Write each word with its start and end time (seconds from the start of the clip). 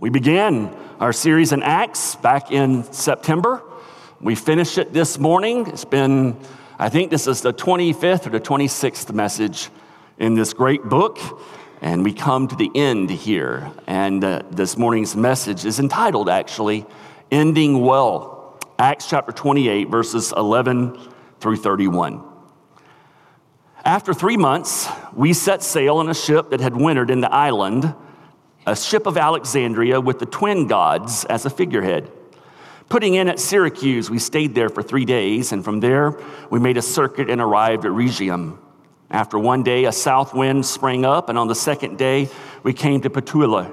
We 0.00 0.08
began 0.08 0.74
our 0.98 1.12
series 1.12 1.52
in 1.52 1.62
Acts 1.62 2.16
back 2.16 2.50
in 2.50 2.90
September. 2.90 3.62
We 4.18 4.34
finished 4.34 4.78
it 4.78 4.94
this 4.94 5.18
morning. 5.18 5.66
It's 5.66 5.84
been, 5.84 6.40
I 6.78 6.88
think 6.88 7.10
this 7.10 7.26
is 7.26 7.42
the 7.42 7.52
25th 7.52 8.26
or 8.26 8.30
the 8.30 8.40
26th 8.40 9.12
message 9.12 9.68
in 10.16 10.36
this 10.36 10.54
great 10.54 10.82
book. 10.84 11.18
And 11.82 12.02
we 12.02 12.14
come 12.14 12.48
to 12.48 12.56
the 12.56 12.70
end 12.74 13.10
here. 13.10 13.70
And 13.86 14.24
uh, 14.24 14.44
this 14.50 14.78
morning's 14.78 15.14
message 15.14 15.66
is 15.66 15.78
entitled, 15.78 16.30
actually, 16.30 16.86
Ending 17.30 17.82
Well. 17.82 18.58
Acts 18.78 19.06
chapter 19.06 19.32
28, 19.32 19.90
verses 19.90 20.32
11 20.34 20.98
through 21.40 21.56
31. 21.56 22.24
After 23.84 24.14
three 24.14 24.38
months, 24.38 24.88
we 25.12 25.34
set 25.34 25.62
sail 25.62 26.00
in 26.00 26.08
a 26.08 26.14
ship 26.14 26.48
that 26.50 26.60
had 26.60 26.74
wintered 26.74 27.10
in 27.10 27.20
the 27.20 27.30
island, 27.30 27.94
a 28.66 28.76
ship 28.76 29.06
of 29.06 29.16
Alexandria 29.16 30.00
with 30.00 30.18
the 30.18 30.26
twin 30.26 30.66
gods 30.66 31.24
as 31.24 31.46
a 31.46 31.50
figurehead. 31.50 32.10
Putting 32.88 33.14
in 33.14 33.28
at 33.28 33.38
Syracuse, 33.38 34.10
we 34.10 34.18
stayed 34.18 34.54
there 34.54 34.68
for 34.68 34.82
three 34.82 35.04
days, 35.04 35.52
and 35.52 35.64
from 35.64 35.80
there, 35.80 36.18
we 36.50 36.58
made 36.58 36.76
a 36.76 36.82
circuit 36.82 37.30
and 37.30 37.40
arrived 37.40 37.84
at 37.84 37.92
Rhegium. 37.92 38.58
After 39.10 39.38
one 39.38 39.62
day, 39.62 39.84
a 39.84 39.92
south 39.92 40.34
wind 40.34 40.66
sprang 40.66 41.04
up, 41.04 41.28
and 41.28 41.38
on 41.38 41.48
the 41.48 41.54
second 41.54 41.98
day, 41.98 42.28
we 42.62 42.72
came 42.72 43.00
to 43.02 43.10
Puteoli. 43.10 43.72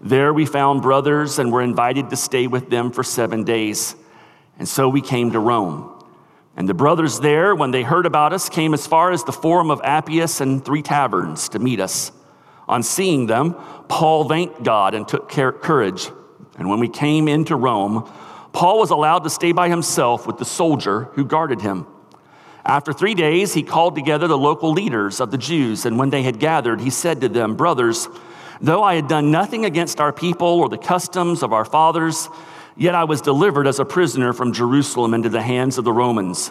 There 0.00 0.34
we 0.34 0.44
found 0.44 0.82
brothers 0.82 1.38
and 1.38 1.52
were 1.52 1.62
invited 1.62 2.10
to 2.10 2.16
stay 2.16 2.46
with 2.46 2.68
them 2.68 2.90
for 2.90 3.02
seven 3.02 3.44
days. 3.44 3.96
And 4.58 4.68
so 4.68 4.88
we 4.88 5.00
came 5.00 5.32
to 5.32 5.38
Rome. 5.38 5.90
And 6.56 6.68
the 6.68 6.74
brothers 6.74 7.20
there, 7.20 7.54
when 7.54 7.70
they 7.70 7.82
heard 7.82 8.06
about 8.06 8.32
us, 8.32 8.48
came 8.48 8.74
as 8.74 8.86
far 8.86 9.10
as 9.10 9.24
the 9.24 9.32
Forum 9.32 9.70
of 9.70 9.80
Appius 9.82 10.40
and 10.40 10.64
three 10.64 10.82
taverns 10.82 11.48
to 11.50 11.58
meet 11.58 11.80
us. 11.80 12.12
On 12.68 12.82
seeing 12.82 13.26
them, 13.26 13.54
Paul 13.88 14.28
thanked 14.28 14.62
God 14.62 14.94
and 14.94 15.06
took 15.06 15.28
courage. 15.28 16.10
And 16.56 16.68
when 16.68 16.80
we 16.80 16.88
came 16.88 17.28
into 17.28 17.56
Rome, 17.56 18.10
Paul 18.52 18.78
was 18.78 18.90
allowed 18.90 19.24
to 19.24 19.30
stay 19.30 19.52
by 19.52 19.68
himself 19.68 20.26
with 20.26 20.38
the 20.38 20.44
soldier 20.44 21.04
who 21.14 21.24
guarded 21.24 21.60
him. 21.60 21.86
After 22.64 22.92
three 22.92 23.14
days, 23.14 23.52
he 23.52 23.62
called 23.62 23.94
together 23.94 24.26
the 24.26 24.38
local 24.38 24.72
leaders 24.72 25.20
of 25.20 25.30
the 25.30 25.38
Jews, 25.38 25.84
and 25.84 25.98
when 25.98 26.10
they 26.10 26.22
had 26.22 26.38
gathered, 26.38 26.80
he 26.80 26.90
said 26.90 27.20
to 27.20 27.28
them, 27.28 27.56
Brothers, 27.56 28.08
though 28.60 28.82
I 28.82 28.94
had 28.94 29.08
done 29.08 29.30
nothing 29.30 29.66
against 29.66 30.00
our 30.00 30.12
people 30.12 30.48
or 30.48 30.68
the 30.68 30.78
customs 30.78 31.42
of 31.42 31.52
our 31.52 31.64
fathers, 31.64 32.30
Yet 32.76 32.94
I 32.94 33.04
was 33.04 33.20
delivered 33.20 33.66
as 33.66 33.78
a 33.78 33.84
prisoner 33.84 34.32
from 34.32 34.52
Jerusalem 34.52 35.14
into 35.14 35.28
the 35.28 35.42
hands 35.42 35.78
of 35.78 35.84
the 35.84 35.92
Romans. 35.92 36.50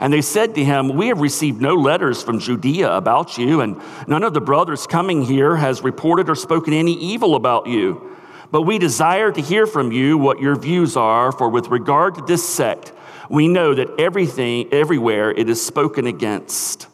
And 0.00 0.12
they 0.12 0.22
said 0.22 0.54
to 0.54 0.64
him, 0.64 0.96
We 0.96 1.08
have 1.08 1.20
received 1.20 1.60
no 1.60 1.74
letters 1.74 2.22
from 2.22 2.40
Judea 2.40 2.90
about 2.90 3.36
you, 3.36 3.60
and 3.60 3.80
none 4.08 4.24
of 4.24 4.32
the 4.32 4.40
brothers 4.40 4.86
coming 4.86 5.22
here 5.22 5.56
has 5.56 5.82
reported 5.82 6.30
or 6.30 6.34
spoken 6.34 6.72
any 6.72 6.94
evil 6.94 7.34
about 7.34 7.66
you. 7.66 8.16
But 8.50 8.62
we 8.62 8.78
desire 8.78 9.30
to 9.30 9.40
hear 9.40 9.66
from 9.66 9.92
you 9.92 10.16
what 10.16 10.40
your 10.40 10.56
views 10.56 10.96
are, 10.96 11.30
for 11.30 11.50
with 11.50 11.68
regard 11.68 12.14
to 12.16 12.22
this 12.22 12.46
sect, 12.48 12.92
we 13.28 13.46
know 13.46 13.74
that 13.74 14.00
everything, 14.00 14.72
everywhere, 14.72 15.30
it 15.30 15.48
is 15.48 15.64
spoken 15.64 16.06
against. 16.06 16.88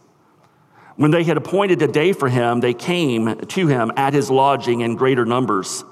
When 0.96 1.10
they 1.10 1.24
had 1.24 1.36
appointed 1.36 1.80
a 1.80 1.88
day 1.88 2.12
for 2.12 2.28
him, 2.28 2.60
they 2.60 2.74
came 2.74 3.38
to 3.38 3.66
him 3.66 3.92
at 3.96 4.12
his 4.12 4.30
lodging 4.30 4.80
in 4.80 4.96
greater 4.96 5.24
numbers. 5.24 5.84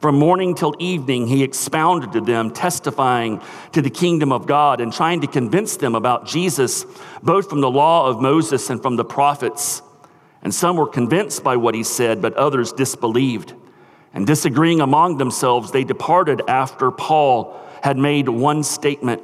From 0.00 0.16
morning 0.16 0.54
till 0.54 0.76
evening, 0.78 1.26
he 1.26 1.42
expounded 1.42 2.12
to 2.12 2.20
them, 2.20 2.52
testifying 2.52 3.42
to 3.72 3.82
the 3.82 3.90
kingdom 3.90 4.30
of 4.30 4.46
God 4.46 4.80
and 4.80 4.92
trying 4.92 5.20
to 5.22 5.26
convince 5.26 5.76
them 5.76 5.96
about 5.96 6.24
Jesus, 6.24 6.86
both 7.20 7.50
from 7.50 7.60
the 7.60 7.70
law 7.70 8.06
of 8.06 8.20
Moses 8.20 8.70
and 8.70 8.80
from 8.80 8.94
the 8.94 9.04
prophets. 9.04 9.82
And 10.42 10.54
some 10.54 10.76
were 10.76 10.86
convinced 10.86 11.42
by 11.42 11.56
what 11.56 11.74
he 11.74 11.82
said, 11.82 12.22
but 12.22 12.34
others 12.34 12.72
disbelieved. 12.72 13.54
And 14.14 14.24
disagreeing 14.24 14.80
among 14.80 15.18
themselves, 15.18 15.72
they 15.72 15.82
departed 15.82 16.42
after 16.46 16.92
Paul 16.92 17.60
had 17.82 17.98
made 17.98 18.28
one 18.28 18.62
statement. 18.62 19.22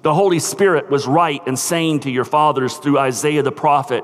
The 0.00 0.14
Holy 0.14 0.38
Spirit 0.38 0.88
was 0.88 1.06
right 1.06 1.46
in 1.46 1.56
saying 1.56 2.00
to 2.00 2.10
your 2.10 2.24
fathers 2.24 2.78
through 2.78 2.98
Isaiah 2.98 3.42
the 3.42 3.52
prophet, 3.52 4.02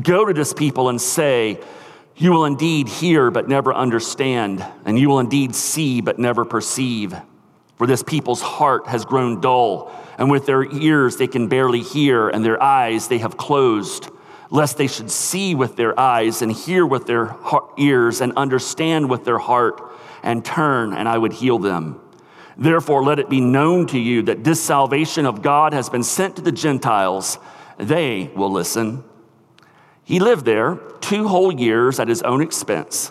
Go 0.00 0.24
to 0.24 0.32
this 0.32 0.52
people 0.52 0.88
and 0.88 1.00
say, 1.00 1.60
you 2.20 2.32
will 2.32 2.44
indeed 2.44 2.86
hear, 2.86 3.30
but 3.30 3.48
never 3.48 3.72
understand, 3.72 4.62
and 4.84 4.98
you 4.98 5.08
will 5.08 5.20
indeed 5.20 5.54
see, 5.54 6.02
but 6.02 6.18
never 6.18 6.44
perceive. 6.44 7.16
For 7.78 7.86
this 7.86 8.02
people's 8.02 8.42
heart 8.42 8.86
has 8.88 9.06
grown 9.06 9.40
dull, 9.40 9.90
and 10.18 10.30
with 10.30 10.44
their 10.44 10.70
ears 10.70 11.16
they 11.16 11.26
can 11.26 11.48
barely 11.48 11.80
hear, 11.80 12.28
and 12.28 12.44
their 12.44 12.62
eyes 12.62 13.08
they 13.08 13.16
have 13.18 13.38
closed, 13.38 14.10
lest 14.50 14.76
they 14.76 14.86
should 14.86 15.10
see 15.10 15.54
with 15.54 15.76
their 15.76 15.98
eyes, 15.98 16.42
and 16.42 16.52
hear 16.52 16.84
with 16.84 17.06
their 17.06 17.34
ears, 17.78 18.20
and 18.20 18.34
understand 18.36 19.08
with 19.08 19.24
their 19.24 19.38
heart, 19.38 19.80
and 20.22 20.44
turn, 20.44 20.92
and 20.92 21.08
I 21.08 21.16
would 21.16 21.32
heal 21.32 21.58
them. 21.58 22.02
Therefore, 22.58 23.02
let 23.02 23.18
it 23.18 23.30
be 23.30 23.40
known 23.40 23.86
to 23.86 23.98
you 23.98 24.20
that 24.24 24.44
this 24.44 24.60
salvation 24.60 25.24
of 25.24 25.40
God 25.40 25.72
has 25.72 25.88
been 25.88 26.02
sent 26.02 26.36
to 26.36 26.42
the 26.42 26.52
Gentiles. 26.52 27.38
They 27.78 28.30
will 28.36 28.52
listen. 28.52 29.04
He 30.04 30.20
lived 30.20 30.44
there 30.44 30.74
two 31.10 31.26
whole 31.26 31.52
years 31.52 31.98
at 31.98 32.06
his 32.06 32.22
own 32.22 32.40
expense 32.40 33.10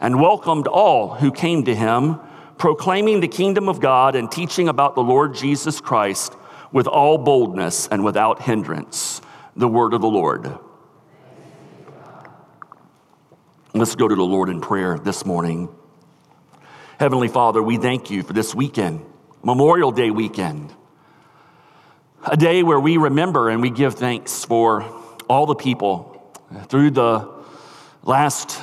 and 0.00 0.20
welcomed 0.20 0.68
all 0.68 1.16
who 1.16 1.32
came 1.32 1.64
to 1.64 1.74
him, 1.74 2.20
proclaiming 2.56 3.18
the 3.18 3.26
kingdom 3.26 3.68
of 3.68 3.80
God 3.80 4.14
and 4.14 4.30
teaching 4.30 4.68
about 4.68 4.94
the 4.94 5.02
Lord 5.02 5.34
Jesus 5.34 5.80
Christ 5.80 6.36
with 6.70 6.86
all 6.86 7.18
boldness 7.18 7.88
and 7.88 8.04
without 8.04 8.42
hindrance. 8.42 9.20
The 9.56 9.66
word 9.66 9.92
of 9.92 10.00
the 10.00 10.08
Lord. 10.08 10.56
Let's 13.74 13.96
go 13.96 14.06
to 14.06 14.14
the 14.14 14.22
Lord 14.22 14.48
in 14.48 14.60
prayer 14.60 14.96
this 14.96 15.26
morning. 15.26 15.68
Heavenly 17.00 17.26
Father, 17.26 17.60
we 17.60 17.76
thank 17.76 18.08
you 18.08 18.22
for 18.22 18.34
this 18.34 18.54
weekend, 18.54 19.04
Memorial 19.42 19.90
Day 19.90 20.12
weekend, 20.12 20.72
a 22.24 22.36
day 22.36 22.62
where 22.62 22.78
we 22.78 22.98
remember 22.98 23.50
and 23.50 23.60
we 23.60 23.70
give 23.70 23.94
thanks 23.94 24.44
for 24.44 24.82
all 25.28 25.46
the 25.46 25.56
people 25.56 26.11
through 26.68 26.90
the 26.90 27.28
last 28.02 28.60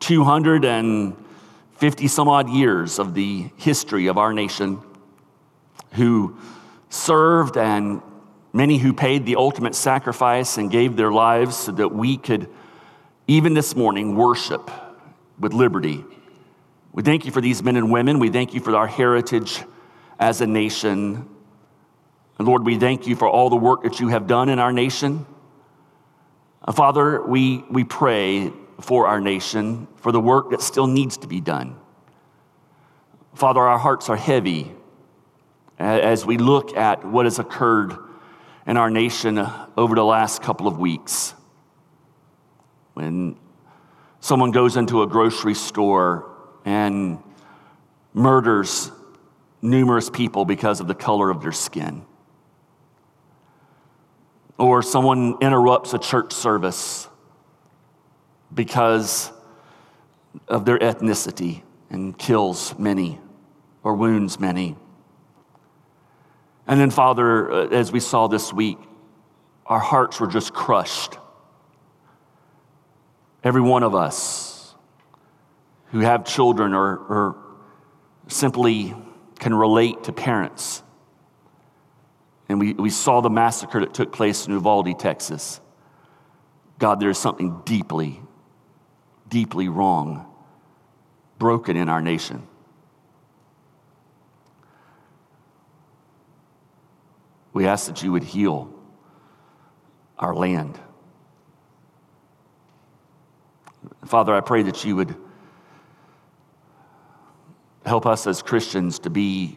250 0.00 2.08
some 2.08 2.28
odd 2.28 2.50
years 2.50 2.98
of 2.98 3.14
the 3.14 3.50
history 3.56 4.06
of 4.06 4.18
our 4.18 4.32
nation, 4.32 4.80
who 5.92 6.36
served 6.88 7.56
and 7.56 8.02
many 8.52 8.78
who 8.78 8.92
paid 8.92 9.26
the 9.26 9.36
ultimate 9.36 9.74
sacrifice 9.74 10.58
and 10.58 10.70
gave 10.70 10.96
their 10.96 11.12
lives 11.12 11.56
so 11.56 11.72
that 11.72 11.88
we 11.88 12.16
could, 12.16 12.48
even 13.26 13.54
this 13.54 13.76
morning, 13.76 14.16
worship 14.16 14.70
with 15.38 15.52
liberty. 15.52 16.04
We 16.92 17.02
thank 17.02 17.24
you 17.24 17.32
for 17.32 17.40
these 17.40 17.62
men 17.62 17.76
and 17.76 17.90
women. 17.90 18.18
We 18.18 18.30
thank 18.30 18.54
you 18.54 18.60
for 18.60 18.74
our 18.76 18.86
heritage 18.86 19.62
as 20.18 20.40
a 20.40 20.46
nation. 20.46 21.28
And 22.38 22.48
Lord, 22.48 22.64
we 22.64 22.78
thank 22.78 23.06
you 23.06 23.14
for 23.14 23.28
all 23.28 23.50
the 23.50 23.56
work 23.56 23.84
that 23.84 24.00
you 24.00 24.08
have 24.08 24.26
done 24.26 24.48
in 24.48 24.58
our 24.58 24.72
nation. 24.72 25.26
Uh, 26.62 26.72
Father, 26.72 27.22
we, 27.22 27.64
we 27.70 27.84
pray 27.84 28.52
for 28.80 29.06
our 29.06 29.20
nation, 29.20 29.88
for 29.96 30.12
the 30.12 30.20
work 30.20 30.50
that 30.50 30.60
still 30.60 30.86
needs 30.86 31.16
to 31.18 31.26
be 31.26 31.40
done. 31.40 31.76
Father, 33.34 33.60
our 33.60 33.78
hearts 33.78 34.08
are 34.08 34.16
heavy 34.16 34.70
as 35.78 36.26
we 36.26 36.36
look 36.36 36.76
at 36.76 37.04
what 37.04 37.24
has 37.24 37.38
occurred 37.38 37.96
in 38.66 38.76
our 38.76 38.90
nation 38.90 39.38
over 39.76 39.94
the 39.94 40.04
last 40.04 40.42
couple 40.42 40.66
of 40.66 40.78
weeks. 40.78 41.32
When 42.92 43.36
someone 44.20 44.50
goes 44.50 44.76
into 44.76 45.02
a 45.02 45.06
grocery 45.06 45.54
store 45.54 46.30
and 46.66 47.22
murders 48.12 48.90
numerous 49.62 50.10
people 50.10 50.44
because 50.44 50.80
of 50.80 50.88
the 50.88 50.94
color 50.94 51.30
of 51.30 51.40
their 51.40 51.52
skin 51.52 52.04
or 54.60 54.82
someone 54.82 55.36
interrupts 55.40 55.94
a 55.94 55.98
church 55.98 56.34
service 56.34 57.08
because 58.52 59.32
of 60.48 60.66
their 60.66 60.78
ethnicity 60.78 61.62
and 61.88 62.16
kills 62.18 62.78
many 62.78 63.18
or 63.82 63.94
wounds 63.94 64.38
many. 64.38 64.76
And 66.66 66.78
then, 66.78 66.90
Father, 66.90 67.50
uh, 67.50 67.68
as 67.68 67.90
we 67.90 68.00
saw 68.00 68.26
this 68.26 68.52
week, 68.52 68.78
our 69.64 69.78
hearts 69.78 70.20
were 70.20 70.26
just 70.26 70.52
crushed. 70.52 71.16
Every 73.42 73.62
one 73.62 73.82
of 73.82 73.94
us 73.94 74.74
who 75.86 76.00
have 76.00 76.26
children 76.26 76.74
or, 76.74 76.98
or 76.98 77.36
simply 78.28 78.94
can 79.38 79.54
relate 79.54 80.04
to 80.04 80.12
parents 80.12 80.82
and 82.50 82.58
we, 82.58 82.72
we 82.72 82.90
saw 82.90 83.20
the 83.20 83.30
massacre 83.30 83.78
that 83.78 83.94
took 83.94 84.12
place 84.12 84.44
in 84.44 84.52
Uvalde, 84.52 84.98
Texas. 84.98 85.60
God, 86.80 86.98
there 86.98 87.08
is 87.08 87.16
something 87.16 87.62
deeply, 87.64 88.20
deeply 89.28 89.68
wrong, 89.68 90.26
broken 91.38 91.76
in 91.76 91.88
our 91.88 92.02
nation. 92.02 92.42
We 97.52 97.68
ask 97.68 97.86
that 97.86 98.02
you 98.02 98.10
would 98.10 98.24
heal 98.24 98.74
our 100.18 100.34
land. 100.34 100.76
Father, 104.06 104.34
I 104.34 104.40
pray 104.40 104.64
that 104.64 104.84
you 104.84 104.96
would 104.96 105.14
help 107.86 108.06
us 108.06 108.26
as 108.26 108.42
Christians 108.42 108.98
to 108.98 109.10
be 109.10 109.56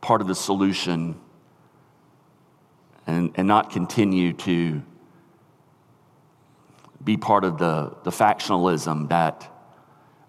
part 0.00 0.20
of 0.20 0.28
the 0.28 0.36
solution 0.36 1.20
and, 3.06 3.32
and 3.34 3.46
not 3.46 3.70
continue 3.70 4.32
to 4.32 4.82
be 7.02 7.16
part 7.16 7.44
of 7.44 7.58
the, 7.58 7.94
the 8.02 8.10
factionalism 8.10 9.08
that 9.10 9.50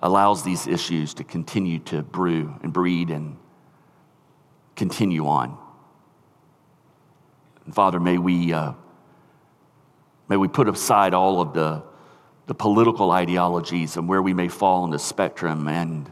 allows 0.01 0.43
these 0.43 0.67
issues 0.67 1.13
to 1.15 1.23
continue 1.23 1.79
to 1.79 2.03
brew 2.03 2.53
and 2.61 2.73
breed 2.73 3.09
and 3.09 3.37
continue 4.75 5.25
on. 5.25 5.57
And 7.65 7.73
Father, 7.73 7.99
may 7.99 8.17
we, 8.17 8.53
uh, 8.53 8.73
may 10.27 10.37
we 10.37 10.47
put 10.47 10.67
aside 10.67 11.13
all 11.13 11.41
of 11.41 11.53
the, 11.53 11.81
the 12.47 12.53
political 12.53 13.11
ideologies 13.11 13.97
and 13.97 14.07
where 14.07 14.21
we 14.21 14.33
may 14.33 14.49
fall 14.49 14.83
on 14.83 14.91
the 14.91 14.99
spectrum, 14.99 15.67
and 15.67 16.11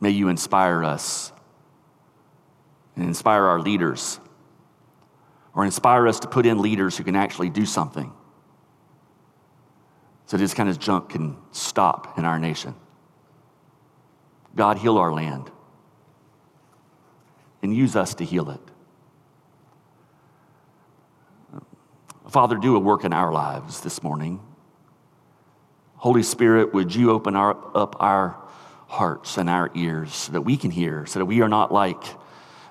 may 0.00 0.10
you 0.10 0.28
inspire 0.28 0.84
us 0.84 1.32
and 2.94 3.06
inspire 3.06 3.44
our 3.44 3.60
leaders, 3.60 4.20
or 5.54 5.64
inspire 5.64 6.08
us 6.08 6.20
to 6.20 6.28
put 6.28 6.46
in 6.46 6.60
leaders 6.60 6.96
who 6.96 7.04
can 7.04 7.16
actually 7.16 7.50
do 7.50 7.64
something 7.64 8.12
so 10.26 10.36
this 10.36 10.54
kind 10.54 10.68
of 10.68 10.78
junk 10.78 11.10
can 11.10 11.36
stop 11.52 12.18
in 12.18 12.24
our 12.24 12.38
nation. 12.38 12.74
God, 14.56 14.78
heal 14.78 14.98
our 14.98 15.12
land 15.12 15.50
and 17.62 17.74
use 17.74 17.96
us 17.96 18.14
to 18.14 18.24
heal 18.24 18.50
it. 18.50 18.60
Father, 22.28 22.56
do 22.56 22.76
a 22.76 22.78
work 22.78 23.04
in 23.04 23.12
our 23.12 23.32
lives 23.32 23.80
this 23.80 24.02
morning. 24.02 24.40
Holy 25.96 26.22
Spirit, 26.22 26.74
would 26.74 26.94
you 26.94 27.10
open 27.10 27.36
our, 27.36 27.56
up 27.76 27.96
our 28.00 28.36
hearts 28.88 29.38
and 29.38 29.48
our 29.48 29.70
ears 29.74 30.14
so 30.14 30.32
that 30.32 30.42
we 30.42 30.56
can 30.56 30.70
hear, 30.70 31.06
so 31.06 31.20
that 31.20 31.26
we 31.26 31.42
are 31.42 31.48
not 31.48 31.72
like 31.72 32.02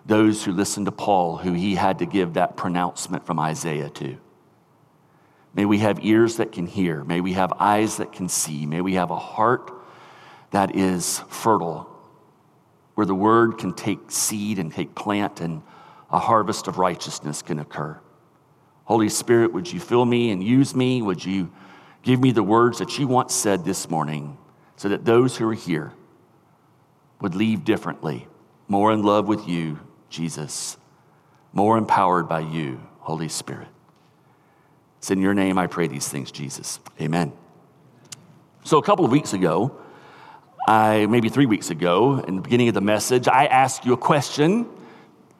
those 0.05 0.43
who 0.43 0.51
listened 0.51 0.85
to 0.87 0.91
Paul, 0.91 1.37
who 1.37 1.53
he 1.53 1.75
had 1.75 1.99
to 1.99 2.05
give 2.05 2.33
that 2.33 2.57
pronouncement 2.57 3.25
from 3.25 3.39
Isaiah 3.39 3.89
to. 3.91 4.17
May 5.53 5.65
we 5.65 5.79
have 5.79 6.03
ears 6.03 6.37
that 6.37 6.51
can 6.51 6.65
hear. 6.65 7.03
May 7.03 7.21
we 7.21 7.33
have 7.33 7.53
eyes 7.59 7.97
that 7.97 8.11
can 8.11 8.27
see. 8.27 8.65
May 8.65 8.81
we 8.81 8.95
have 8.95 9.11
a 9.11 9.17
heart 9.17 9.71
that 10.51 10.75
is 10.75 11.19
fertile, 11.29 11.89
where 12.95 13.05
the 13.05 13.15
word 13.15 13.57
can 13.57 13.73
take 13.73 14.11
seed 14.11 14.59
and 14.59 14.73
take 14.73 14.95
plant 14.95 15.41
and 15.41 15.61
a 16.11 16.19
harvest 16.19 16.67
of 16.67 16.77
righteousness 16.77 17.41
can 17.41 17.59
occur. 17.59 17.99
Holy 18.85 19.09
Spirit, 19.09 19.53
would 19.53 19.71
you 19.71 19.79
fill 19.79 20.05
me 20.05 20.31
and 20.31 20.43
use 20.43 20.75
me? 20.75 21.01
Would 21.01 21.23
you 21.23 21.51
give 22.01 22.19
me 22.19 22.31
the 22.31 22.43
words 22.43 22.79
that 22.79 22.99
you 22.99 23.07
once 23.07 23.33
said 23.33 23.63
this 23.63 23.89
morning 23.89 24.37
so 24.75 24.89
that 24.89 25.05
those 25.05 25.37
who 25.37 25.47
are 25.49 25.53
here 25.53 25.93
would 27.21 27.35
leave 27.35 27.63
differently, 27.63 28.27
more 28.67 28.91
in 28.91 29.01
love 29.01 29.27
with 29.27 29.47
you, 29.47 29.79
Jesus, 30.13 30.77
more 31.53 31.75
empowered 31.75 32.29
by 32.29 32.41
you, 32.41 32.79
Holy 32.99 33.27
Spirit. 33.27 33.67
It's 34.99 35.09
in 35.09 35.19
your 35.19 35.33
name 35.33 35.57
I 35.57 35.65
pray 35.65 35.87
these 35.87 36.07
things, 36.07 36.31
Jesus. 36.31 36.79
Amen. 37.01 37.33
So, 38.63 38.77
a 38.77 38.83
couple 38.83 39.05
of 39.05 39.11
weeks 39.11 39.33
ago, 39.33 39.75
I, 40.67 41.07
maybe 41.07 41.29
three 41.29 41.47
weeks 41.47 41.71
ago, 41.71 42.19
in 42.19 42.35
the 42.35 42.41
beginning 42.43 42.67
of 42.67 42.75
the 42.75 42.81
message, 42.81 43.27
I 43.27 43.47
asked 43.47 43.85
you 43.85 43.93
a 43.93 43.97
question 43.97 44.67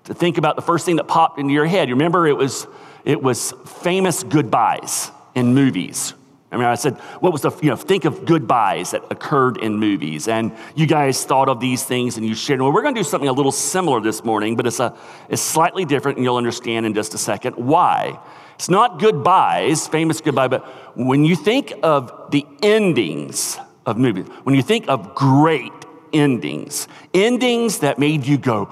to 0.06 0.16
think 0.16 0.40
about 0.40 0.56
the 0.56 0.64
first 0.64 0.88
thing 0.88 0.96
that 0.96 1.08
popped 1.08 1.38
into 1.38 1.54
your 1.54 1.68
head. 1.68 1.88
You 1.88 1.94
remember 1.94 2.26
it 2.26 2.36
was, 2.36 2.66
it 3.06 3.22
was 3.22 3.54
famous 3.66 4.24
goodbyes 4.24 5.12
in 5.36 5.54
movies. 5.54 6.16
I 6.54 6.58
mean, 6.58 6.66
I 6.66 6.76
said, 6.76 6.98
what 7.20 7.34
was 7.34 7.42
the, 7.42 7.52
you 7.64 7.70
know, 7.70 7.76
think 7.76 8.06
of 8.06 8.26
goodbyes 8.26 8.92
that 8.92 9.04
occurred 9.10 9.58
in 9.58 9.80
movies. 9.80 10.28
And 10.28 10.56
you 10.76 10.86
guys 10.86 11.26
thought 11.26 11.50
of 11.50 11.60
these 11.60 11.84
things 11.84 12.16
and 12.16 12.26
you 12.26 12.36
shared. 12.36 12.62
Well, 12.62 12.72
we're 12.72 12.84
going 12.84 12.94
to 12.94 13.00
do 13.00 13.04
something 13.04 13.28
a 13.28 13.34
little 13.34 13.52
similar 13.52 14.00
this 14.00 14.24
morning, 14.24 14.56
but 14.56 14.68
it's, 14.68 14.80
a, 14.80 14.96
it's 15.30 15.42
slightly 15.42 15.84
different, 15.84 16.18
and 16.18 16.24
you'll 16.24 16.38
understand 16.38 16.86
in 16.86 16.94
just 16.94 17.16
a 17.16 17.18
second 17.18 17.56
why. 17.56 18.20
It's 18.54 18.70
not 18.70 19.00
goodbyes, 19.00 19.88
famous 19.88 20.22
goodbye, 20.22 20.48
but 20.48 20.64
when 20.96 21.26
you 21.26 21.36
think 21.36 21.74
of 21.82 22.30
the 22.30 22.46
endings 22.62 23.58
of 23.88 23.98
movies, 23.98 24.28
when 24.44 24.54
you 24.54 24.62
think 24.62 24.88
of 24.88 25.16
great 25.16 25.74
endings, 26.14 26.88
endings 27.16 27.80
that 27.80 27.98
made 27.98 28.28
you 28.28 28.38
go, 28.38 28.66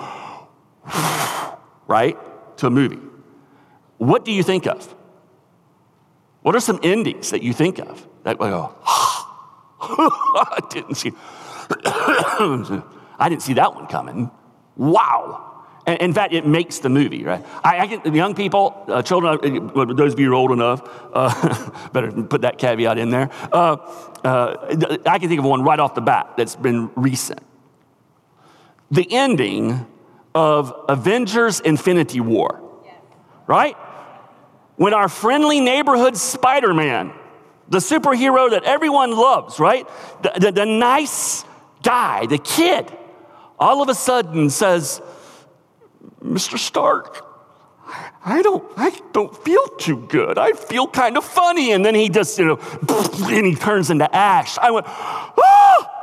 right, 1.87 2.15
to 2.57 2.67
a 2.67 2.69
movie, 2.69 2.99
what 3.97 4.23
do 4.23 4.31
you 4.31 4.43
think 4.43 4.67
of? 4.67 4.95
What 6.41 6.55
are 6.55 6.59
some 6.59 6.79
endings 6.83 7.29
that 7.31 7.43
you 7.43 7.53
think 7.53 7.79
of 7.79 8.07
that 8.23 8.37
go, 8.37 8.75
I 9.81 10.59
didn't 10.69 10.95
see, 10.95 11.11
I 13.19 13.29
didn't 13.29 13.43
see 13.43 13.53
that 13.53 13.75
one 13.75 13.87
coming. 13.87 14.31
Wow. 14.75 15.47
In 15.87 16.13
fact, 16.13 16.33
it 16.33 16.45
makes 16.45 16.79
the 16.79 16.89
movie, 16.89 17.23
right? 17.23 17.43
I, 17.63 17.79
I 17.79 17.87
get 17.87 18.13
young 18.13 18.35
people, 18.35 18.85
uh, 18.87 19.01
children, 19.01 19.71
uh, 19.75 19.85
those 19.85 20.13
of 20.13 20.19
you 20.19 20.27
who 20.27 20.31
are 20.33 20.35
old 20.35 20.51
enough, 20.51 20.81
uh, 21.11 21.89
better 21.93 22.11
put 22.11 22.41
that 22.41 22.59
caveat 22.59 22.97
in 22.99 23.09
there. 23.09 23.29
Uh, 23.51 23.77
uh, 24.23 24.99
I 25.07 25.17
can 25.17 25.27
think 25.27 25.39
of 25.39 25.45
one 25.45 25.63
right 25.63 25.79
off 25.79 25.95
the 25.95 26.01
bat 26.01 26.33
that's 26.37 26.55
been 26.55 26.91
recent. 26.95 27.41
The 28.91 29.07
ending 29.11 29.87
of 30.35 30.73
Avengers 30.87 31.59
Infinity 31.61 32.19
War, 32.19 32.61
right? 33.47 33.75
When 34.81 34.95
our 34.95 35.09
friendly 35.09 35.59
neighborhood 35.59 36.17
Spider 36.17 36.73
Man, 36.73 37.13
the 37.69 37.77
superhero 37.77 38.49
that 38.49 38.63
everyone 38.63 39.11
loves, 39.15 39.59
right? 39.59 39.87
The, 40.23 40.31
the, 40.39 40.51
the 40.51 40.65
nice 40.65 41.45
guy, 41.83 42.25
the 42.25 42.39
kid, 42.39 42.91
all 43.59 43.83
of 43.83 43.89
a 43.89 43.93
sudden 43.93 44.49
says, 44.49 44.99
Mr. 46.23 46.57
Stark, 46.57 47.23
I 48.25 48.41
don't, 48.41 48.63
I 48.75 48.89
don't 49.13 49.37
feel 49.45 49.67
too 49.77 49.97
good. 50.07 50.39
I 50.39 50.53
feel 50.53 50.87
kind 50.87 51.15
of 51.15 51.25
funny. 51.25 51.73
And 51.73 51.85
then 51.85 51.93
he 51.93 52.09
just, 52.09 52.39
you 52.39 52.45
know, 52.45 52.59
and 53.29 53.45
he 53.45 53.53
turns 53.53 53.91
into 53.91 54.11
ash. 54.15 54.57
I 54.57 54.71
went, 54.71 54.87
ah! 54.87 56.00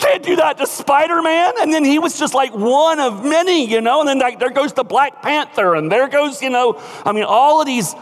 Can't 0.00 0.22
do 0.22 0.36
that 0.36 0.56
to 0.56 0.66
Spider 0.66 1.20
Man. 1.20 1.52
And 1.60 1.72
then 1.72 1.84
he 1.84 1.98
was 1.98 2.18
just 2.18 2.32
like 2.32 2.54
one 2.54 2.98
of 2.98 3.22
many, 3.22 3.70
you 3.70 3.82
know. 3.82 4.00
And 4.00 4.08
then 4.08 4.18
like, 4.18 4.38
there 4.38 4.50
goes 4.50 4.72
the 4.72 4.82
Black 4.82 5.20
Panther, 5.20 5.74
and 5.74 5.92
there 5.92 6.08
goes, 6.08 6.40
you 6.40 6.48
know, 6.48 6.80
I 7.04 7.12
mean, 7.12 7.24
all 7.24 7.60
of 7.60 7.66
these, 7.66 7.94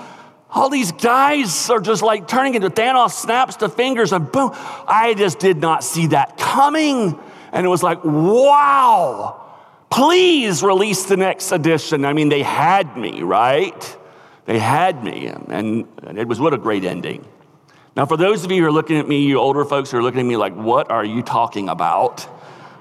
all 0.51 0.71
these 0.71 0.93
guys 0.93 1.69
are 1.69 1.81
just 1.81 2.03
like 2.03 2.29
turning 2.29 2.55
into 2.55 2.71
Thanos 2.71 3.11
snaps 3.11 3.57
the 3.57 3.69
fingers, 3.69 4.13
and 4.13 4.31
boom. 4.31 4.53
I 4.55 5.15
just 5.19 5.41
did 5.41 5.59
not 5.59 5.83
see 5.83 6.07
that 6.09 6.39
coming. 6.39 7.19
And 7.53 7.67
it 7.67 7.69
was 7.69 7.83
like, 7.83 8.05
wow. 8.05 9.45
Please 9.91 10.63
release 10.63 11.05
the 11.05 11.17
next 11.17 11.51
edition. 11.51 12.05
I 12.05 12.13
mean, 12.13 12.29
they 12.29 12.43
had 12.43 12.97
me, 12.97 13.23
right? 13.23 13.97
They 14.45 14.61
had 14.61 15.03
me, 15.03 15.27
and, 15.27 15.89
and 16.05 16.19
it 16.19 16.29
was 16.29 16.39
what 16.39 16.55
a 16.55 16.59
great 16.59 16.85
ending. 16.85 17.27
Now, 17.99 18.07
for 18.07 18.17
those 18.17 18.45
of 18.45 18.53
you 18.53 18.63
who 18.63 18.69
are 18.69 18.71
looking 18.71 18.97
at 18.99 19.09
me, 19.09 19.27
you 19.27 19.41
older 19.41 19.65
folks 19.65 19.91
who 19.91 19.99
are 19.99 20.03
looking 20.05 20.21
at 20.21 20.27
me 20.27 20.37
like, 20.37 20.55
what 20.55 20.89
are 20.89 21.05
you 21.05 21.21
talking 21.21 21.69
about? 21.69 22.29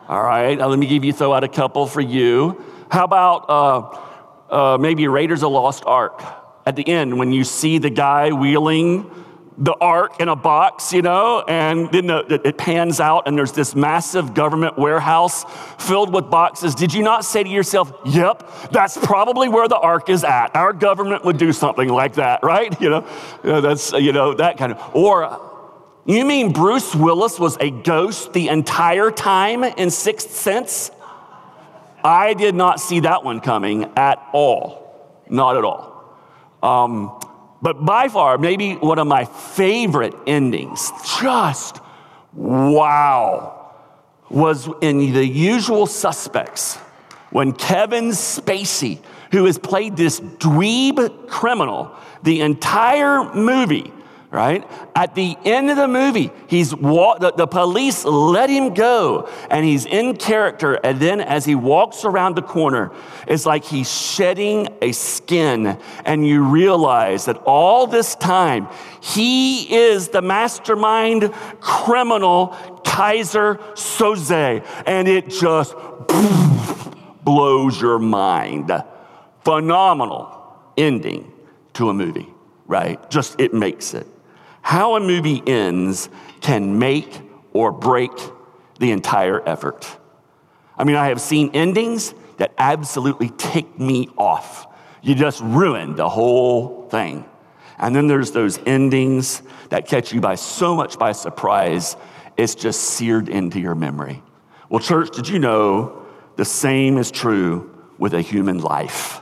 All 0.07 0.21
right, 0.21 0.55
now 0.55 0.67
let 0.67 0.77
me 0.77 0.85
give 0.85 1.03
you, 1.03 1.11
throw 1.11 1.33
out 1.33 1.43
a 1.43 1.47
couple 1.47 1.87
for 1.87 2.01
you. 2.01 2.63
How 2.91 3.03
about 3.03 3.49
uh, 3.49 4.75
uh, 4.75 4.77
maybe 4.77 5.07
Raiders 5.07 5.41
of 5.41 5.51
Lost 5.51 5.83
Ark? 5.87 6.21
At 6.67 6.75
the 6.75 6.87
end, 6.87 7.17
when 7.17 7.31
you 7.31 7.43
see 7.45 7.79
the 7.79 7.89
guy 7.89 8.31
wheeling 8.31 9.09
the 9.57 9.73
ark 9.81 10.19
in 10.19 10.29
a 10.29 10.35
box, 10.35 10.93
you 10.93 11.01
know, 11.01 11.43
and 11.47 11.91
then 11.91 12.07
the, 12.07 12.41
it 12.45 12.57
pans 12.57 12.99
out 12.99 13.27
and 13.27 13.35
there's 13.35 13.53
this 13.53 13.75
massive 13.75 14.35
government 14.35 14.77
warehouse 14.77 15.45
filled 15.79 16.13
with 16.13 16.29
boxes. 16.29 16.75
Did 16.75 16.93
you 16.93 17.01
not 17.01 17.25
say 17.25 17.43
to 17.43 17.49
yourself, 17.49 17.91
yep, 18.05 18.47
that's 18.71 18.97
probably 18.97 19.49
where 19.49 19.67
the 19.67 19.77
ark 19.77 20.09
is 20.09 20.23
at? 20.23 20.55
Our 20.55 20.73
government 20.73 21.25
would 21.25 21.37
do 21.37 21.51
something 21.51 21.89
like 21.89 22.13
that, 22.15 22.43
right? 22.43 22.79
You 22.79 22.89
know, 22.89 23.61
that's, 23.61 23.93
you 23.93 24.11
know, 24.11 24.35
that 24.35 24.57
kind 24.57 24.73
of. 24.73 24.95
Or 24.95 25.41
you 26.05 26.23
mean 26.23 26.53
Bruce 26.53 26.93
Willis 26.93 27.39
was 27.39 27.57
a 27.59 27.71
ghost 27.71 28.33
the 28.33 28.49
entire 28.49 29.09
time 29.09 29.63
in 29.63 29.89
Sixth 29.89 30.31
Sense? 30.31 30.91
I 32.03 32.35
did 32.35 32.53
not 32.53 32.79
see 32.79 32.99
that 33.01 33.23
one 33.23 33.41
coming 33.41 33.91
at 33.97 34.23
all. 34.33 35.23
Not 35.29 35.57
at 35.57 35.63
all. 35.63 36.15
Um, 36.61 37.19
but 37.61 37.85
by 37.85 38.07
far, 38.07 38.37
maybe 38.37 38.75
one 38.75 38.99
of 38.99 39.07
my 39.07 39.25
favorite 39.25 40.13
endings, 40.27 40.91
just 41.19 41.79
wow, 42.33 43.71
was 44.29 44.69
in 44.81 45.13
the 45.13 45.25
usual 45.25 45.85
suspects 45.87 46.75
when 47.31 47.51
Kevin 47.53 48.09
Spacey, 48.09 48.99
who 49.31 49.45
has 49.45 49.57
played 49.57 49.97
this 49.97 50.19
dweeb 50.19 51.27
criminal 51.27 51.91
the 52.23 52.41
entire 52.41 53.33
movie, 53.33 53.91
right? 54.29 54.69
At 54.93 55.15
the 55.15 55.37
end 55.45 55.69
of 55.69 55.77
the 55.77 55.87
movie, 55.87 56.31
he's 56.47 56.75
wa- 56.75 57.17
the, 57.17 57.31
the 57.31 57.47
police 57.47 58.03
let 58.03 58.49
him 58.49 58.73
go 58.73 59.29
and 59.49 59.65
he's 59.65 59.85
in 59.85 60.17
character. 60.17 60.73
And 60.73 60.99
then 60.99 61.21
as 61.21 61.45
he 61.45 61.55
walks 61.55 62.03
around 62.03 62.35
the 62.35 62.41
corner, 62.41 62.91
it's 63.25 63.45
like 63.45 63.63
he's 63.63 63.89
shedding 63.89 64.67
a 64.81 64.91
skin. 64.91 65.79
And 66.03 66.27
you 66.27 66.43
realize 66.43 67.25
that 67.25 67.37
all 67.45 67.87
this 67.87 68.15
time, 68.15 68.67
he 69.01 69.73
is 69.73 70.09
the 70.09 70.21
mastermind 70.21 71.31
criminal, 71.61 72.49
Keyser 72.83 73.59
Söze. 73.75 74.65
And 74.85 75.07
it 75.07 75.29
just 75.29 75.73
blows 77.23 77.81
your 77.81 77.99
mind. 77.99 78.71
Phenomenal 79.45 80.33
ending 80.75 81.31
to 81.73 81.89
a 81.89 81.93
movie, 81.93 82.27
right? 82.65 83.09
Just 83.09 83.39
it 83.39 83.53
makes 83.53 83.93
it. 83.93 84.05
How 84.67 84.97
a 84.97 84.99
movie 84.99 85.41
ends 85.47 86.09
can 86.41 86.77
make 86.77 87.21
or 87.53 87.71
break 87.71 88.11
the 88.79 88.91
entire 88.91 89.41
effort. 89.47 89.87
I 90.77 90.83
mean, 90.83 90.97
I 90.97 91.07
have 91.07 91.21
seen 91.21 91.51
endings 91.53 92.13
that 92.35 92.51
absolutely 92.57 93.31
tick 93.37 93.79
me 93.79 94.09
off. 94.17 94.67
You 95.01 95.15
just 95.15 95.39
ruined 95.39 95.95
the 95.95 96.09
whole 96.09 96.89
thing. 96.89 97.23
And 97.77 97.95
then 97.95 98.07
there's 98.07 98.31
those 98.31 98.59
endings 98.65 99.41
that 99.69 99.87
catch 99.87 100.11
you 100.11 100.19
by 100.19 100.35
so 100.35 100.75
much 100.75 100.99
by 100.99 101.13
surprise, 101.13 101.95
it's 102.35 102.53
just 102.53 102.81
seared 102.81 103.29
into 103.29 103.61
your 103.61 103.73
memory. 103.73 104.21
Well, 104.67 104.81
church, 104.81 105.15
did 105.15 105.29
you 105.29 105.39
know 105.39 106.05
the 106.35 106.43
same 106.43 106.97
is 106.97 107.09
true 107.09 107.73
with 107.97 108.13
a 108.13 108.21
human 108.21 108.59
life? 108.59 109.21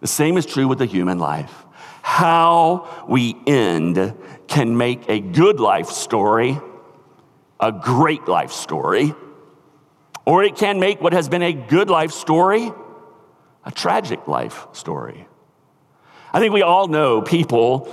The 0.00 0.06
same 0.06 0.36
is 0.36 0.44
true 0.44 0.68
with 0.68 0.82
a 0.82 0.86
human 0.86 1.18
life 1.18 1.64
how 2.08 3.04
we 3.06 3.36
end 3.46 4.14
can 4.46 4.76
make 4.76 5.08
a 5.08 5.20
good 5.20 5.60
life 5.60 5.88
story 5.88 6.58
a 7.60 7.72
great 7.72 8.28
life 8.28 8.52
story, 8.52 9.14
or 10.24 10.44
it 10.44 10.56
can 10.56 10.78
make 10.78 11.00
what 11.00 11.12
has 11.12 11.28
been 11.28 11.42
a 11.42 11.52
good 11.52 11.90
life 11.90 12.12
story 12.12 12.72
a 13.64 13.70
tragic 13.70 14.26
life 14.26 14.66
story. 14.72 15.26
I 16.32 16.40
think 16.40 16.54
we 16.54 16.62
all 16.62 16.88
know 16.88 17.20
people, 17.20 17.92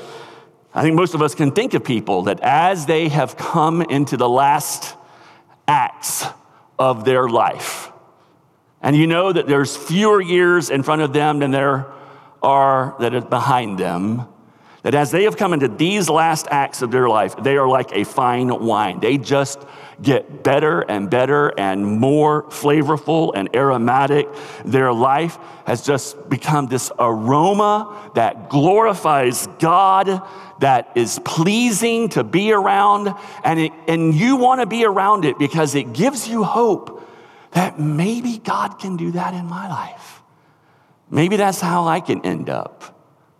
I 0.73 0.81
think 0.83 0.95
most 0.95 1.15
of 1.15 1.21
us 1.21 1.35
can 1.35 1.51
think 1.51 1.73
of 1.73 1.83
people 1.83 2.23
that 2.23 2.39
as 2.41 2.85
they 2.85 3.09
have 3.09 3.35
come 3.35 3.81
into 3.81 4.15
the 4.15 4.29
last 4.29 4.95
acts 5.67 6.25
of 6.79 7.03
their 7.03 7.27
life, 7.27 7.91
and 8.81 8.95
you 8.95 9.07
know 9.07 9.33
that 9.33 9.47
there's 9.47 9.75
fewer 9.75 10.21
years 10.21 10.69
in 10.69 10.83
front 10.83 11.01
of 11.01 11.11
them 11.11 11.39
than 11.39 11.51
there 11.51 11.91
are 12.45 12.95
that 12.99 13.13
is 13.13 13.25
behind 13.25 13.77
them, 13.79 14.27
that 14.83 14.93
as 14.93 15.09
they 15.09 15.23
have 15.23 15.35
come 15.35 15.51
into 15.51 15.67
these 15.67 16.11
last 16.11 16.47
acts 16.51 16.83
of 16.83 16.91
their 16.91 17.09
life, 17.09 17.35
they 17.37 17.57
are 17.57 17.67
like 17.67 17.91
a 17.91 18.03
fine 18.03 18.47
wine. 18.63 18.99
They 18.99 19.17
just 19.17 19.59
get 19.99 20.43
better 20.43 20.81
and 20.81 21.09
better 21.09 21.51
and 21.57 21.83
more 21.83 22.43
flavorful 22.43 23.31
and 23.35 23.55
aromatic. 23.55 24.27
Their 24.63 24.93
life 24.93 25.39
has 25.65 25.81
just 25.81 26.29
become 26.29 26.67
this 26.67 26.91
aroma 26.99 28.11
that 28.13 28.49
glorifies 28.49 29.47
God, 29.57 30.21
that 30.59 30.91
is 30.93 31.19
pleasing 31.25 32.09
to 32.09 32.23
be 32.23 32.51
around. 32.51 33.11
And, 33.43 33.59
it, 33.59 33.71
and 33.87 34.13
you 34.13 34.35
want 34.35 34.61
to 34.61 34.67
be 34.67 34.85
around 34.85 35.25
it 35.25 35.39
because 35.39 35.73
it 35.73 35.93
gives 35.93 36.27
you 36.27 36.43
hope 36.43 37.09
that 37.53 37.79
maybe 37.79 38.37
God 38.37 38.77
can 38.77 38.97
do 38.97 39.11
that 39.11 39.33
in 39.33 39.47
my 39.47 39.67
life. 39.67 40.21
Maybe 41.09 41.35
that's 41.35 41.61
how 41.61 41.87
I 41.87 41.99
can 41.99 42.25
end 42.25 42.49
up. 42.49 42.95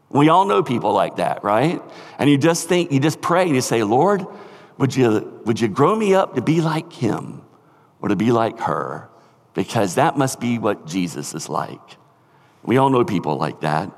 We 0.09 0.29
all 0.29 0.45
know 0.45 0.63
people 0.63 0.93
like 0.93 1.17
that, 1.17 1.43
right? 1.43 1.81
And 2.19 2.29
you 2.29 2.37
just 2.37 2.69
think, 2.69 2.91
you 2.91 2.99
just 2.99 3.21
pray 3.21 3.43
and 3.43 3.55
you 3.55 3.61
say, 3.61 3.83
Lord, 3.83 4.25
would 4.77 4.95
you, 4.95 5.41
would 5.45 5.59
you 5.59 5.67
grow 5.67 5.95
me 5.95 6.13
up 6.13 6.35
to 6.35 6.41
be 6.41 6.61
like 6.61 6.93
him 6.93 7.41
or 8.01 8.09
to 8.09 8.15
be 8.15 8.31
like 8.31 8.59
her? 8.61 9.09
Because 9.53 9.95
that 9.95 10.17
must 10.17 10.39
be 10.39 10.57
what 10.59 10.85
Jesus 10.85 11.33
is 11.33 11.49
like. 11.49 11.97
We 12.63 12.77
all 12.77 12.89
know 12.89 13.03
people 13.03 13.37
like 13.37 13.61
that. 13.61 13.91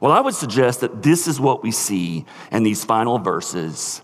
Well, 0.00 0.12
I 0.12 0.20
would 0.20 0.34
suggest 0.34 0.80
that 0.80 1.02
this 1.02 1.28
is 1.28 1.38
what 1.38 1.62
we 1.62 1.70
see 1.70 2.26
in 2.50 2.62
these 2.62 2.84
final 2.84 3.18
verses 3.18 4.02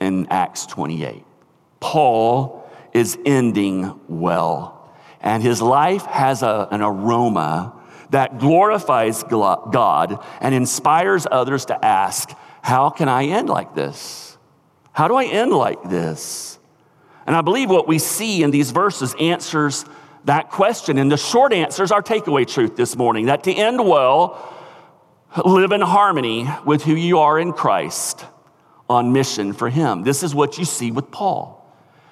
in 0.00 0.26
Acts 0.28 0.66
28. 0.66 1.24
Paul 1.80 2.70
is 2.92 3.18
ending 3.26 4.00
well, 4.08 4.90
and 5.20 5.42
his 5.42 5.60
life 5.60 6.06
has 6.06 6.42
a, 6.42 6.68
an 6.70 6.80
aroma 6.80 7.74
that 8.14 8.38
glorifies 8.38 9.24
God 9.24 10.24
and 10.40 10.54
inspires 10.54 11.26
others 11.28 11.64
to 11.66 11.84
ask, 11.84 12.30
How 12.62 12.88
can 12.90 13.08
I 13.08 13.24
end 13.24 13.48
like 13.48 13.74
this? 13.74 14.38
How 14.92 15.08
do 15.08 15.16
I 15.16 15.24
end 15.24 15.52
like 15.52 15.82
this? 15.82 16.60
And 17.26 17.34
I 17.34 17.40
believe 17.40 17.70
what 17.70 17.88
we 17.88 17.98
see 17.98 18.44
in 18.44 18.52
these 18.52 18.70
verses 18.70 19.16
answers 19.18 19.84
that 20.26 20.50
question. 20.50 20.96
And 20.98 21.10
the 21.10 21.16
short 21.16 21.52
answer 21.52 21.82
is 21.82 21.90
our 21.90 22.02
takeaway 22.02 22.46
truth 22.46 22.76
this 22.76 22.94
morning 22.94 23.26
that 23.26 23.42
to 23.44 23.52
end 23.52 23.84
well, 23.84 24.54
live 25.44 25.72
in 25.72 25.80
harmony 25.80 26.48
with 26.64 26.84
who 26.84 26.94
you 26.94 27.18
are 27.18 27.36
in 27.36 27.52
Christ 27.52 28.24
on 28.88 29.12
mission 29.12 29.52
for 29.52 29.68
Him. 29.68 30.04
This 30.04 30.22
is 30.22 30.36
what 30.36 30.56
you 30.56 30.64
see 30.64 30.92
with 30.92 31.10
Paul. 31.10 31.63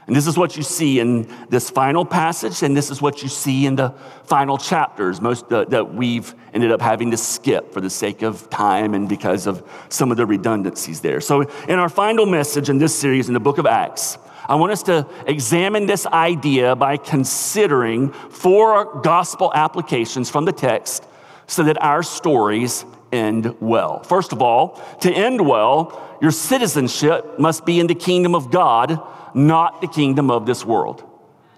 And 0.07 0.17
this 0.17 0.27
is 0.27 0.37
what 0.37 0.57
you 0.57 0.63
see 0.65 0.99
in 0.99 1.29
this 1.49 1.71
final 1.71 2.05
passage, 2.05 2.63
and 2.63 2.77
this 2.77 2.91
is 2.91 3.01
what 3.01 3.23
you 3.23 3.29
see 3.29 3.67
in 3.67 3.77
the 3.77 3.91
final 4.25 4.59
chapters, 4.59 5.21
most 5.21 5.53
uh, 5.53 5.65
that 5.67 5.95
we've 5.95 6.35
ended 6.53 6.73
up 6.73 6.81
having 6.81 7.13
to 7.13 7.17
skip 7.17 7.73
for 7.73 7.81
the 7.81 7.91
sake 7.91 8.23
of 8.23 8.51
time 8.51 8.95
and 8.95 9.09
because 9.09 9.47
of 9.47 9.63
some 9.91 10.11
of 10.11 10.17
the 10.17 10.27
redundancies 10.27 11.01
there. 11.01 11.21
So, 11.21 11.43
in 11.69 11.79
our 11.79 11.89
final 11.89 12.27
message 12.27 12.69
in 12.69 12.79
this 12.79 12.99
series 12.99 13.29
in 13.29 13.35
the 13.35 13.41
book 13.41 13.59
of 13.59 13.67
Acts, 13.67 14.19
I 14.49 14.57
want 14.57 14.73
us 14.73 14.83
to 14.85 15.07
examine 15.27 15.87
this 15.87 16.05
idea 16.07 16.75
by 16.75 16.97
considering 16.97 18.11
four 18.13 19.01
gospel 19.03 19.53
applications 19.55 20.29
from 20.31 20.45
the 20.45 20.53
text 20.53 21.07
so 21.47 21.63
that 21.63 21.81
our 21.81 22.03
stories 22.03 22.85
end 23.13 23.55
well. 23.61 24.03
First 24.03 24.33
of 24.33 24.43
all, 24.43 24.83
to 25.01 25.13
end 25.13 25.47
well, 25.47 26.19
your 26.21 26.33
citizenship 26.33 27.39
must 27.39 27.65
be 27.65 27.79
in 27.79 27.87
the 27.87 27.95
kingdom 27.95 28.35
of 28.35 28.51
God 28.51 29.01
not 29.35 29.81
the 29.81 29.87
kingdom 29.87 30.31
of 30.31 30.47
this 30.47 30.65
world. 30.65 31.05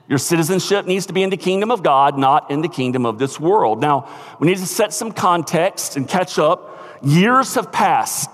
Your 0.09 0.19
citizenship 0.19 0.87
needs 0.87 1.07
to 1.07 1.13
be 1.13 1.23
in 1.23 1.31
the 1.31 1.37
kingdom 1.37 1.71
of 1.71 1.83
God, 1.83 2.19
not 2.19 2.51
in 2.51 2.61
the 2.61 2.69
kingdom 2.69 3.07
of 3.07 3.19
this 3.19 3.41
world. 3.41 3.81
Now, 3.81 4.09
we 4.39 4.49
need 4.49 4.59
to 4.59 4.67
set 4.67 4.93
some 4.93 5.13
context 5.13 5.97
and 5.97 6.07
catch 6.07 6.39
up. 6.39 7.01
Years 7.03 7.55
have 7.55 7.73
passed. 7.73 8.31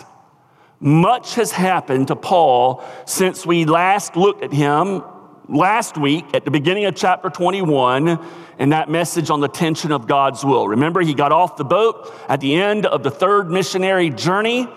Much 0.81 1.35
has 1.37 1.53
happened 1.53 2.09
to 2.09 2.17
Paul 2.17 2.83
since 3.07 3.47
we 3.47 3.67
last 3.67 4.17
looked 4.17 4.43
at 4.43 4.53
him 4.53 5.03
last 5.49 5.97
week 5.97 6.25
at 6.35 6.45
the 6.45 6.51
beginning 6.51 6.87
of 6.87 6.95
chapter 6.95 7.29
21 7.29 8.19
and 8.59 8.73
that 8.73 8.89
message 8.89 9.31
on 9.31 9.41
the 9.41 9.49
tension 9.49 9.93
of 9.93 10.07
God's 10.07 10.45
will. 10.45 10.69
Remember, 10.69 11.01
he 11.01 11.15
got 11.15 11.33
off 11.33 11.57
the 11.57 11.65
boat 11.65 12.13
at 12.29 12.41
the 12.41 12.55
end 12.55 12.87
of 12.87 13.03
the 13.03 13.11
third 13.11 13.51
missionary 13.51 14.11
journey 14.11 14.69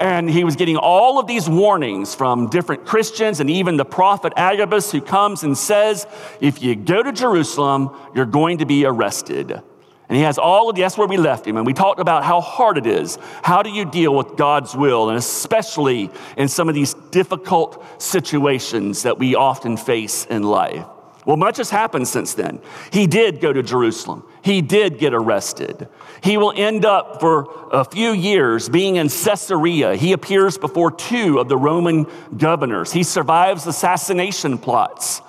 and 0.00 0.30
he 0.30 0.44
was 0.44 0.56
getting 0.56 0.78
all 0.78 1.18
of 1.18 1.26
these 1.26 1.48
warnings 1.48 2.14
from 2.14 2.48
different 2.48 2.86
Christians 2.86 3.38
and 3.38 3.50
even 3.50 3.76
the 3.76 3.84
prophet 3.84 4.32
Agabus, 4.34 4.90
who 4.90 5.02
comes 5.02 5.42
and 5.42 5.56
says, 5.56 6.06
If 6.40 6.62
you 6.62 6.74
go 6.74 7.02
to 7.02 7.12
Jerusalem, 7.12 7.94
you're 8.14 8.24
going 8.24 8.58
to 8.58 8.66
be 8.66 8.86
arrested. 8.86 9.50
And 9.50 10.16
he 10.16 10.24
has 10.24 10.38
all 10.38 10.70
of 10.70 10.74
the, 10.74 10.82
that's 10.82 10.98
where 10.98 11.06
we 11.06 11.18
left 11.18 11.46
him. 11.46 11.56
And 11.56 11.64
we 11.64 11.74
talked 11.74 12.00
about 12.00 12.24
how 12.24 12.40
hard 12.40 12.78
it 12.78 12.86
is. 12.86 13.16
How 13.44 13.62
do 13.62 13.70
you 13.70 13.84
deal 13.84 14.12
with 14.12 14.36
God's 14.36 14.74
will? 14.74 15.10
And 15.10 15.18
especially 15.18 16.10
in 16.36 16.48
some 16.48 16.68
of 16.68 16.74
these 16.74 16.94
difficult 17.12 17.84
situations 18.02 19.04
that 19.04 19.18
we 19.18 19.36
often 19.36 19.76
face 19.76 20.24
in 20.24 20.42
life. 20.42 20.84
Well, 21.30 21.36
much 21.36 21.58
has 21.58 21.70
happened 21.70 22.08
since 22.08 22.34
then. 22.34 22.58
He 22.92 23.06
did 23.06 23.40
go 23.40 23.52
to 23.52 23.62
Jerusalem. 23.62 24.24
He 24.42 24.62
did 24.62 24.98
get 24.98 25.14
arrested. 25.14 25.86
He 26.24 26.36
will 26.36 26.52
end 26.56 26.84
up 26.84 27.20
for 27.20 27.68
a 27.70 27.84
few 27.84 28.10
years 28.10 28.68
being 28.68 28.96
in 28.96 29.08
Caesarea. 29.08 29.94
He 29.94 30.12
appears 30.12 30.58
before 30.58 30.90
two 30.90 31.38
of 31.38 31.48
the 31.48 31.56
Roman 31.56 32.08
governors. 32.36 32.90
He 32.90 33.04
survives 33.04 33.64
assassination 33.68 34.58
plots. 34.58 35.22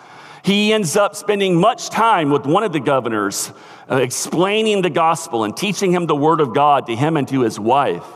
He 0.43 0.73
ends 0.73 0.97
up 0.97 1.15
spending 1.15 1.55
much 1.55 1.91
time 1.91 2.31
with 2.31 2.47
one 2.47 2.63
of 2.63 2.73
the 2.73 2.79
governors, 2.79 3.53
uh, 3.87 3.97
explaining 3.97 4.81
the 4.81 4.89
gospel 4.89 5.43
and 5.43 5.55
teaching 5.55 5.91
him 5.91 6.07
the 6.07 6.15
word 6.15 6.41
of 6.41 6.55
God 6.55 6.87
to 6.87 6.95
him 6.95 7.15
and 7.15 7.27
to 7.27 7.41
his 7.41 7.59
wife. 7.59 8.07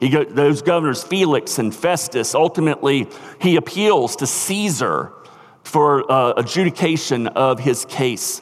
He 0.00 0.08
go, 0.08 0.24
those 0.24 0.60
governors, 0.62 1.04
Felix 1.04 1.60
and 1.60 1.72
Festus, 1.72 2.34
ultimately, 2.34 3.06
he 3.40 3.54
appeals 3.54 4.16
to 4.16 4.26
Caesar 4.26 5.12
for 5.68 6.10
uh, 6.10 6.32
adjudication 6.38 7.26
of 7.28 7.60
his 7.60 7.84
case. 7.84 8.40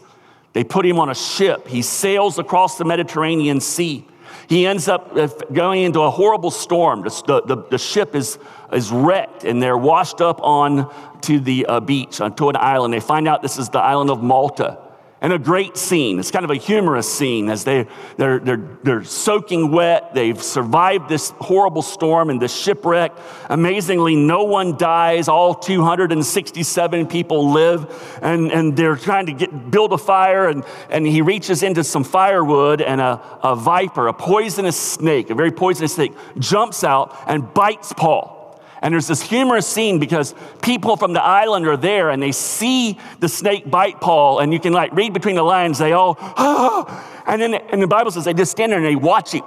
They 0.53 0.63
put 0.63 0.87
him 0.87 1.01
on 1.01 1.11
a 1.11 1.15
ship. 1.15 1.67
He 1.67 1.83
sails 1.83 2.39
across 2.39 2.79
the 2.79 2.85
Mediterranean 2.85 3.61
Sea. 3.61 4.07
He 4.49 4.65
ends 4.65 4.87
up 4.87 5.11
uh, 5.17 5.27
going 5.53 5.83
into 5.83 6.01
a 6.01 6.11
horrible 6.11 6.53
storm. 6.53 7.03
The, 7.03 7.43
the, 7.45 7.65
the 7.69 7.79
ship 7.79 8.15
is, 8.15 8.39
is 8.73 8.93
wrecked 8.93 9.43
and 9.45 9.61
they're 9.61 9.77
washed 9.77 10.21
up 10.21 10.41
on 10.41 10.89
to 11.23 11.41
the 11.41 11.67
uh, 11.67 11.81
beach, 11.81 12.21
onto 12.21 12.49
an 12.49 12.57
island. 12.57 12.95
They 12.95 13.01
find 13.01 13.27
out 13.27 13.43
this 13.43 13.59
is 13.59 13.71
the 13.71 13.81
island 13.81 14.11
of 14.11 14.23
Malta. 14.23 14.79
And 15.27 15.33
a 15.33 15.39
great 15.41 15.77
scene. 15.77 16.21
It's 16.21 16.31
kind 16.31 16.45
of 16.45 16.53
a 16.53 16.55
humorous 16.55 17.13
scene 17.13 17.49
as 17.49 17.65
they, 17.65 17.89
they're, 18.17 18.39
they're, 18.39 18.79
they're 18.85 19.03
soaking 19.03 19.73
wet. 19.73 20.15
They've 20.15 20.41
survived 20.41 21.09
this 21.09 21.31
horrible 21.41 21.83
storm 21.83 22.31
and 22.31 22.41
this 22.41 22.55
shipwreck. 22.55 23.11
Amazingly, 23.51 24.15
no 24.15 24.45
one 24.45 24.77
dies. 24.77 25.27
All 25.27 25.53
267 25.53 27.09
people 27.09 27.51
live, 27.51 28.19
and, 28.23 28.53
and 28.53 28.77
they're 28.77 28.95
trying 28.95 29.27
to 29.27 29.33
get, 29.33 29.69
build 29.69 29.93
a 29.93 29.99
fire. 29.99 30.49
And, 30.49 30.63
and 30.91 31.05
he 31.05 31.23
reaches 31.23 31.65
into 31.65 31.83
some 31.83 32.05
firewood, 32.05 32.81
and 32.81 33.01
a, 33.01 33.21
a 33.43 33.57
viper, 33.57 34.07
a 34.07 34.15
poisonous 34.15 34.79
snake, 34.79 35.31
a 35.31 35.35
very 35.35 35.51
poisonous 35.51 35.97
snake, 35.97 36.13
jumps 36.39 36.85
out 36.85 37.13
and 37.27 37.53
bites 37.53 37.93
Paul. 37.93 38.36
And 38.83 38.93
there's 38.93 39.07
this 39.07 39.23
humorous 39.23 39.67
scene 39.67 39.99
because 39.99 40.35
people 40.63 40.97
from 40.97 41.13
the 41.13 41.23
island 41.23 41.67
are 41.67 41.77
there 41.77 42.11
and 42.11 42.23
they 42.23 42.33
see 42.33 42.99
the 43.21 43.29
snake 43.29 43.71
bite 43.71 44.01
Paul, 44.01 44.41
and 44.41 44.53
you 44.53 44.61
can 44.61 44.73
like 44.73 44.93
read 44.93 45.13
between 45.13 45.35
the 45.35 45.43
lines, 45.43 45.79
they 45.79 45.93
all, 45.93 46.17
and 47.27 47.41
then 47.41 47.55
and 47.55 47.83
the 47.83 47.87
Bible 47.87 48.11
says 48.11 48.25
they 48.25 48.35
just 48.35 48.51
stand 48.51 48.73
there 48.73 48.79
and 48.79 48.87
they 48.87 48.97
watch 48.97 49.33
him. 49.33 49.45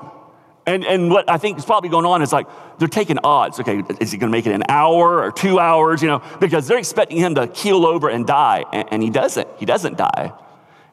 And, 0.66 0.86
and 0.86 1.10
what 1.10 1.30
I 1.30 1.38
think 1.38 1.58
is 1.58 1.66
probably 1.66 1.90
going 1.90 2.06
on 2.06 2.22
is 2.22 2.32
like 2.32 2.48
they're 2.78 2.88
taking 2.88 3.18
odds. 3.24 3.60
Okay, 3.60 3.82
is 4.00 4.12
he 4.12 4.18
going 4.18 4.32
to 4.32 4.38
make 4.38 4.46
it 4.46 4.54
an 4.54 4.64
hour 4.70 5.24
or 5.24 5.32
two 5.32 5.60
hours? 5.60 6.02
You 6.02 6.10
know, 6.10 6.22
because 6.40 6.68
they're 6.68 6.78
expecting 6.78 7.18
him 7.18 7.36
to 7.36 7.48
keel 7.48 7.86
over 7.86 8.10
and 8.10 8.26
die, 8.26 8.66
and, 8.72 8.88
and 8.92 9.04
he 9.04 9.10
doesn't. 9.10 9.48
He 9.58 9.66
doesn't 9.66 9.98
die. 9.98 10.32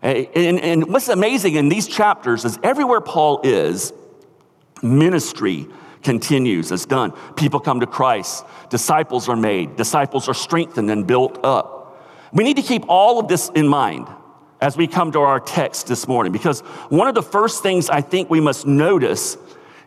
And, 0.03 0.29
and, 0.35 0.61
and 0.61 0.93
what's 0.93 1.09
amazing 1.09 1.57
in 1.57 1.69
these 1.69 1.89
chapters 1.89 2.45
is 2.45 2.59
everywhere 2.63 3.01
Paul 3.01 3.41
is, 3.45 3.93
ministry 4.83 5.67
continues, 6.07 6.71
it's 6.71 6.87
done. 6.87 7.13
People 7.35 7.59
come 7.59 7.81
to 7.81 7.87
Christ, 7.87 8.45
disciples 8.71 9.29
are 9.29 9.35
made, 9.35 9.75
disciples 9.75 10.29
are 10.29 10.35
strengthened 10.35 10.89
and 10.89 11.05
built 11.05 11.45
up. 11.45 12.01
We 12.33 12.45
need 12.45 12.57
to 12.57 12.63
keep 12.63 12.85
all 12.89 13.19
of 13.19 13.27
this 13.27 13.51
in 13.57 13.67
mind 13.67 14.07
as 14.61 14.77
we 14.77 14.87
come 14.87 15.11
to 15.13 15.19
our 15.19 15.41
text 15.41 15.89
this 15.89 16.07
morning 16.07 16.33
because 16.33 16.61
one 16.91 17.09
of 17.09 17.17
the 17.17 17.25
first 17.25 17.61
things 17.61 17.91
I 17.91 18.03
think 18.03 18.31
we 18.31 18.41
must 18.41 18.67
notice 18.67 19.37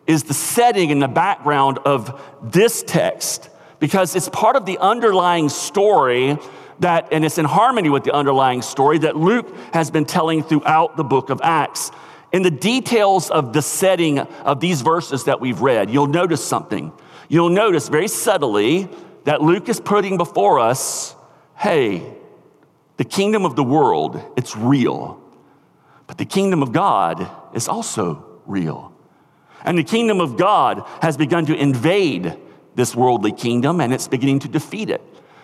is 0.07 0.23
the 0.23 0.33
setting 0.33 0.91
and 0.91 1.01
the 1.01 1.07
background 1.07 1.79
of 1.85 2.21
this 2.43 2.83
text 2.83 3.49
because 3.79 4.13
it's 4.13 4.27
part 4.27 4.57
of 4.57 4.65
the 4.65 4.77
underlying 4.79 5.47
story 5.47 6.37
that, 6.79 7.07
and 7.13 7.23
it's 7.23 7.37
in 7.37 7.45
harmony 7.45 7.89
with 7.89 8.03
the 8.03 8.11
underlying 8.11 8.61
story 8.61 8.97
that 8.99 9.15
Luke 9.15 9.47
has 9.73 9.89
been 9.89 10.05
telling 10.05 10.43
throughout 10.43 10.97
the 10.97 11.03
book 11.05 11.29
of 11.29 11.39
Acts. 11.41 11.91
In 12.31 12.43
the 12.43 12.51
details 12.51 13.31
of 13.31 13.53
the 13.53 13.61
setting 13.61 14.19
of 14.19 14.59
these 14.59 14.81
verses 14.81 15.23
that 15.23 15.41
we've 15.41 15.61
read, 15.61 15.89
you'll 15.89 16.07
notice 16.07 16.45
something. 16.45 16.91
You'll 17.27 17.49
notice 17.49 17.89
very 17.89 18.07
subtly 18.07 18.87
that 19.23 19.41
Luke 19.41 19.69
is 19.69 19.79
putting 19.79 20.17
before 20.17 20.59
us 20.59 21.15
hey, 21.57 22.01
the 22.95 23.03
kingdom 23.03 23.45
of 23.45 23.57
the 23.57 23.63
world, 23.63 24.21
it's 24.37 24.55
real. 24.55 25.21
But 26.07 26.17
the 26.17 26.25
kingdom 26.25 26.63
of 26.63 26.71
God 26.71 27.29
is 27.53 27.67
also 27.67 28.25
real. 28.45 28.93
And 29.63 29.77
the 29.77 29.83
kingdom 29.83 30.21
of 30.21 30.37
God 30.37 30.83
has 31.01 31.17
begun 31.17 31.45
to 31.47 31.55
invade 31.55 32.37
this 32.75 32.95
worldly 32.95 33.33
kingdom 33.33 33.81
and 33.81 33.93
it's 33.93 34.07
beginning 34.07 34.39
to 34.39 34.47
defeat 34.47 34.89
it. 34.89 35.01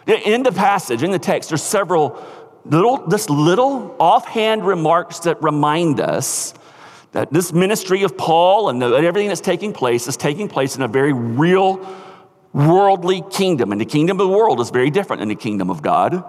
In 0.08 0.44
the 0.44 0.52
passage, 0.52 1.04
in 1.04 1.12
the 1.12 1.20
text, 1.20 1.50
there's 1.50 1.62
several 1.62 2.24
little, 2.64 3.06
this 3.08 3.30
little 3.30 3.96
offhand 4.00 4.66
remarks 4.66 5.20
that 5.20 5.42
remind 5.44 6.00
us 6.00 6.54
that 7.16 7.32
this 7.32 7.54
ministry 7.54 8.04
of 8.04 8.18
Paul 8.18 8.68
and 8.68 8.82
the, 8.82 8.88
everything 8.88 9.30
that's 9.30 9.40
taking 9.40 9.72
place 9.72 10.06
is 10.10 10.18
taking 10.18 10.50
place 10.50 10.76
in 10.76 10.82
a 10.82 10.88
very 10.90 11.14
real 11.14 11.80
worldly 12.52 13.24
kingdom. 13.32 13.72
And 13.72 13.80
the 13.80 13.86
kingdom 13.86 14.20
of 14.20 14.28
the 14.28 14.34
world 14.34 14.60
is 14.60 14.70
very 14.70 14.90
different 14.90 15.22
than 15.22 15.30
the 15.30 15.36
kingdom 15.36 15.70
of 15.70 15.82
God. 15.82 16.26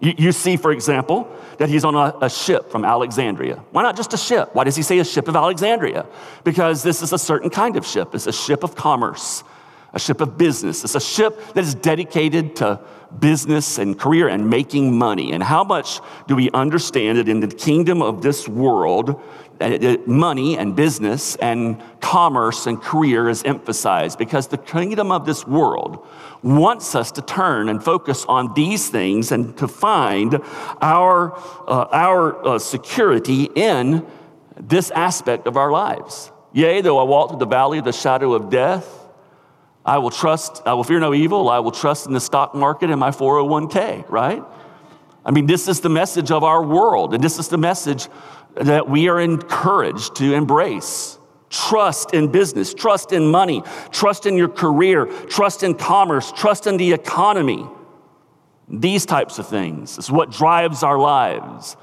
You, 0.00 0.14
you 0.16 0.32
see, 0.32 0.56
for 0.56 0.72
example, 0.72 1.30
that 1.58 1.68
he's 1.68 1.84
on 1.84 1.94
a, 1.94 2.16
a 2.22 2.30
ship 2.30 2.70
from 2.70 2.86
Alexandria. 2.86 3.56
Why 3.72 3.82
not 3.82 3.98
just 3.98 4.14
a 4.14 4.16
ship? 4.16 4.48
Why 4.54 4.64
does 4.64 4.76
he 4.76 4.82
say 4.82 4.98
a 4.98 5.04
ship 5.04 5.28
of 5.28 5.36
Alexandria? 5.36 6.06
Because 6.42 6.82
this 6.82 7.02
is 7.02 7.12
a 7.12 7.18
certain 7.18 7.50
kind 7.50 7.76
of 7.76 7.86
ship. 7.86 8.14
It's 8.14 8.26
a 8.26 8.32
ship 8.32 8.64
of 8.64 8.74
commerce, 8.74 9.44
a 9.92 9.98
ship 9.98 10.22
of 10.22 10.38
business. 10.38 10.84
It's 10.84 10.94
a 10.94 11.00
ship 11.00 11.52
that 11.52 11.64
is 11.64 11.74
dedicated 11.74 12.56
to 12.56 12.80
business 13.18 13.78
and 13.78 13.98
career 13.98 14.28
and 14.28 14.48
making 14.48 14.96
money. 14.96 15.32
And 15.32 15.42
how 15.42 15.64
much 15.64 16.00
do 16.26 16.36
we 16.36 16.50
understand 16.50 17.18
that 17.18 17.28
in 17.28 17.40
the 17.40 17.48
kingdom 17.48 18.02
of 18.02 18.22
this 18.22 18.48
world, 18.48 19.20
money 20.06 20.56
and 20.56 20.74
business 20.74 21.36
and 21.36 21.82
commerce 22.00 22.66
and 22.66 22.80
career 22.80 23.28
is 23.28 23.42
emphasized 23.44 24.18
because 24.18 24.48
the 24.48 24.56
kingdom 24.56 25.12
of 25.12 25.26
this 25.26 25.46
world 25.46 26.06
wants 26.42 26.94
us 26.94 27.12
to 27.12 27.22
turn 27.22 27.68
and 27.68 27.84
focus 27.84 28.24
on 28.26 28.54
these 28.54 28.88
things 28.88 29.32
and 29.32 29.56
to 29.58 29.68
find 29.68 30.40
our, 30.80 31.36
uh, 31.68 31.86
our 31.92 32.46
uh, 32.46 32.58
security 32.58 33.50
in 33.54 34.06
this 34.58 34.90
aspect 34.92 35.46
of 35.46 35.56
our 35.56 35.70
lives. 35.70 36.32
Yea, 36.52 36.80
though 36.80 36.98
I 36.98 37.02
walk 37.02 37.30
through 37.30 37.38
the 37.38 37.46
valley 37.46 37.78
of 37.78 37.84
the 37.84 37.92
shadow 37.92 38.32
of 38.32 38.48
death, 38.50 38.99
I 39.84 39.98
will 39.98 40.10
trust, 40.10 40.62
I 40.66 40.74
will 40.74 40.84
fear 40.84 41.00
no 41.00 41.14
evil. 41.14 41.48
I 41.48 41.58
will 41.58 41.70
trust 41.70 42.06
in 42.06 42.12
the 42.12 42.20
stock 42.20 42.54
market 42.54 42.90
and 42.90 43.00
my 43.00 43.10
401k, 43.10 44.08
right? 44.08 44.42
I 45.24 45.30
mean, 45.30 45.46
this 45.46 45.68
is 45.68 45.80
the 45.80 45.88
message 45.88 46.30
of 46.30 46.44
our 46.44 46.62
world, 46.62 47.14
and 47.14 47.22
this 47.22 47.38
is 47.38 47.48
the 47.48 47.58
message 47.58 48.08
that 48.54 48.88
we 48.88 49.08
are 49.08 49.20
encouraged 49.20 50.16
to 50.16 50.34
embrace. 50.34 51.18
Trust 51.50 52.14
in 52.14 52.30
business, 52.30 52.74
trust 52.74 53.12
in 53.12 53.26
money, 53.26 53.62
trust 53.90 54.26
in 54.26 54.36
your 54.36 54.48
career, 54.48 55.06
trust 55.28 55.62
in 55.62 55.74
commerce, 55.74 56.30
trust 56.32 56.66
in 56.66 56.76
the 56.76 56.92
economy. 56.92 57.66
These 58.68 59.04
types 59.06 59.38
of 59.38 59.48
things 59.48 59.98
is 59.98 60.10
what 60.10 60.30
drives 60.30 60.82
our 60.82 60.98
lives. 60.98 61.76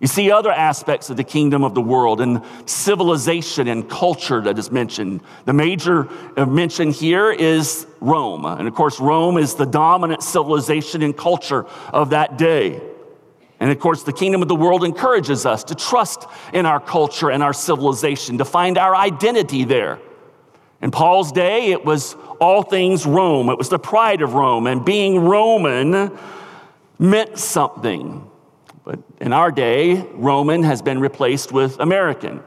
You 0.00 0.08
see 0.08 0.30
other 0.30 0.50
aspects 0.50 1.08
of 1.08 1.16
the 1.16 1.24
kingdom 1.24 1.62
of 1.62 1.74
the 1.74 1.80
world 1.80 2.20
and 2.20 2.42
civilization 2.66 3.68
and 3.68 3.88
culture 3.88 4.40
that 4.40 4.58
is 4.58 4.70
mentioned. 4.70 5.22
The 5.44 5.52
major 5.52 6.08
mention 6.36 6.90
here 6.90 7.30
is 7.30 7.86
Rome. 8.00 8.44
And 8.44 8.66
of 8.66 8.74
course, 8.74 8.98
Rome 8.98 9.38
is 9.38 9.54
the 9.54 9.66
dominant 9.66 10.22
civilization 10.22 11.02
and 11.02 11.16
culture 11.16 11.66
of 11.92 12.10
that 12.10 12.36
day. 12.36 12.82
And 13.60 13.70
of 13.70 13.78
course, 13.78 14.02
the 14.02 14.12
kingdom 14.12 14.42
of 14.42 14.48
the 14.48 14.56
world 14.56 14.84
encourages 14.84 15.46
us 15.46 15.64
to 15.64 15.74
trust 15.74 16.26
in 16.52 16.66
our 16.66 16.80
culture 16.80 17.30
and 17.30 17.42
our 17.42 17.52
civilization, 17.52 18.38
to 18.38 18.44
find 18.44 18.76
our 18.76 18.94
identity 18.94 19.64
there. 19.64 20.00
In 20.82 20.90
Paul's 20.90 21.32
day, 21.32 21.70
it 21.70 21.84
was 21.84 22.14
all 22.40 22.62
things 22.62 23.06
Rome, 23.06 23.48
it 23.48 23.56
was 23.56 23.70
the 23.70 23.78
pride 23.78 24.20
of 24.20 24.34
Rome, 24.34 24.66
and 24.66 24.84
being 24.84 25.20
Roman 25.20 26.10
meant 26.98 27.38
something. 27.38 28.28
But 28.84 29.00
in 29.20 29.32
our 29.32 29.50
day, 29.50 30.06
Roman 30.12 30.62
has 30.62 30.82
been 30.82 31.00
replaced 31.00 31.52
with 31.52 31.80
American, 31.80 32.42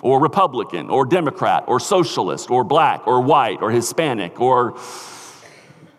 or 0.00 0.20
Republican, 0.20 0.88
or 0.88 1.04
Democrat, 1.04 1.64
or 1.66 1.78
socialist, 1.80 2.50
or 2.50 2.64
black, 2.64 3.06
or 3.06 3.20
white, 3.20 3.60
or 3.60 3.70
Hispanic, 3.70 4.40
or 4.40 4.76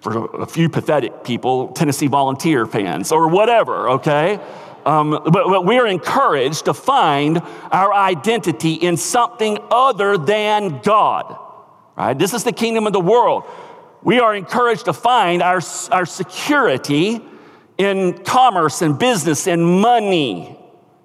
for 0.06 0.42
a 0.42 0.46
few 0.46 0.70
pathetic 0.70 1.24
people, 1.24 1.70
Tennessee 1.70 2.06
volunteer 2.06 2.68
fans 2.68 3.12
or 3.12 3.28
whatever, 3.28 3.90
okay? 3.90 4.40
Um, 4.86 5.10
but, 5.10 5.32
but 5.32 5.66
we're 5.66 5.88
encouraged 5.88 6.66
to 6.66 6.76
find 6.76 7.42
our 7.72 7.92
identity 7.92 8.74
in 8.74 8.98
something 8.98 9.58
other 9.72 10.16
than 10.16 10.80
God, 10.84 11.36
right? 11.98 12.16
This 12.18 12.36
is 12.36 12.44
the 12.44 12.52
kingdom 12.52 12.86
of 12.86 12.94
the 12.94 13.00
world. 13.00 13.46
We 14.04 14.20
are 14.20 14.36
encouraged 14.36 14.86
to 14.86 14.94
find 14.94 15.42
our, 15.42 15.60
our 15.92 16.06
security 16.06 17.20
in 17.78 18.14
commerce 18.24 18.82
and 18.82 18.98
business 18.98 19.48
and 19.48 19.82
money 19.82 20.58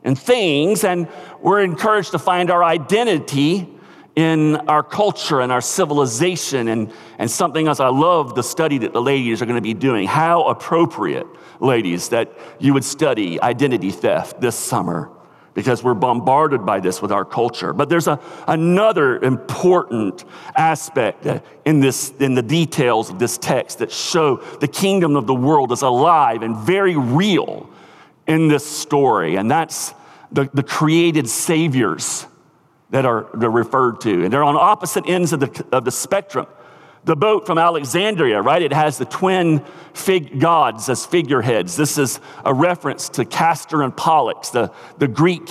and 0.04 0.18
things, 0.18 0.84
and 0.84 1.08
we're 1.40 1.62
encouraged 1.62 2.12
to 2.12 2.18
find 2.18 2.50
our 2.50 2.64
identity 2.64 3.68
in 4.16 4.56
our 4.68 4.82
culture 4.82 5.40
and 5.40 5.52
our 5.52 5.60
civilization 5.60 6.68
and, 6.68 6.92
and 7.18 7.30
something 7.30 7.68
else. 7.68 7.80
I 7.80 7.88
love 7.88 8.34
the 8.34 8.42
study 8.42 8.78
that 8.78 8.92
the 8.92 9.02
ladies 9.02 9.40
are 9.40 9.46
going 9.46 9.56
to 9.56 9.62
be 9.62 9.74
doing. 9.74 10.06
How 10.06 10.42
appropriate, 10.44 11.26
ladies, 11.60 12.08
that 12.10 12.32
you 12.58 12.74
would 12.74 12.84
study 12.84 13.40
identity 13.40 13.90
theft 13.90 14.40
this 14.40 14.56
summer 14.56 15.10
because 15.54 15.82
we're 15.82 15.94
bombarded 15.94 16.64
by 16.64 16.80
this 16.80 17.02
with 17.02 17.12
our 17.12 17.24
culture. 17.24 17.72
But 17.72 17.88
there's 17.88 18.06
a, 18.06 18.20
another 18.46 19.18
important 19.18 20.24
aspect 20.56 21.26
in, 21.64 21.80
this, 21.80 22.12
in 22.20 22.34
the 22.34 22.42
details 22.42 23.10
of 23.10 23.18
this 23.18 23.36
text 23.38 23.78
that 23.78 23.90
show 23.90 24.36
the 24.36 24.68
kingdom 24.68 25.16
of 25.16 25.26
the 25.26 25.34
world 25.34 25.72
is 25.72 25.82
alive 25.82 26.42
and 26.42 26.56
very 26.56 26.96
real 26.96 27.68
in 28.26 28.48
this 28.48 28.64
story, 28.64 29.36
and 29.36 29.50
that's 29.50 29.92
the, 30.30 30.48
the 30.54 30.62
created 30.62 31.28
saviors 31.28 32.26
that 32.90 33.04
are 33.04 33.24
referred 33.34 34.00
to. 34.02 34.24
And 34.24 34.32
they're 34.32 34.44
on 34.44 34.56
opposite 34.56 35.08
ends 35.08 35.32
of 35.32 35.40
the, 35.40 35.66
of 35.72 35.84
the 35.84 35.90
spectrum. 35.90 36.46
The 37.04 37.16
boat 37.16 37.46
from 37.46 37.56
Alexandria, 37.56 38.42
right? 38.42 38.60
It 38.60 38.72
has 38.74 38.98
the 38.98 39.06
twin 39.06 39.64
fig 39.94 40.38
gods 40.38 40.88
as 40.88 41.06
figureheads. 41.06 41.74
This 41.76 41.96
is 41.96 42.20
a 42.44 42.52
reference 42.52 43.08
to 43.10 43.24
Castor 43.24 43.82
and 43.82 43.96
Pollux, 43.96 44.50
the, 44.50 44.70
the 44.98 45.08
Greek 45.08 45.48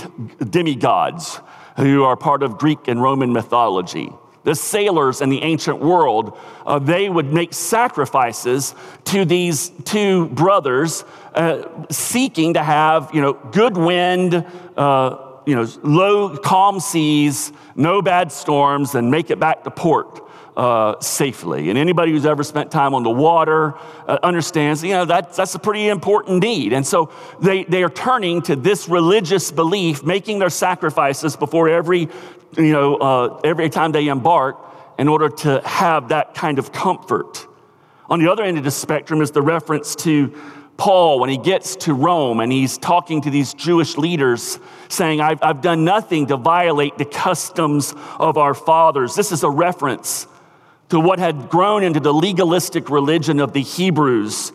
demigods 0.49 1.39
who 1.77 2.03
are 2.03 2.15
part 2.15 2.43
of 2.43 2.57
Greek 2.57 2.87
and 2.87 3.01
Roman 3.01 3.33
mythology. 3.33 4.11
the 4.43 4.55
sailors 4.55 5.21
in 5.21 5.29
the 5.29 5.41
ancient 5.43 5.79
world, 5.79 6.37
uh, 6.65 6.79
they 6.79 7.09
would 7.09 7.31
make 7.31 7.53
sacrifices 7.53 8.73
to 9.05 9.25
these 9.25 9.69
two 9.85 10.27
brothers 10.29 11.03
uh, 11.35 11.85
seeking 11.91 12.53
to 12.53 12.63
have, 12.63 13.11
you 13.13 13.21
know, 13.21 13.33
good 13.33 13.77
wind, 13.77 14.45
uh, 14.77 15.17
you 15.45 15.55
know, 15.55 15.67
low, 15.83 16.37
calm 16.37 16.79
seas, 16.79 17.51
no 17.75 18.01
bad 18.01 18.31
storms, 18.31 18.95
and 18.95 19.11
make 19.11 19.29
it 19.29 19.39
back 19.39 19.63
to 19.63 19.71
port. 19.71 20.27
Uh, 20.59 20.99
safely. 20.99 21.69
And 21.69 21.79
anybody 21.79 22.11
who's 22.11 22.25
ever 22.25 22.43
spent 22.43 22.69
time 22.69 22.93
on 22.93 23.03
the 23.03 23.09
water 23.09 23.75
uh, 24.05 24.19
understands, 24.21 24.83
you 24.83 24.89
know, 24.89 25.05
that, 25.05 25.31
that's 25.31 25.55
a 25.55 25.59
pretty 25.59 25.87
important 25.87 26.43
need. 26.43 26.73
And 26.73 26.85
so 26.85 27.13
they, 27.39 27.63
they 27.63 27.81
are 27.81 27.89
turning 27.89 28.41
to 28.41 28.57
this 28.57 28.89
religious 28.89 29.53
belief, 29.53 30.03
making 30.03 30.39
their 30.39 30.49
sacrifices 30.49 31.37
before 31.37 31.69
every 31.69 32.09
you 32.57 32.73
know, 32.73 32.97
uh, 32.97 33.39
every 33.45 33.69
time 33.69 33.93
they 33.93 34.09
embark 34.09 34.57
in 34.97 35.07
order 35.07 35.29
to 35.29 35.61
have 35.63 36.09
that 36.09 36.33
kind 36.33 36.59
of 36.59 36.73
comfort. 36.73 37.47
On 38.09 38.19
the 38.19 38.29
other 38.29 38.43
end 38.43 38.57
of 38.57 38.65
the 38.65 38.71
spectrum 38.71 39.21
is 39.21 39.31
the 39.31 39.41
reference 39.41 39.95
to 39.95 40.27
Paul 40.75 41.21
when 41.21 41.29
he 41.29 41.37
gets 41.37 41.77
to 41.77 41.93
Rome 41.93 42.41
and 42.41 42.51
he's 42.51 42.77
talking 42.77 43.21
to 43.21 43.29
these 43.29 43.53
Jewish 43.53 43.97
leaders 43.97 44.59
saying, 44.89 45.21
I've, 45.21 45.39
I've 45.41 45.61
done 45.61 45.85
nothing 45.85 46.27
to 46.27 46.35
violate 46.35 46.97
the 46.97 47.05
customs 47.05 47.95
of 48.19 48.37
our 48.37 48.53
fathers. 48.53 49.15
This 49.15 49.31
is 49.31 49.43
a 49.43 49.49
reference 49.49 50.27
to 50.89 50.99
what 50.99 51.19
had 51.19 51.49
grown 51.49 51.83
into 51.83 51.99
the 51.99 52.13
legalistic 52.13 52.89
religion 52.89 53.39
of 53.39 53.53
the 53.53 53.61
Hebrews 53.61 54.51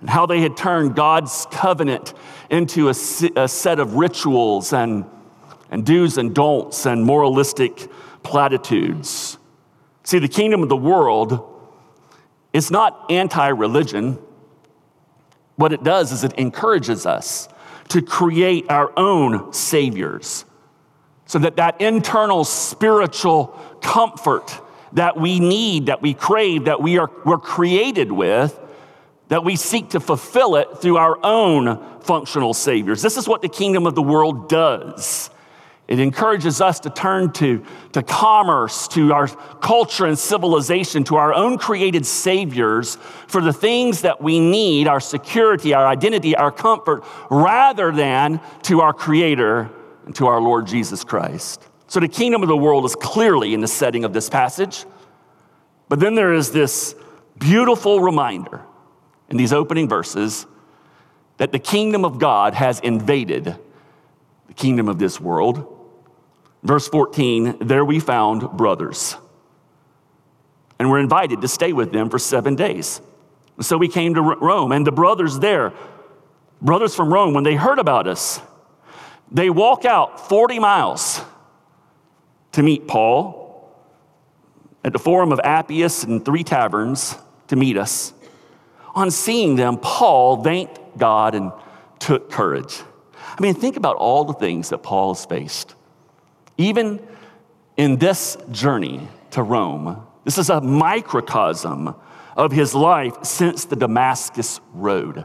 and 0.00 0.10
how 0.10 0.26
they 0.26 0.40
had 0.40 0.56
turned 0.56 0.94
God's 0.96 1.46
covenant 1.50 2.14
into 2.50 2.88
a, 2.88 2.94
a 3.36 3.48
set 3.48 3.78
of 3.78 3.94
rituals 3.94 4.72
and 4.72 5.04
and 5.70 5.84
do's 5.84 6.18
and 6.18 6.34
don'ts 6.34 6.86
and 6.86 7.04
moralistic 7.04 7.88
platitudes. 8.22 9.38
See, 10.04 10.18
the 10.18 10.28
kingdom 10.28 10.62
of 10.62 10.68
the 10.68 10.76
world 10.76 11.50
is 12.52 12.70
not 12.70 13.10
anti 13.10 13.48
religion. 13.48 14.18
What 15.56 15.72
it 15.72 15.82
does 15.82 16.12
is 16.12 16.22
it 16.24 16.32
encourages 16.34 17.06
us 17.06 17.48
to 17.88 18.02
create 18.02 18.66
our 18.70 18.92
own 18.96 19.52
saviors 19.52 20.44
so 21.26 21.38
that 21.38 21.56
that 21.56 21.80
internal 21.80 22.44
spiritual 22.44 23.48
comfort 23.80 24.60
that 24.94 25.16
we 25.16 25.40
need, 25.40 25.86
that 25.86 26.02
we 26.02 26.14
crave, 26.14 26.64
that 26.64 26.80
we 26.80 26.98
are 26.98 27.10
we're 27.24 27.38
created 27.38 28.10
with, 28.10 28.58
that 29.28 29.44
we 29.44 29.56
seek 29.56 29.90
to 29.90 30.00
fulfill 30.00 30.56
it 30.56 30.78
through 30.78 30.96
our 30.96 31.18
own 31.24 32.00
functional 32.00 32.54
saviors. 32.54 33.02
This 33.02 33.16
is 33.16 33.28
what 33.28 33.42
the 33.42 33.48
kingdom 33.48 33.86
of 33.86 33.94
the 33.94 34.02
world 34.02 34.48
does. 34.48 35.30
It 35.86 35.98
encourages 35.98 36.62
us 36.62 36.80
to 36.80 36.90
turn 36.90 37.32
to, 37.32 37.62
to 37.92 38.02
commerce, 38.02 38.88
to 38.88 39.12
our 39.12 39.28
culture 39.28 40.06
and 40.06 40.18
civilization, 40.18 41.04
to 41.04 41.16
our 41.16 41.34
own 41.34 41.58
created 41.58 42.06
saviors 42.06 42.96
for 43.26 43.42
the 43.42 43.52
things 43.52 44.00
that 44.00 44.22
we 44.22 44.40
need 44.40 44.88
our 44.88 45.00
security, 45.00 45.74
our 45.74 45.86
identity, 45.86 46.34
our 46.36 46.50
comfort, 46.50 47.04
rather 47.30 47.92
than 47.92 48.40
to 48.62 48.80
our 48.80 48.94
Creator 48.94 49.70
and 50.06 50.14
to 50.14 50.26
our 50.26 50.40
Lord 50.40 50.66
Jesus 50.66 51.04
Christ. 51.04 51.68
So 51.86 52.00
the 52.00 52.08
kingdom 52.08 52.42
of 52.42 52.48
the 52.48 52.56
world 52.56 52.84
is 52.84 52.94
clearly 52.96 53.54
in 53.54 53.60
the 53.60 53.68
setting 53.68 54.04
of 54.04 54.12
this 54.12 54.28
passage. 54.28 54.84
But 55.88 56.00
then 56.00 56.14
there 56.14 56.32
is 56.32 56.50
this 56.50 56.94
beautiful 57.38 58.00
reminder 58.00 58.62
in 59.28 59.36
these 59.36 59.52
opening 59.52 59.88
verses 59.88 60.46
that 61.36 61.52
the 61.52 61.58
kingdom 61.58 62.04
of 62.04 62.18
God 62.18 62.54
has 62.54 62.80
invaded 62.80 63.56
the 64.46 64.54
kingdom 64.54 64.88
of 64.88 64.98
this 64.98 65.20
world 65.20 65.74
Verse 66.64 66.88
14, 66.88 67.58
there 67.60 67.84
we 67.84 68.00
found 68.00 68.50
brothers. 68.52 69.16
And 70.78 70.90
we're 70.90 70.98
invited 70.98 71.42
to 71.42 71.48
stay 71.48 71.74
with 71.74 71.92
them 71.92 72.08
for 72.08 72.18
seven 72.18 72.56
days. 72.56 73.02
So 73.60 73.76
we 73.76 73.86
came 73.86 74.14
to 74.14 74.22
Rome, 74.22 74.72
and 74.72 74.84
the 74.84 74.90
brothers 74.90 75.38
there, 75.38 75.74
brothers 76.62 76.94
from 76.94 77.12
Rome, 77.12 77.34
when 77.34 77.44
they 77.44 77.54
heard 77.54 77.78
about 77.78 78.08
us, 78.08 78.40
they 79.30 79.50
walk 79.50 79.84
out 79.84 80.28
40 80.28 80.58
miles 80.58 81.20
to 82.54 82.62
meet 82.62 82.86
Paul 82.86 83.68
at 84.84 84.92
the 84.92 84.98
Forum 84.98 85.32
of 85.32 85.40
Appius 85.42 86.04
and 86.04 86.24
three 86.24 86.44
taverns 86.44 87.16
to 87.48 87.56
meet 87.56 87.76
us. 87.76 88.12
On 88.94 89.10
seeing 89.10 89.56
them, 89.56 89.76
Paul 89.76 90.42
thanked 90.42 90.78
God 90.96 91.34
and 91.34 91.50
took 91.98 92.30
courage. 92.30 92.80
I 93.36 93.42
mean, 93.42 93.54
think 93.54 93.76
about 93.76 93.96
all 93.96 94.24
the 94.24 94.34
things 94.34 94.68
that 94.68 94.78
Paul 94.78 95.14
has 95.14 95.24
faced. 95.24 95.74
Even 96.56 97.04
in 97.76 97.96
this 97.96 98.36
journey 98.52 99.08
to 99.32 99.42
Rome, 99.42 100.06
this 100.22 100.38
is 100.38 100.48
a 100.48 100.60
microcosm 100.60 101.96
of 102.36 102.52
his 102.52 102.72
life 102.72 103.24
since 103.24 103.64
the 103.64 103.74
Damascus 103.74 104.60
Road. 104.72 105.24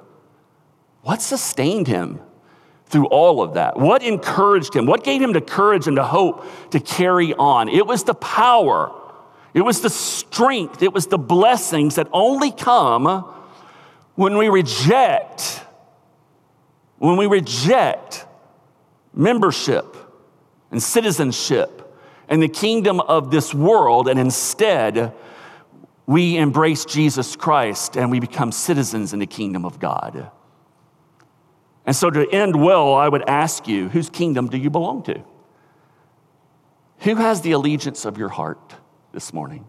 What 1.04 1.22
sustained 1.22 1.88
him 1.88 2.22
through 2.89 3.06
all 3.08 3.41
of 3.41 3.54
that? 3.54 3.78
What 3.78 4.04
encouraged 4.04 4.75
him? 4.75 4.86
What 4.86 5.04
gave 5.04 5.21
him 5.21 5.32
the 5.32 5.41
courage 5.41 5.88
and 5.88 5.95
the 5.95 6.04
hope 6.04 6.45
to 6.71 6.80
carry 6.80 7.34
on? 7.36 7.69
It 7.69 7.86
was 7.86 8.04
the 8.04 8.15
power, 8.15 8.91
it 9.54 9.62
was 9.62 9.82
the 9.82 9.89
strength, 9.89 10.82
it 10.82 10.93
was 10.93 11.08
the 11.08 11.17
blessings 11.17 11.95
that 11.95 12.08
only 12.12 12.52
come 12.52 13.34
when 14.15 14.38
we 14.38 14.49
reject, 14.49 15.63
when 16.97 17.15
we 17.15 17.28
reject 17.28 18.25
membership 19.13 19.95
and 20.71 20.82
citizenship 20.82 21.75
and 22.28 22.43
the 22.43 22.49
kingdom 22.49 22.99
of 22.99 23.32
this 23.32 23.54
world, 23.54 24.08
and 24.08 24.19
instead, 24.19 25.13
we 26.06 26.38
embrace 26.38 26.86
Jesus 26.86 27.36
Christ 27.36 27.95
and 27.95 28.12
we 28.12 28.19
become 28.19 28.52
citizens 28.52 29.13
in 29.13 29.19
the 29.19 29.28
kingdom 29.28 29.63
of 29.63 29.80
God. 29.80 30.32
And 31.89 31.95
so, 31.95 32.12
to 32.12 32.30
end 32.30 32.56
well, 32.56 32.93
I 32.93 33.10
would 33.10 33.28
ask 33.28 33.67
you 33.67 33.89
whose 33.89 34.12
kingdom 34.12 34.47
do 34.47 34.60
you 34.60 34.69
belong 34.69 35.02
to? 35.06 35.23
Who 36.99 37.15
has 37.15 37.41
the 37.41 37.54
allegiance 37.54 38.06
of 38.06 38.15
your 38.15 38.30
heart 38.30 38.75
this 39.12 39.34
morning? 39.34 39.65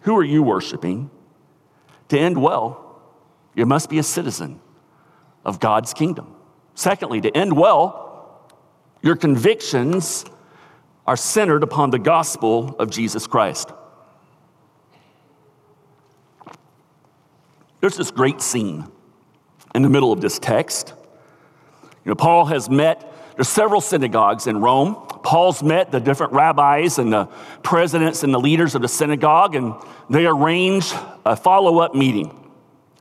Who 0.00 0.16
are 0.16 0.24
you 0.24 0.42
worshiping? 0.42 1.10
To 2.08 2.18
end 2.18 2.40
well, 2.40 3.02
you 3.54 3.66
must 3.66 3.90
be 3.90 3.98
a 3.98 4.02
citizen 4.02 4.58
of 5.44 5.60
God's 5.60 5.92
kingdom. 5.92 6.34
Secondly, 6.74 7.20
to 7.20 7.36
end 7.36 7.54
well, 7.54 8.50
your 9.02 9.16
convictions 9.16 10.24
are 11.06 11.18
centered 11.18 11.64
upon 11.64 11.90
the 11.90 11.98
gospel 11.98 12.74
of 12.78 12.88
Jesus 12.88 13.26
Christ. 13.26 13.72
There's 17.82 17.98
this 17.98 18.10
great 18.10 18.40
scene 18.40 18.90
in 19.76 19.82
the 19.82 19.90
middle 19.90 20.10
of 20.10 20.22
this 20.22 20.38
text. 20.38 20.94
You 22.04 22.10
know, 22.10 22.14
Paul 22.14 22.46
has 22.46 22.70
met, 22.70 23.12
there's 23.36 23.48
several 23.48 23.82
synagogues 23.82 24.46
in 24.46 24.62
Rome. 24.62 24.94
Paul's 25.22 25.62
met 25.62 25.92
the 25.92 26.00
different 26.00 26.32
rabbis 26.32 26.98
and 26.98 27.12
the 27.12 27.26
presidents 27.62 28.22
and 28.22 28.32
the 28.32 28.40
leaders 28.40 28.74
of 28.74 28.80
the 28.80 28.88
synagogue, 28.88 29.54
and 29.54 29.74
they 30.08 30.24
arrange 30.24 30.92
a 31.26 31.36
follow 31.36 31.80
up 31.80 31.94
meeting. 31.94 32.30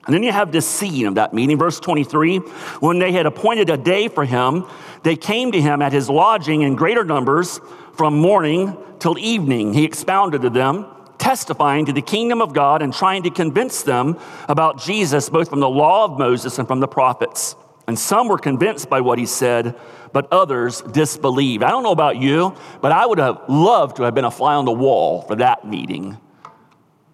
And 0.05 0.13
then 0.13 0.21
you 0.21 0.33
have 0.33 0.51
this 0.51 0.67
scene 0.67 1.07
of 1.07 1.15
that 1.15 1.33
meeting, 1.33 1.57
verse 1.57 1.79
23. 1.79 2.39
When 2.79 2.99
they 2.99 3.13
had 3.13 3.25
appointed 3.25 3.69
a 3.69 3.77
day 3.77 4.09
for 4.09 4.25
him, 4.25 4.65
they 5.03 5.15
came 5.15 5.53
to 5.53 5.61
him 5.61 5.81
at 5.81 5.93
his 5.93 6.09
lodging 6.09 6.61
in 6.61 6.75
greater 6.75 7.05
numbers 7.05 7.61
from 7.93 8.19
morning 8.19 8.77
till 8.99 9.17
evening. 9.17 9.73
He 9.73 9.85
expounded 9.85 10.41
to 10.41 10.49
them, 10.49 10.87
testifying 11.25 11.85
to 11.85 11.91
the 11.91 12.03
kingdom 12.03 12.39
of 12.39 12.53
God 12.53 12.83
and 12.83 12.93
trying 12.93 13.23
to 13.23 13.31
convince 13.31 13.81
them 13.81 14.15
about 14.47 14.79
Jesus, 14.79 15.27
both 15.27 15.49
from 15.49 15.59
the 15.59 15.67
law 15.67 16.05
of 16.05 16.19
Moses 16.19 16.59
and 16.59 16.67
from 16.67 16.79
the 16.79 16.87
prophets. 16.87 17.55
And 17.87 17.97
some 17.97 18.27
were 18.27 18.37
convinced 18.37 18.91
by 18.91 19.01
what 19.01 19.17
he 19.17 19.25
said, 19.25 19.75
but 20.13 20.31
others 20.31 20.81
disbelieved. 20.83 21.63
I 21.63 21.71
don't 21.71 21.81
know 21.81 21.91
about 21.91 22.17
you, 22.17 22.55
but 22.79 22.91
I 22.91 23.07
would 23.07 23.17
have 23.17 23.41
loved 23.49 23.95
to 23.95 24.03
have 24.03 24.13
been 24.13 24.23
a 24.23 24.29
fly 24.29 24.53
on 24.53 24.65
the 24.65 24.71
wall 24.71 25.23
for 25.23 25.35
that 25.37 25.67
meeting 25.67 26.15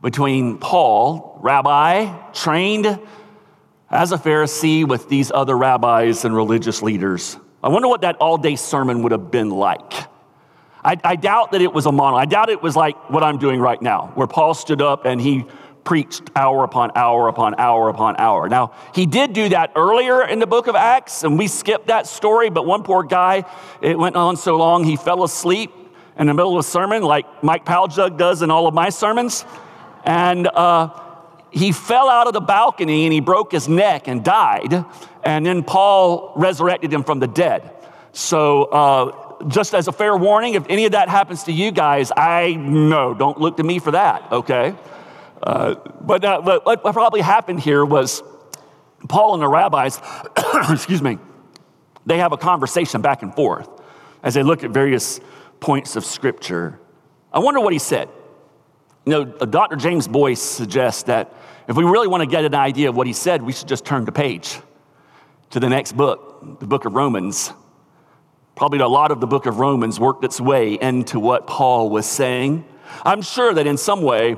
between 0.01 0.57
Paul, 0.57 1.39
rabbi, 1.41 2.13
trained 2.33 2.99
as 3.89 4.11
a 4.11 4.17
Pharisee 4.17 4.85
with 4.85 5.07
these 5.07 5.31
other 5.31 5.57
rabbis 5.57 6.25
and 6.25 6.35
religious 6.35 6.81
leaders. 6.81 7.37
I 7.63 7.69
wonder 7.69 7.87
what 7.87 8.01
that 8.01 8.17
all 8.17 8.37
day 8.37 8.57
sermon 8.57 9.03
would 9.03 9.13
have 9.13 9.31
been 9.31 9.51
like. 9.51 10.10
I, 10.83 10.97
I, 11.03 11.15
doubt 11.15 11.51
that 11.51 11.61
it 11.61 11.73
was 11.73 11.85
a 11.85 11.91
monologue. 11.91 12.21
I 12.21 12.25
doubt 12.25 12.49
it 12.49 12.61
was 12.61 12.75
like 12.75 13.09
what 13.09 13.23
I'm 13.23 13.37
doing 13.37 13.59
right 13.59 13.81
now, 13.81 14.11
where 14.15 14.27
Paul 14.27 14.53
stood 14.53 14.81
up 14.81 15.05
and 15.05 15.21
he 15.21 15.45
preached 15.83 16.29
hour 16.35 16.63
upon 16.63 16.91
hour 16.95 17.27
upon 17.27 17.55
hour 17.57 17.89
upon 17.89 18.15
hour. 18.17 18.49
Now, 18.49 18.73
he 18.93 19.05
did 19.05 19.33
do 19.33 19.49
that 19.49 19.71
earlier 19.75 20.25
in 20.27 20.39
the 20.39 20.47
book 20.47 20.67
of 20.67 20.75
Acts, 20.75 21.23
and 21.23 21.37
we 21.37 21.47
skipped 21.47 21.87
that 21.87 22.07
story, 22.07 22.49
but 22.49 22.65
one 22.65 22.83
poor 22.83 23.03
guy, 23.03 23.43
it 23.81 23.97
went 23.97 24.15
on 24.15 24.37
so 24.37 24.57
long, 24.57 24.83
he 24.83 24.95
fell 24.95 25.23
asleep 25.23 25.71
in 26.17 26.27
the 26.27 26.33
middle 26.33 26.53
of 26.53 26.59
a 26.59 26.67
sermon, 26.67 27.03
like 27.03 27.25
Mike 27.43 27.65
Paljug 27.65 28.17
does 28.17 28.41
in 28.41 28.51
all 28.51 28.67
of 28.67 28.73
my 28.73 28.89
sermons. 28.89 29.45
And 30.03 30.47
uh, 30.47 30.89
he 31.51 31.71
fell 31.71 32.09
out 32.09 32.27
of 32.27 32.33
the 32.33 32.41
balcony 32.41 33.05
and 33.05 33.13
he 33.13 33.19
broke 33.19 33.51
his 33.51 33.67
neck 33.67 34.07
and 34.07 34.23
died. 34.23 34.85
And 35.23 35.45
then 35.45 35.63
Paul 35.63 36.33
resurrected 36.35 36.91
him 36.91 37.03
from 37.03 37.19
the 37.19 37.27
dead. 37.27 37.71
So 38.13 38.63
uh, 38.65 39.30
just 39.47 39.73
as 39.73 39.87
a 39.87 39.91
fair 39.91 40.15
warning, 40.15 40.53
if 40.55 40.65
any 40.69 40.85
of 40.85 40.93
that 40.93 41.09
happens 41.09 41.43
to 41.43 41.51
you 41.51 41.71
guys, 41.71 42.11
I 42.15 42.53
know, 42.53 43.13
don't 43.13 43.39
look 43.39 43.57
to 43.57 43.63
me 43.63 43.79
for 43.79 43.91
that, 43.91 44.31
okay? 44.31 44.75
Uh, 45.41 45.75
but, 46.01 46.23
uh, 46.23 46.41
but 46.43 46.65
what 46.65 46.81
probably 46.93 47.21
happened 47.21 47.59
here 47.59 47.83
was 47.83 48.23
Paul 49.07 49.33
and 49.33 49.43
the 49.43 49.47
rabbis, 49.47 49.99
excuse 50.69 51.01
me, 51.01 51.17
they 52.05 52.17
have 52.17 52.31
a 52.31 52.37
conversation 52.37 53.01
back 53.01 53.21
and 53.21 53.33
forth 53.33 53.69
as 54.23 54.33
they 54.33 54.43
look 54.43 54.63
at 54.63 54.71
various 54.71 55.19
points 55.59 55.95
of 55.95 56.05
scripture. 56.05 56.79
I 57.33 57.39
wonder 57.39 57.59
what 57.59 57.73
he 57.73 57.79
said. 57.79 58.09
You 59.05 59.11
know, 59.11 59.25
Dr. 59.25 59.75
James 59.75 60.07
Boice 60.07 60.41
suggests 60.41 61.03
that 61.03 61.33
if 61.67 61.75
we 61.75 61.83
really 61.83 62.07
want 62.07 62.21
to 62.21 62.27
get 62.27 62.45
an 62.45 62.53
idea 62.53 62.89
of 62.89 62.95
what 62.95 63.07
he 63.07 63.13
said, 63.13 63.41
we 63.41 63.53
should 63.53 63.67
just 63.67 63.85
turn 63.85 64.05
the 64.05 64.11
page 64.11 64.59
to 65.51 65.59
the 65.59 65.69
next 65.69 65.93
book, 65.93 66.59
the 66.59 66.67
book 66.67 66.85
of 66.85 66.93
Romans. 66.93 67.51
Probably 68.55 68.79
a 68.79 68.87
lot 68.87 69.11
of 69.11 69.19
the 69.19 69.27
book 69.27 69.45
of 69.45 69.59
Romans 69.59 69.99
worked 69.99 70.23
its 70.23 70.39
way 70.39 70.77
into 70.79 71.19
what 71.19 71.47
Paul 71.47 71.89
was 71.89 72.05
saying. 72.05 72.65
I'm 73.03 73.21
sure 73.21 73.53
that 73.53 73.65
in 73.65 73.77
some 73.77 74.01
way, 74.01 74.35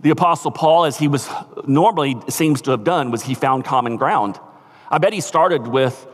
the 0.00 0.10
apostle 0.10 0.50
Paul, 0.50 0.84
as 0.84 0.98
he 0.98 1.08
was 1.08 1.28
normally 1.66 2.16
seems 2.28 2.62
to 2.62 2.70
have 2.70 2.84
done, 2.84 3.10
was 3.10 3.22
he 3.22 3.34
found 3.34 3.64
common 3.64 3.96
ground. 3.96 4.38
I 4.90 4.98
bet 4.98 5.12
he 5.12 5.20
started 5.20 5.66
with 5.66 6.06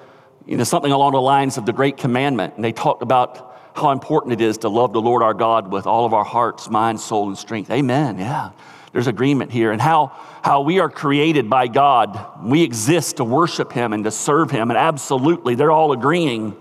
you 0.47 0.57
know, 0.57 0.65
something 0.65 0.93
along 0.93 1.13
the 1.13 1.21
lines 1.21 1.59
of 1.59 1.67
the 1.67 1.73
great 1.73 1.97
commandment, 1.97 2.55
and 2.57 2.65
they 2.65 2.73
talked 2.73 3.03
about 3.03 3.51
how 3.75 3.91
important 3.91 4.33
it 4.33 4.41
is 4.41 4.59
to 4.59 4.69
love 4.69 4.93
the 4.93 5.01
Lord 5.01 5.23
our 5.23 5.35
God 5.35 5.71
with 5.73 5.87
all 5.87 6.05
of 6.05 6.13
our 6.13 6.25
hearts, 6.25 6.69
mind, 6.69 7.01
soul, 7.01 7.29
and 7.29 7.39
strength. 7.39 7.71
Amen. 7.71 8.19
Yeah. 8.19 8.51
There's 8.93 9.07
agreement 9.07 9.53
here. 9.53 9.71
And 9.71 9.81
how, 9.81 10.13
how 10.43 10.63
we 10.63 10.81
are 10.81 10.91
created 10.91 11.49
by 11.49 11.69
God. 11.69 12.45
We 12.45 12.63
exist 12.63 13.19
to 13.19 13.25
worship 13.25 13.73
Him 13.73 13.93
and 13.93 14.05
to 14.05 14.11
serve 14.11 14.51
Him. 14.51 14.71
And 14.71 14.79
absolutely, 14.79 15.55
they're 15.55 15.71
all 15.71 15.93
agreeing. 15.93 16.57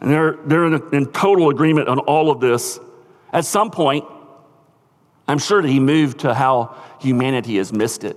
And 0.00 0.10
they're, 0.10 0.36
they're 0.44 0.66
in, 0.66 0.94
in 0.94 1.06
total 1.12 1.48
agreement 1.48 1.88
on 1.88 1.98
all 2.00 2.30
of 2.30 2.40
this. 2.40 2.78
At 3.32 3.44
some 3.44 3.70
point, 3.70 4.04
I'm 5.28 5.38
sure 5.38 5.62
that 5.62 5.68
he 5.68 5.80
moved 5.80 6.20
to 6.20 6.34
how 6.34 6.76
humanity 7.00 7.56
has 7.56 7.72
missed 7.72 8.04
it. 8.04 8.16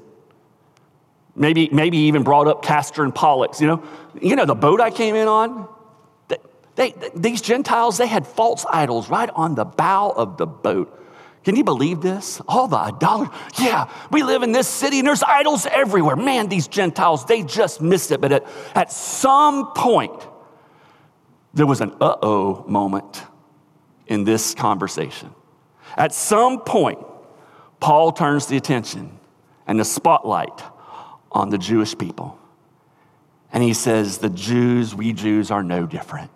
Maybe, 1.36 1.70
maybe 1.72 1.98
even 1.98 2.24
brought 2.24 2.48
up 2.48 2.64
Castor 2.64 3.04
and 3.04 3.16
Pollux. 3.16 3.62
You 3.62 3.68
know, 3.68 3.84
you 4.22 4.36
know 4.36 4.46
the 4.46 4.56
boat 4.56 4.82
I 4.82 4.92
came 4.92 5.16
in 5.16 5.28
on? 5.28 5.68
They, 6.28 6.38
they, 6.76 6.94
these 7.16 7.42
Gentiles, 7.42 7.98
they 7.98 8.08
had 8.08 8.28
false 8.28 8.66
idols 8.70 9.10
right 9.10 9.30
on 9.34 9.56
the 9.56 9.66
bow 9.66 10.10
of 10.10 10.38
the 10.38 10.46
boat. 10.46 10.96
Can 11.46 11.56
you 11.56 11.64
believe 11.64 12.02
this? 12.02 12.42
All 12.48 12.68
the 12.68 12.78
idolatry. 12.78 13.36
Yeah, 13.60 13.90
we 14.12 14.24
live 14.24 14.44
in 14.44 14.52
this 14.52 14.68
city 14.68 15.00
and 15.00 15.08
there's 15.08 15.24
idols 15.24 15.66
everywhere. 15.66 16.16
Man, 16.16 16.50
these 16.50 16.68
Gentiles, 16.68 17.26
they 17.26 17.44
just 17.44 17.82
missed 17.82 18.12
it. 18.12 18.20
But 18.20 18.32
at, 18.34 18.48
at 18.76 18.92
some 18.92 19.72
point, 19.74 20.22
there 21.54 21.66
was 21.66 21.82
an 21.82 21.94
uh 22.00 22.16
oh 22.22 22.64
moment 22.68 23.24
in 24.08 24.24
this 24.24 24.54
conversation. 24.54 25.34
At 25.98 26.14
some 26.14 26.62
point, 26.62 27.00
Paul 27.80 28.12
turns 28.12 28.48
the 28.48 28.58
attention 28.58 29.18
and 29.68 29.80
the 29.80 29.86
spotlight 29.86 30.62
on 31.32 31.50
the 31.50 31.58
Jewish 31.58 31.98
people. 31.98 32.38
And 33.52 33.64
he 33.64 33.74
says, 33.74 34.18
The 34.18 34.30
Jews, 34.30 34.94
we 34.94 35.14
Jews, 35.14 35.52
are 35.52 35.64
no 35.64 35.86
different. 35.86 36.32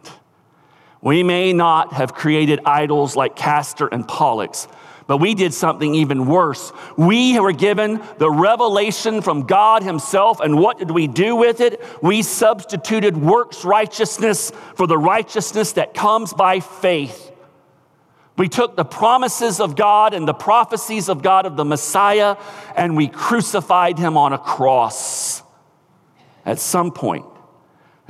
We 1.01 1.21
may 1.21 1.51
not 1.51 1.93
have 1.93 2.13
created 2.13 2.61
idols 2.65 3.15
like 3.15 3.35
Castor 3.35 3.87
and 3.87 4.07
Pollux, 4.07 4.67
but 5.07 5.17
we 5.17 5.35
did 5.35 5.53
something 5.53 5.95
even 5.95 6.25
worse. 6.25 6.71
We 6.97 7.39
were 7.39 7.51
given 7.51 8.01
the 8.17 8.31
revelation 8.31 9.21
from 9.21 9.45
God 9.45 9.83
Himself, 9.83 10.39
and 10.39 10.59
what 10.59 10.79
did 10.79 10.91
we 10.91 11.07
do 11.07 11.35
with 11.35 11.61
it? 11.61 11.81
We 12.01 12.21
substituted 12.21 13.17
works 13.17 13.65
righteousness 13.65 14.51
for 14.75 14.87
the 14.87 14.97
righteousness 14.97 15.73
that 15.73 15.93
comes 15.93 16.33
by 16.33 16.59
faith. 16.59 17.31
We 18.37 18.49
took 18.49 18.75
the 18.75 18.85
promises 18.85 19.59
of 19.59 19.75
God 19.75 20.13
and 20.13 20.27
the 20.27 20.33
prophecies 20.33 21.07
of 21.07 21.21
God 21.21 21.45
of 21.45 21.55
the 21.55 21.65
Messiah, 21.65 22.37
and 22.75 22.97
we 22.97 23.07
crucified 23.07 23.99
Him 23.99 24.17
on 24.17 24.33
a 24.33 24.39
cross. 24.39 25.43
At 26.45 26.59
some 26.59 26.91
point, 26.91 27.25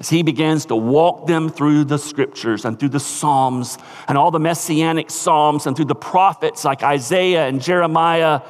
as 0.03 0.09
he 0.09 0.21
begins 0.21 0.65
to 0.65 0.75
walk 0.75 1.27
them 1.27 1.47
through 1.47 1.85
the 1.85 1.97
scriptures 1.97 2.65
and 2.65 2.77
through 2.77 2.89
the 2.89 2.99
Psalms 2.99 3.77
and 4.09 4.17
all 4.17 4.31
the 4.31 4.39
messianic 4.39 5.09
Psalms 5.09 5.65
and 5.65 5.77
through 5.77 5.85
the 5.85 5.95
prophets 5.95 6.65
like 6.65 6.83
Isaiah 6.83 7.47
and 7.47 7.61
Jeremiah 7.61 8.41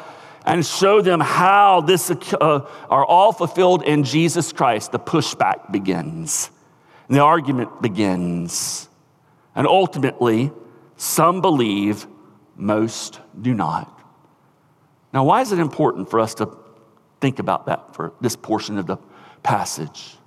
and 0.47 0.65
show 0.65 0.99
them 0.99 1.19
how 1.19 1.81
this 1.81 2.09
uh, 2.09 2.67
are 2.89 3.05
all 3.05 3.31
fulfilled 3.31 3.83
in 3.83 4.03
Jesus 4.03 4.51
Christ, 4.51 4.91
the 4.91 4.97
pushback 4.97 5.71
begins 5.71 6.49
and 7.07 7.15
the 7.15 7.21
argument 7.21 7.83
begins. 7.83 8.89
And 9.53 9.67
ultimately, 9.67 10.51
some 10.97 11.39
believe, 11.39 12.07
most 12.55 13.19
do 13.39 13.53
not. 13.53 14.01
Now, 15.13 15.23
why 15.23 15.41
is 15.41 15.51
it 15.51 15.59
important 15.59 16.09
for 16.09 16.19
us 16.19 16.33
to 16.35 16.49
think 17.21 17.37
about 17.37 17.67
that 17.67 17.93
for 17.93 18.13
this 18.21 18.35
portion 18.35 18.79
of 18.79 18.87
the 18.87 18.97
passage? 19.43 20.17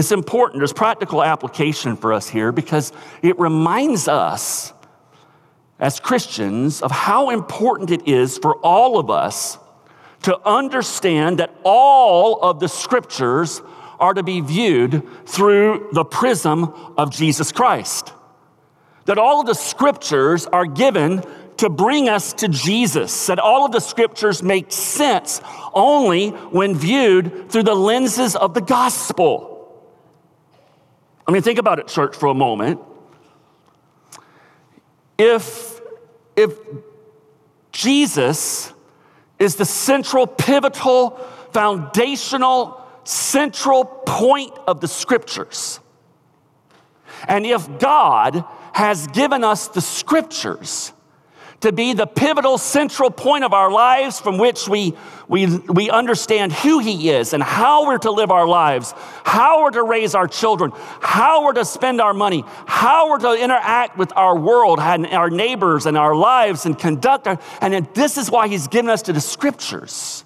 It's 0.00 0.12
important. 0.12 0.60
There's 0.60 0.72
practical 0.72 1.22
application 1.22 1.94
for 1.94 2.14
us 2.14 2.26
here 2.26 2.52
because 2.52 2.90
it 3.20 3.38
reminds 3.38 4.08
us 4.08 4.72
as 5.78 6.00
Christians 6.00 6.80
of 6.80 6.90
how 6.90 7.28
important 7.28 7.90
it 7.90 8.08
is 8.08 8.38
for 8.38 8.56
all 8.60 8.98
of 8.98 9.10
us 9.10 9.58
to 10.22 10.40
understand 10.48 11.38
that 11.38 11.54
all 11.64 12.40
of 12.40 12.60
the 12.60 12.66
scriptures 12.66 13.60
are 13.98 14.14
to 14.14 14.22
be 14.22 14.40
viewed 14.40 15.06
through 15.26 15.90
the 15.92 16.04
prism 16.04 16.72
of 16.96 17.10
Jesus 17.10 17.52
Christ. 17.52 18.14
That 19.04 19.18
all 19.18 19.42
of 19.42 19.46
the 19.46 19.54
scriptures 19.54 20.46
are 20.46 20.64
given 20.64 21.22
to 21.58 21.68
bring 21.68 22.08
us 22.08 22.32
to 22.32 22.48
Jesus, 22.48 23.26
that 23.26 23.38
all 23.38 23.66
of 23.66 23.72
the 23.72 23.80
scriptures 23.80 24.42
make 24.42 24.72
sense 24.72 25.42
only 25.74 26.30
when 26.30 26.74
viewed 26.74 27.50
through 27.50 27.64
the 27.64 27.74
lenses 27.74 28.34
of 28.34 28.54
the 28.54 28.62
gospel. 28.62 29.49
I 31.26 31.32
mean, 31.32 31.42
think 31.42 31.58
about 31.58 31.78
it, 31.78 31.88
church, 31.88 32.16
for 32.16 32.26
a 32.26 32.34
moment. 32.34 32.80
If, 35.18 35.80
if 36.36 36.58
Jesus 37.72 38.72
is 39.38 39.56
the 39.56 39.64
central, 39.64 40.26
pivotal, 40.26 41.10
foundational, 41.52 42.84
central 43.04 43.84
point 43.84 44.52
of 44.66 44.80
the 44.80 44.88
scriptures, 44.88 45.80
and 47.28 47.44
if 47.44 47.78
God 47.78 48.44
has 48.72 49.06
given 49.08 49.44
us 49.44 49.68
the 49.68 49.80
scriptures, 49.80 50.92
to 51.60 51.72
be 51.72 51.92
the 51.92 52.06
pivotal 52.06 52.56
central 52.56 53.10
point 53.10 53.44
of 53.44 53.52
our 53.52 53.70
lives 53.70 54.18
from 54.18 54.38
which 54.38 54.66
we, 54.66 54.94
we, 55.28 55.46
we 55.58 55.90
understand 55.90 56.52
who 56.52 56.78
He 56.78 57.10
is 57.10 57.34
and 57.34 57.42
how 57.42 57.86
we're 57.86 57.98
to 57.98 58.10
live 58.10 58.30
our 58.30 58.46
lives, 58.46 58.94
how 59.24 59.62
we're 59.62 59.70
to 59.72 59.82
raise 59.82 60.14
our 60.14 60.26
children, 60.26 60.72
how 61.00 61.44
we're 61.44 61.52
to 61.52 61.64
spend 61.64 62.00
our 62.00 62.14
money, 62.14 62.44
how 62.66 63.10
we're 63.10 63.18
to 63.18 63.34
interact 63.34 63.98
with 63.98 64.12
our 64.16 64.38
world 64.38 64.80
and 64.80 65.06
our 65.08 65.28
neighbors 65.28 65.84
and 65.84 65.98
our 65.98 66.14
lives 66.14 66.64
and 66.64 66.78
conduct 66.78 67.26
our, 67.26 67.38
and 67.60 67.86
this 67.94 68.16
is 68.16 68.30
why 68.30 68.48
He's 68.48 68.66
given 68.66 68.90
us 68.90 69.02
to 69.02 69.12
the 69.12 69.20
scriptures. 69.20 70.24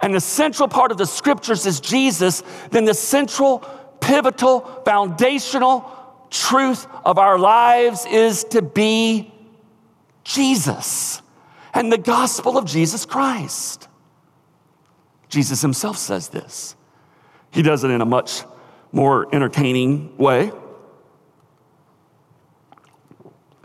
And 0.00 0.14
the 0.14 0.20
central 0.20 0.68
part 0.68 0.90
of 0.90 0.98
the 0.98 1.06
scriptures 1.06 1.66
is 1.66 1.80
Jesus, 1.80 2.42
then 2.70 2.84
the 2.84 2.94
central, 2.94 3.60
pivotal, 4.00 4.60
foundational 4.84 5.90
truth 6.30 6.86
of 7.04 7.18
our 7.18 7.38
lives 7.38 8.04
is 8.06 8.44
to 8.44 8.60
be 8.60 9.32
Jesus 10.26 11.22
and 11.72 11.92
the 11.92 11.98
gospel 11.98 12.58
of 12.58 12.64
Jesus 12.64 13.06
Christ. 13.06 13.88
Jesus 15.28 15.62
himself 15.62 15.96
says 15.96 16.28
this. 16.28 16.74
He 17.52 17.62
does 17.62 17.84
it 17.84 17.90
in 17.90 18.00
a 18.00 18.04
much 18.04 18.42
more 18.90 19.32
entertaining 19.32 20.16
way 20.16 20.50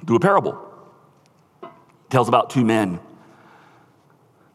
through 0.06 0.15
a 0.15 0.19
parable. 0.19 0.60
He 1.62 1.67
tells 2.10 2.28
about 2.28 2.52
two 2.52 2.63
men. 2.63 3.00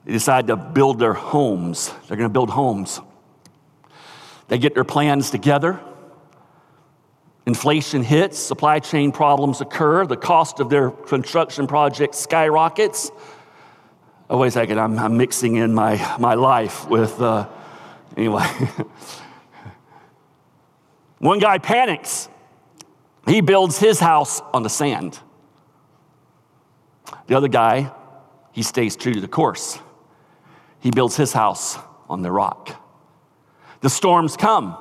They 0.04 0.12
decide 0.12 0.46
to 0.46 0.56
build 0.56 1.00
their 1.00 1.14
homes. 1.14 1.92
They're 2.06 2.16
going 2.16 2.30
to 2.30 2.32
build 2.32 2.50
homes. 2.50 3.00
They 4.46 4.58
get 4.58 4.74
their 4.74 4.84
plans 4.84 5.30
together. 5.30 5.80
Inflation 7.46 8.02
hits, 8.02 8.38
supply 8.38 8.80
chain 8.80 9.12
problems 9.12 9.60
occur, 9.60 10.04
the 10.04 10.16
cost 10.16 10.58
of 10.58 10.68
their 10.68 10.90
construction 10.90 11.68
project 11.68 12.16
skyrockets. 12.16 13.12
Oh, 14.28 14.38
wait 14.38 14.48
a 14.48 14.50
second, 14.50 14.80
I'm, 14.80 14.98
I'm 14.98 15.16
mixing 15.16 15.54
in 15.54 15.72
my, 15.72 16.16
my 16.18 16.34
life 16.34 16.88
with, 16.88 17.20
uh, 17.20 17.48
anyway. 18.16 18.44
One 21.18 21.38
guy 21.38 21.58
panics. 21.58 22.28
He 23.26 23.40
builds 23.40 23.78
his 23.78 24.00
house 24.00 24.40
on 24.52 24.64
the 24.64 24.68
sand. 24.68 25.18
The 27.28 27.36
other 27.36 27.48
guy, 27.48 27.92
he 28.50 28.62
stays 28.62 28.96
true 28.96 29.14
to 29.14 29.20
the 29.20 29.28
course. 29.28 29.78
He 30.80 30.90
builds 30.90 31.16
his 31.16 31.32
house 31.32 31.78
on 32.08 32.22
the 32.22 32.32
rock. 32.32 32.82
The 33.82 33.90
storms 33.90 34.36
come. 34.36 34.76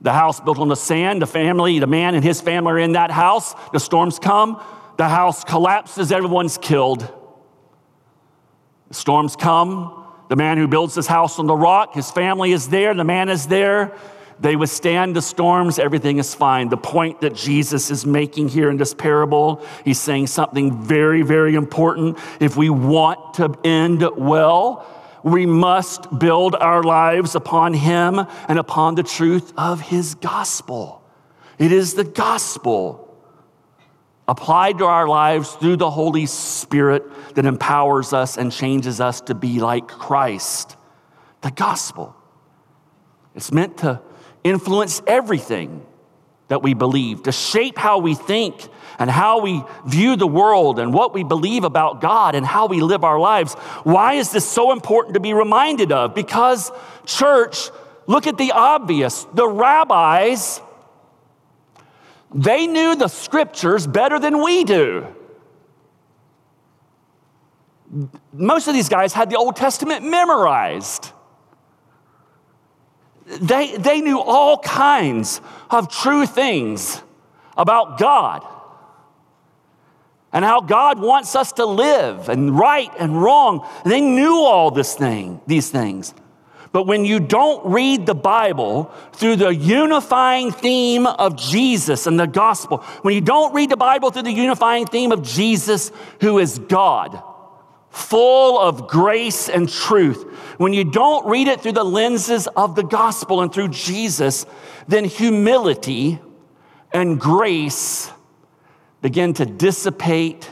The 0.00 0.12
house 0.12 0.40
built 0.40 0.58
on 0.58 0.68
the 0.68 0.76
sand, 0.76 1.20
the 1.20 1.26
family, 1.26 1.78
the 1.78 1.86
man 1.86 2.14
and 2.14 2.22
his 2.22 2.40
family 2.40 2.72
are 2.72 2.78
in 2.78 2.92
that 2.92 3.10
house. 3.10 3.54
The 3.72 3.80
storms 3.80 4.18
come, 4.18 4.62
the 4.96 5.08
house 5.08 5.44
collapses, 5.44 6.12
everyone's 6.12 6.56
killed. 6.58 7.00
The 8.88 8.94
storms 8.94 9.34
come, 9.34 10.06
the 10.28 10.36
man 10.36 10.56
who 10.56 10.68
builds 10.68 10.94
his 10.94 11.06
house 11.06 11.38
on 11.38 11.46
the 11.46 11.56
rock, 11.56 11.94
his 11.94 12.10
family 12.10 12.52
is 12.52 12.68
there, 12.68 12.94
the 12.94 13.04
man 13.04 13.28
is 13.28 13.46
there. 13.46 13.96
They 14.40 14.54
withstand 14.54 15.16
the 15.16 15.22
storms, 15.22 15.80
everything 15.80 16.18
is 16.18 16.32
fine. 16.32 16.68
The 16.68 16.76
point 16.76 17.22
that 17.22 17.34
Jesus 17.34 17.90
is 17.90 18.06
making 18.06 18.48
here 18.48 18.70
in 18.70 18.76
this 18.76 18.94
parable, 18.94 19.64
he's 19.84 19.98
saying 19.98 20.28
something 20.28 20.80
very, 20.80 21.22
very 21.22 21.56
important. 21.56 22.18
If 22.38 22.56
we 22.56 22.70
want 22.70 23.34
to 23.34 23.58
end 23.64 24.08
well, 24.16 24.86
we 25.22 25.46
must 25.46 26.18
build 26.18 26.54
our 26.54 26.82
lives 26.82 27.34
upon 27.34 27.74
him 27.74 28.24
and 28.48 28.58
upon 28.58 28.94
the 28.94 29.02
truth 29.02 29.52
of 29.56 29.80
his 29.80 30.14
gospel. 30.14 31.02
It 31.58 31.72
is 31.72 31.94
the 31.94 32.04
gospel 32.04 33.04
applied 34.28 34.78
to 34.78 34.84
our 34.84 35.08
lives 35.08 35.52
through 35.54 35.76
the 35.76 35.90
Holy 35.90 36.26
Spirit 36.26 37.02
that 37.34 37.46
empowers 37.46 38.12
us 38.12 38.36
and 38.36 38.52
changes 38.52 39.00
us 39.00 39.22
to 39.22 39.34
be 39.34 39.58
like 39.58 39.88
Christ. 39.88 40.76
The 41.40 41.50
gospel. 41.50 42.14
It's 43.34 43.50
meant 43.50 43.78
to 43.78 44.02
influence 44.44 45.02
everything 45.06 45.84
that 46.48 46.62
we 46.62 46.74
believe, 46.74 47.22
to 47.24 47.32
shape 47.32 47.78
how 47.78 47.98
we 47.98 48.14
think 48.14 48.68
and 48.98 49.08
how 49.08 49.40
we 49.40 49.62
view 49.86 50.16
the 50.16 50.26
world 50.26 50.78
and 50.78 50.92
what 50.92 51.14
we 51.14 51.22
believe 51.22 51.64
about 51.64 52.00
God 52.00 52.34
and 52.34 52.44
how 52.44 52.66
we 52.66 52.80
live 52.80 53.04
our 53.04 53.18
lives. 53.18 53.54
Why 53.84 54.14
is 54.14 54.32
this 54.32 54.46
so 54.48 54.72
important 54.72 55.14
to 55.14 55.20
be 55.20 55.32
reminded 55.32 55.92
of? 55.92 56.14
Because, 56.14 56.72
church, 57.06 57.70
look 58.06 58.26
at 58.26 58.36
the 58.36 58.52
obvious. 58.52 59.24
The 59.34 59.46
rabbis, 59.46 60.60
they 62.34 62.66
knew 62.66 62.96
the 62.96 63.08
scriptures 63.08 63.86
better 63.86 64.18
than 64.18 64.42
we 64.42 64.64
do. 64.64 65.06
Most 68.32 68.66
of 68.66 68.74
these 68.74 68.88
guys 68.88 69.12
had 69.12 69.30
the 69.30 69.36
Old 69.36 69.54
Testament 69.54 70.04
memorized. 70.04 71.12
They, 73.26 73.76
they 73.76 74.00
knew 74.00 74.20
all 74.20 74.58
kinds 74.58 75.40
of 75.70 75.88
true 75.88 76.26
things 76.26 77.00
about 77.56 77.98
God 77.98 78.44
and 80.32 80.44
how 80.44 80.60
God 80.60 81.00
wants 81.00 81.34
us 81.34 81.52
to 81.52 81.64
live 81.64 82.28
and 82.28 82.58
right 82.58 82.90
and 82.98 83.22
wrong. 83.22 83.66
And 83.84 83.92
They 83.92 84.00
knew 84.00 84.34
all 84.34 84.70
this 84.70 84.94
thing, 84.94 85.40
these 85.46 85.70
things. 85.70 86.14
But 86.70 86.86
when 86.86 87.04
you 87.04 87.18
don't 87.18 87.64
read 87.64 88.04
the 88.04 88.14
Bible 88.14 88.92
through 89.14 89.36
the 89.36 89.54
unifying 89.54 90.52
theme 90.52 91.06
of 91.06 91.36
Jesus 91.36 92.06
and 92.06 92.20
the 92.20 92.26
gospel, 92.26 92.78
when 93.02 93.14
you 93.14 93.22
don't 93.22 93.54
read 93.54 93.70
the 93.70 93.76
Bible 93.76 94.10
through 94.10 94.22
the 94.22 94.32
unifying 94.32 94.86
theme 94.86 95.10
of 95.10 95.22
Jesus, 95.22 95.90
who 96.20 96.38
is 96.38 96.58
God, 96.58 97.22
full 97.88 98.58
of 98.60 98.86
grace 98.86 99.48
and 99.48 99.66
truth, 99.66 100.24
when 100.58 100.74
you 100.74 100.84
don't 100.84 101.26
read 101.26 101.48
it 101.48 101.62
through 101.62 101.72
the 101.72 101.84
lenses 101.84 102.46
of 102.48 102.74
the 102.74 102.82
gospel 102.82 103.40
and 103.40 103.52
through 103.52 103.68
Jesus, 103.68 104.44
then 104.88 105.06
humility 105.06 106.20
and 106.92 107.18
grace 107.18 108.10
begin 109.00 109.34
to 109.34 109.46
dissipate 109.46 110.48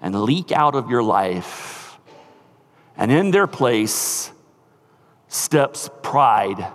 and 0.00 0.22
leak 0.22 0.52
out 0.52 0.74
of 0.74 0.90
your 0.90 1.02
life. 1.02 1.98
And 2.96 3.10
in 3.10 3.30
their 3.30 3.46
place 3.46 4.30
steps 5.28 5.88
pride 6.02 6.66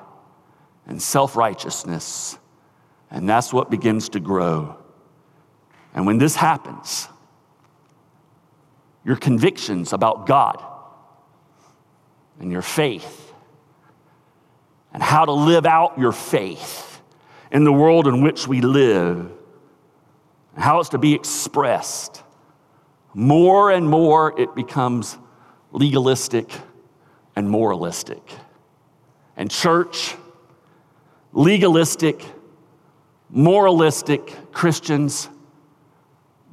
and 0.87 1.01
self 1.01 1.35
righteousness. 1.35 2.37
And 3.11 3.29
that's 3.29 3.53
what 3.53 3.69
begins 3.69 4.09
to 4.09 4.19
grow. 4.19 4.77
And 5.93 6.05
when 6.05 6.17
this 6.17 6.35
happens, 6.35 7.07
your 9.03 9.15
convictions 9.15 9.93
about 9.93 10.25
God 10.25 10.63
and 12.39 12.51
your 12.51 12.63
faith 12.63 13.33
and 14.93 15.01
how 15.01 15.25
to 15.25 15.31
live 15.31 15.65
out 15.65 15.97
your 15.99 16.11
faith 16.11 17.01
in 17.51 17.63
the 17.63 17.71
world 17.71 18.07
in 18.07 18.21
which 18.21 18.47
we 18.47 18.61
live 18.61 19.31
how 20.55 20.79
it's 20.79 20.89
to 20.89 20.97
be 20.97 21.13
expressed. 21.13 22.23
More 23.13 23.71
and 23.71 23.87
more 23.89 24.39
it 24.39 24.55
becomes 24.55 25.17
legalistic 25.71 26.51
and 27.35 27.49
moralistic. 27.49 28.21
And 29.37 29.51
church, 29.51 30.15
legalistic, 31.33 32.25
moralistic 33.29 34.51
Christians 34.51 35.29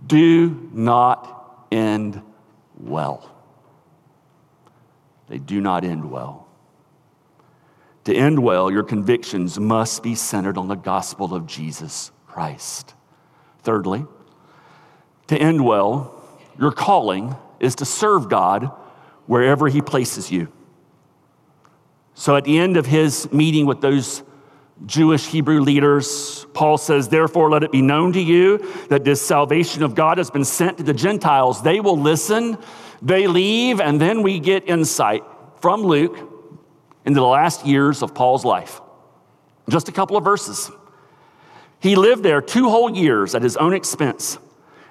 do 0.07 0.69
not 0.73 1.67
end 1.71 2.21
well. 2.79 3.29
They 5.29 5.39
do 5.39 5.61
not 5.61 5.85
end 5.85 6.11
well. 6.11 6.49
To 8.05 8.15
end 8.15 8.41
well, 8.41 8.71
your 8.71 8.83
convictions 8.83 9.61
must 9.61 10.03
be 10.03 10.17
centered 10.17 10.59
on 10.59 10.67
the 10.67 10.75
gospel 10.75 11.35
of 11.35 11.47
Jesus 11.47 12.11
Christ. 12.27 12.95
Thirdly, 13.63 14.07
to 15.29 15.39
end 15.39 15.65
well, 15.65 16.21
your 16.59 16.73
calling 16.73 17.37
is 17.61 17.77
to 17.77 17.85
serve 17.85 18.29
God 18.29 18.71
wherever 19.27 19.69
He 19.69 19.81
places 19.81 20.31
you. 20.31 20.53
So 22.15 22.37
at 22.37 22.45
the 22.45 22.59
end 22.59 22.77
of 22.77 22.87
his 22.87 23.33
meeting 23.33 23.67
with 23.67 23.81
those 23.81 24.23
Jewish 24.87 25.27
Hebrew 25.27 25.61
leaders, 25.61 26.47
Paul 26.55 26.77
says, 26.77 27.09
Therefore, 27.09 27.51
let 27.51 27.63
it 27.63 27.73
be 27.73 27.83
known 27.83 28.13
to 28.13 28.21
you 28.21 28.59
that 28.89 29.05
this 29.05 29.21
salvation 29.21 29.83
of 29.83 29.95
God 29.95 30.19
has 30.19 30.31
been 30.31 30.45
sent 30.45 30.79
to 30.79 30.83
the 30.83 30.93
Gentiles. 30.93 31.63
They 31.63 31.81
will 31.81 31.99
listen, 31.99 32.59
they 33.01 33.27
leave, 33.27 33.81
and 33.81 34.01
then 34.01 34.23
we 34.23 34.41
get 34.41 34.69
insight 34.69 35.25
from 35.61 35.83
Luke 35.83 36.17
into 37.05 37.21
the 37.21 37.27
last 37.27 37.67
years 37.67 38.03
of 38.03 38.15
Paul's 38.15 38.45
life. 38.45 38.81
Just 39.69 39.89
a 39.89 39.93
couple 39.93 40.17
of 40.17 40.25
verses. 40.25 40.71
He 41.83 41.97
lived 41.97 42.23
there 42.23 42.41
two 42.41 42.71
whole 42.71 42.95
years 42.95 43.35
at 43.35 43.43
his 43.43 43.57
own 43.57 43.75
expense 43.75 44.39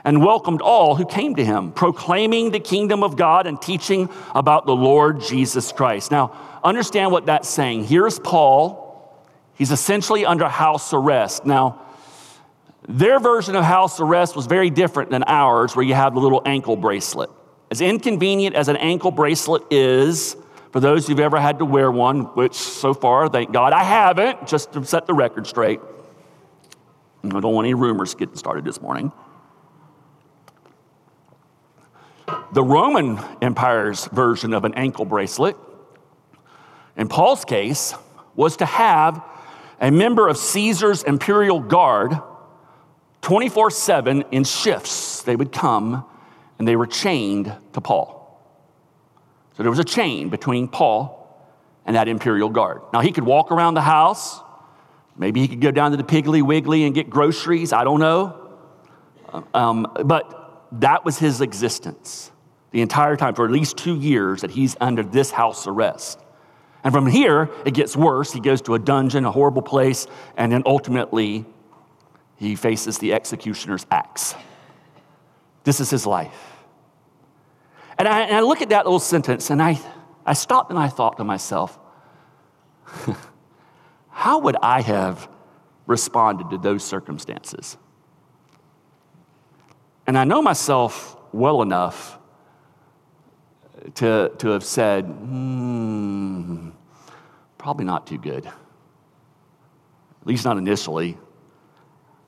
and 0.04 0.22
welcomed 0.22 0.62
all 0.62 0.96
who 0.96 1.06
came 1.06 1.36
to 1.36 1.46
him, 1.46 1.72
proclaiming 1.72 2.52
the 2.52 2.60
kingdom 2.60 3.02
of 3.02 3.16
God 3.16 3.48
and 3.48 3.62
teaching 3.62 4.10
about 4.36 4.66
the 4.66 4.76
Lord 4.76 5.22
Jesus 5.22 5.72
Christ. 5.72 6.12
Now, 6.12 6.36
understand 6.66 7.14
what 7.14 7.28
that's 7.28 7.48
saying. 7.48 7.86
Here's 7.86 8.20
Paul. 8.20 9.24
He's 9.56 9.72
essentially 9.72 10.26
under 10.26 10.50
house 10.50 10.94
arrest. 10.94 11.46
Now, 11.46 11.82
their 12.90 13.22
version 13.22 13.56
of 13.56 13.64
house 13.64 14.02
arrest 14.02 14.36
was 14.36 14.48
very 14.48 14.70
different 14.70 15.12
than 15.12 15.24
ours, 15.28 15.78
where 15.78 15.86
you 15.86 15.94
have 15.94 16.14
the 16.14 16.20
little 16.20 16.42
ankle 16.46 16.76
bracelet. 16.76 17.30
As 17.70 17.80
inconvenient 17.80 18.54
as 18.54 18.68
an 18.68 18.76
ankle 18.76 19.12
bracelet 19.12 19.64
is, 19.72 20.36
for 20.72 20.82
those 20.82 21.08
who've 21.08 21.22
ever 21.22 21.40
had 21.40 21.60
to 21.60 21.66
wear 21.66 21.90
one, 21.90 22.24
which 22.36 22.56
so 22.56 22.94
far, 22.94 23.30
thank 23.30 23.54
God, 23.54 23.72
I 23.72 23.86
haven't, 23.86 24.46
just 24.46 24.74
to 24.74 24.84
set 24.84 25.08
the 25.08 25.14
record 25.14 25.48
straight. 25.48 25.80
I 27.24 27.28
don't 27.28 27.54
want 27.54 27.66
any 27.66 27.74
rumors 27.74 28.16
getting 28.16 28.36
started 28.36 28.66
this 28.66 28.82
morning. 28.82 29.12
The 32.54 32.64
Roman 32.64 33.20
Empire's 33.42 34.06
version 34.08 34.54
of 34.54 34.66
an 34.66 34.74
ankle 34.74 35.06
bracelet, 35.06 35.56
in 36.98 37.08
Paul's 37.08 37.46
case, 37.46 37.94
was 38.36 38.58
to 38.58 38.66
have 38.66 39.24
a 39.80 39.92
member 39.92 40.28
of 40.28 40.38
Caesar's 40.38 41.04
imperial 41.04 41.60
guard 41.60 42.14
24 43.22 43.72
7 43.72 44.24
in 44.32 44.44
shifts. 44.44 45.22
They 45.24 45.36
would 45.36 45.52
come 45.52 46.06
and 46.60 46.68
they 46.68 46.76
were 46.76 46.88
chained 46.88 47.56
to 47.74 47.82
Paul. 47.82 48.18
So 49.58 49.64
there 49.64 49.70
was 49.70 49.80
a 49.80 49.84
chain 49.84 50.30
between 50.30 50.68
Paul 50.68 51.18
and 51.86 51.96
that 51.96 52.08
imperial 52.08 52.50
guard. 52.50 52.82
Now 52.94 53.02
he 53.02 53.12
could 53.12 53.24
walk 53.24 53.52
around 53.52 53.74
the 53.74 53.82
house. 53.82 54.40
Maybe 55.22 55.40
he 55.40 55.48
could 55.48 55.62
go 55.62 55.70
down 55.70 55.92
to 55.92 55.98
the 55.98 56.04
Piggly 56.04 56.42
Wiggly 56.42 56.84
and 56.84 56.96
get 56.96 57.08
groceries. 57.08 57.74
I 57.74 57.84
don't 57.84 58.00
know. 58.00 58.58
Um, 59.54 59.86
but 60.04 60.66
that 60.72 61.06
was 61.06 61.20
his 61.20 61.42
existence 61.42 62.32
the 62.72 62.82
entire 62.82 63.16
time 63.16 63.36
for 63.36 63.46
at 63.46 63.52
least 63.52 63.78
two 63.78 64.00
years 64.00 64.42
that 64.42 64.50
he's 64.50 64.76
under 64.82 65.04
this 65.04 65.30
house 65.30 65.68
arrest. 65.68 66.20
And 66.84 66.92
from 66.92 67.06
here, 67.06 67.52
it 67.68 67.76
gets 67.76 67.96
worse. 67.96 68.34
He 68.34 68.40
goes 68.40 68.64
to 68.64 68.74
a 68.74 68.80
dungeon, 68.80 69.24
a 69.26 69.32
horrible 69.32 69.62
place, 69.62 70.08
and 70.38 70.52
then 70.52 70.64
ultimately, 70.66 71.46
he 72.38 72.56
faces 72.56 72.98
the 72.98 73.14
executioner's 73.14 73.86
axe. 73.92 74.34
This 75.66 75.80
is 75.80 75.92
his 75.92 76.08
life. 76.08 76.64
And 78.00 78.08
I, 78.08 78.22
and 78.22 78.36
I 78.38 78.40
look 78.40 78.64
at 78.64 78.70
that 78.70 78.86
little 78.86 79.00
sentence, 79.00 79.52
and 79.52 79.62
I, 79.62 79.80
I 80.26 80.34
stopped 80.34 80.72
and 80.72 80.80
I 80.80 80.88
thought 80.88 81.18
to 81.18 81.24
myself, 81.24 81.78
how 84.22 84.38
would 84.38 84.56
I 84.62 84.82
have 84.82 85.28
responded 85.88 86.52
to 86.52 86.60
those 86.60 86.84
circumstances? 86.84 87.76
And 90.06 90.16
I 90.16 90.26
know 90.26 90.44
myself 90.44 91.18
well 91.34 91.64
enough 91.64 92.20
to, 93.96 94.32
to 94.38 94.50
have 94.50 94.64
said, 94.64 95.06
hmm, 95.06 96.70
probably 97.58 97.84
not 97.84 98.06
too 98.06 98.20
good. 98.20 98.46
at 98.46 98.54
least 100.24 100.46
not 100.46 100.60
initially, 100.60 101.18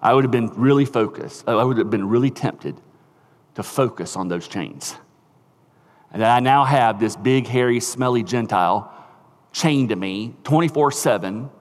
I 0.02 0.16
would 0.16 0.24
have 0.24 0.32
been 0.32 0.50
really 0.56 0.86
focused. 0.86 1.48
I 1.48 1.64
would 1.64 1.78
have 1.78 1.92
been 1.92 2.10
really 2.10 2.32
tempted 2.32 2.82
to 3.54 3.62
focus 3.62 4.16
on 4.16 4.30
those 4.30 4.48
chains. 4.48 4.96
And 6.12 6.24
that 6.24 6.36
I 6.36 6.40
now 6.40 6.64
have 6.66 7.00
this 7.00 7.16
big, 7.16 7.46
hairy, 7.46 7.80
smelly 7.80 8.24
Gentile 8.24 8.92
chained 9.52 9.90
to 9.90 9.96
me 9.96 10.34
24 10.44 10.92
7, 10.92 11.52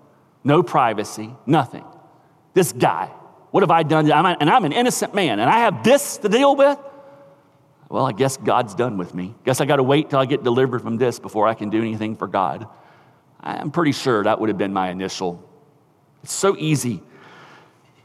no 0.44 0.62
privacy, 0.62 1.34
nothing. 1.46 1.84
This 2.54 2.72
guy, 2.72 3.06
what 3.50 3.62
have 3.62 3.70
I 3.70 3.82
done? 3.82 4.10
I'm 4.10 4.26
a, 4.26 4.36
and 4.40 4.50
I'm 4.50 4.64
an 4.64 4.72
innocent 4.72 5.14
man, 5.14 5.40
and 5.40 5.48
I 5.48 5.60
have 5.60 5.84
this 5.84 6.18
to 6.18 6.28
deal 6.28 6.56
with? 6.56 6.78
Well, 7.88 8.06
I 8.06 8.12
guess 8.12 8.38
God's 8.38 8.74
done 8.74 8.96
with 8.96 9.14
me. 9.14 9.34
Guess 9.44 9.60
I 9.60 9.66
got 9.66 9.76
to 9.76 9.82
wait 9.82 10.10
till 10.10 10.18
I 10.18 10.24
get 10.24 10.42
delivered 10.42 10.80
from 10.80 10.96
this 10.96 11.18
before 11.18 11.46
I 11.46 11.54
can 11.54 11.68
do 11.68 11.78
anything 11.78 12.16
for 12.16 12.26
God. 12.26 12.66
I'm 13.40 13.70
pretty 13.70 13.92
sure 13.92 14.24
that 14.24 14.40
would 14.40 14.48
have 14.48 14.56
been 14.56 14.72
my 14.72 14.90
initial. 14.90 15.46
It's 16.22 16.32
so 16.32 16.56
easy, 16.56 17.02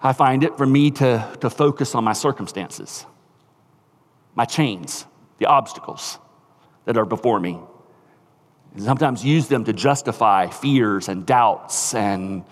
I 0.02 0.14
find 0.14 0.44
it, 0.44 0.58
for 0.58 0.66
me 0.66 0.92
to, 0.92 1.38
to 1.40 1.50
focus 1.50 1.96
on 1.96 2.04
my 2.04 2.14
circumstances, 2.14 3.06
my 4.36 4.46
chains, 4.46 5.06
the 5.38 5.46
obstacles 5.46 6.20
that 6.86 6.98
are 6.98 7.06
before 7.06 7.40
me. 7.40 7.60
And 8.78 8.86
sometimes 8.86 9.26
use 9.26 9.48
them 9.48 9.64
to 9.64 9.74
justify 9.74 10.50
fears 10.52 11.10
and 11.10 11.26
doubts 11.26 11.96
and, 11.96 12.44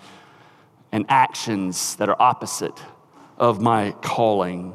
and 0.90 1.06
actions 1.08 1.94
that 1.96 2.08
are 2.08 2.20
opposite 2.20 2.76
of 3.38 3.60
my 3.60 3.92
calling. 4.02 4.74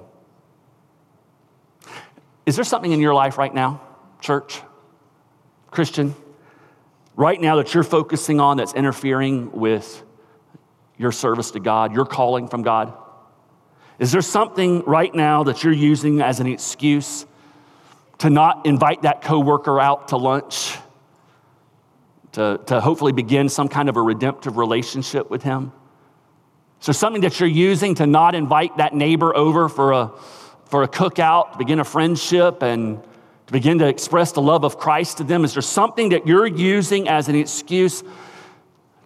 Is 2.45 2.56
there 2.56 2.64
something 2.64 2.93
in 2.93 3.02
your 3.02 3.14
life 3.14 3.38
right 3.38 3.54
now, 3.54 3.82
church, 4.22 4.62
Christian, 5.72 6.16
right 7.18 7.41
now 7.41 7.58
that 7.58 7.74
you're 7.74 7.84
focusing 7.84 8.39
on 8.39 8.56
that's 8.56 8.74
interfering 8.74 9.52
with 9.52 10.04
your 10.97 11.12
service 11.12 11.52
to 11.52 11.60
God, 11.60 11.93
your 11.93 12.06
calling 12.06 12.47
from 12.47 12.62
God? 12.62 12.93
Is 13.99 14.14
there 14.14 14.22
something 14.22 14.86
right 14.86 15.14
now 15.14 15.43
that 15.43 15.66
you're 15.66 15.74
using 15.74 16.22
as 16.22 16.39
an 16.39 16.47
excuse 16.47 17.26
to 18.20 18.30
not 18.30 18.66
invite 18.66 19.02
that 19.02 19.22
coworker 19.22 19.82
out 19.82 20.08
to 20.08 20.16
lunch? 20.16 20.78
To, 22.34 22.61
to 22.67 22.79
hopefully 22.79 23.11
begin 23.11 23.49
some 23.49 23.67
kind 23.67 23.89
of 23.89 23.97
a 23.97 24.01
redemptive 24.01 24.55
relationship 24.55 25.29
with 25.29 25.43
him? 25.43 25.73
So, 26.79 26.93
something 26.93 27.21
that 27.21 27.39
you're 27.39 27.49
using 27.49 27.95
to 27.95 28.07
not 28.07 28.36
invite 28.36 28.77
that 28.77 28.93
neighbor 28.93 29.36
over 29.36 29.69
for 29.69 29.91
a, 29.91 30.11
for 30.65 30.84
a 30.84 30.88
cookout, 30.88 31.51
to 31.51 31.57
begin 31.57 31.79
a 31.79 31.84
friendship, 31.84 32.63
and 32.63 33.03
to 33.51 33.53
begin 33.53 33.79
to 33.79 33.88
express 33.88 34.32
the 34.32 34.41
love 34.41 34.63
of 34.63 34.77
Christ 34.77 35.17
to 35.17 35.25
them? 35.25 35.43
Is 35.43 35.53
there 35.53 35.61
something 35.61 36.09
that 36.09 36.25
you're 36.25 36.47
using 36.47 37.09
as 37.09 37.27
an 37.27 37.36
excuse 37.36 38.01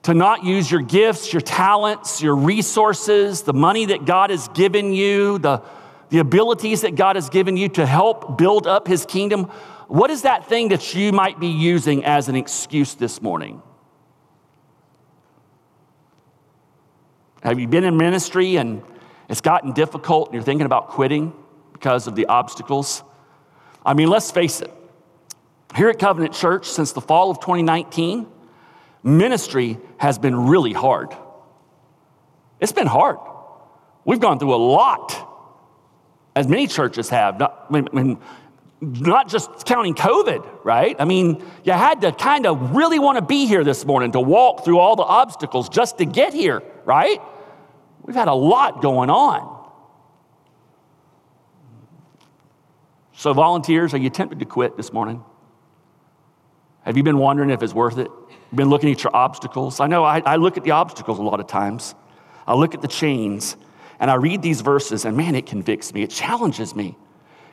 to 0.03 0.13
not 0.13 0.43
use 0.43 0.69
your 0.69 0.81
gifts, 0.81 1.33
your 1.33 1.41
talents, 1.41 2.21
your 2.21 2.35
resources, 2.35 3.41
the 3.41 3.53
money 3.53 3.87
that 3.87 4.05
God 4.05 4.29
has 4.29 4.47
given 4.49 4.93
you, 4.93 5.39
the, 5.39 5.63
the 6.09 6.19
abilities 6.19 6.81
that 6.81 6.95
God 6.95 7.15
has 7.15 7.29
given 7.29 7.57
you 7.57 7.69
to 7.69 7.87
help 7.87 8.37
build 8.37 8.67
up 8.67 8.87
His 8.87 9.05
kingdom? 9.05 9.51
What 9.87 10.09
is 10.09 10.23
that 10.23 10.47
thing 10.47 10.69
that 10.69 10.95
you 10.95 11.11
might 11.11 11.39
be 11.39 11.47
using 11.47 12.03
as 12.05 12.27
an 12.27 12.35
excuse 12.35 12.95
this 12.95 13.21
morning? 13.21 13.61
Have 17.43 17.59
you 17.59 17.67
been 17.67 17.83
in 17.83 17.95
ministry 17.95 18.55
and 18.55 18.81
it's 19.29 19.41
gotten 19.41 19.73
difficult 19.73 20.29
and 20.29 20.33
you're 20.33 20.43
thinking 20.43 20.65
about 20.65 20.89
quitting 20.89 21.33
because 21.73 22.07
of 22.07 22.15
the 22.15 22.25
obstacles? 22.25 23.03
I 23.85 23.93
mean, 23.93 24.07
let's 24.07 24.31
face 24.31 24.61
it. 24.61 24.71
Here 25.75 25.89
at 25.89 25.99
Covenant 25.99 26.33
Church, 26.33 26.67
since 26.67 26.91
the 26.93 27.01
fall 27.01 27.29
of 27.29 27.39
2019, 27.39 28.27
ministry 29.03 29.77
has 29.97 30.17
been 30.17 30.47
really 30.47 30.73
hard. 30.73 31.15
It's 32.59 32.71
been 32.71 32.87
hard. 32.87 33.17
We've 34.05 34.19
gone 34.19 34.39
through 34.39 34.55
a 34.55 34.57
lot, 34.57 35.31
as 36.35 36.47
many 36.47 36.65
churches 36.65 37.09
have. 37.09 37.39
Not, 37.39 37.71
not 38.81 39.29
just 39.29 39.65
counting 39.65 39.95
COVID, 39.95 40.63
right? 40.63 40.95
I 40.99 41.05
mean, 41.05 41.43
you 41.63 41.71
had 41.71 42.01
to 42.01 42.11
kind 42.11 42.45
of 42.45 42.75
really 42.75 42.99
want 42.99 43.17
to 43.17 43.23
be 43.23 43.45
here 43.45 43.63
this 43.63 43.85
morning 43.85 44.11
to 44.11 44.19
walk 44.19 44.65
through 44.65 44.79
all 44.79 44.95
the 44.95 45.03
obstacles 45.03 45.69
just 45.69 45.97
to 45.99 46.05
get 46.05 46.33
here, 46.33 46.61
right? 46.83 47.21
We've 48.03 48.15
had 48.15 48.27
a 48.27 48.33
lot 48.33 48.81
going 48.81 49.09
on. 49.09 49.53
So, 53.13 53.33
volunteers, 53.33 53.93
are 53.93 53.97
you 53.97 54.09
tempted 54.09 54.39
to 54.39 54.45
quit 54.45 54.75
this 54.75 54.91
morning? 54.91 55.23
Have 56.81 56.97
you 56.97 57.03
been 57.03 57.17
wondering 57.17 57.49
if 57.49 57.63
it's 57.63 57.73
worth 57.73 57.97
it? 57.97 58.11
Been 58.53 58.69
looking 58.69 58.91
at 58.91 59.03
your 59.03 59.15
obstacles? 59.15 59.79
I 59.79 59.87
know 59.87 60.03
I, 60.03 60.19
I 60.19 60.35
look 60.35 60.57
at 60.57 60.63
the 60.63 60.71
obstacles 60.71 61.17
a 61.17 61.23
lot 61.23 61.39
of 61.39 61.47
times. 61.47 61.95
I 62.45 62.53
look 62.53 62.75
at 62.75 62.81
the 62.81 62.87
chains 62.87 63.55
and 63.99 64.11
I 64.11 64.15
read 64.15 64.41
these 64.41 64.61
verses, 64.61 65.05
and 65.05 65.15
man, 65.15 65.35
it 65.35 65.45
convicts 65.45 65.93
me. 65.93 66.03
It 66.03 66.09
challenges 66.09 66.75
me. 66.75 66.97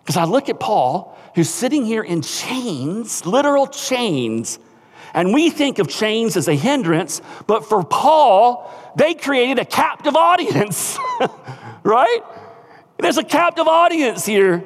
Because 0.02 0.16
I 0.16 0.24
look 0.24 0.48
at 0.48 0.58
Paul, 0.58 1.16
who's 1.34 1.48
sitting 1.48 1.84
here 1.84 2.02
in 2.02 2.22
chains, 2.22 3.24
literal 3.24 3.66
chains, 3.66 4.58
and 5.14 5.32
we 5.32 5.50
think 5.50 5.78
of 5.78 5.88
chains 5.88 6.36
as 6.36 6.48
a 6.48 6.54
hindrance, 6.54 7.20
but 7.46 7.66
for 7.66 7.84
Paul, 7.84 8.70
they 8.96 9.14
created 9.14 9.58
a 9.58 9.64
captive 9.64 10.16
audience, 10.16 10.98
right? 11.82 12.20
There's 12.98 13.18
a 13.18 13.24
captive 13.24 13.66
audience 13.66 14.24
here. 14.24 14.64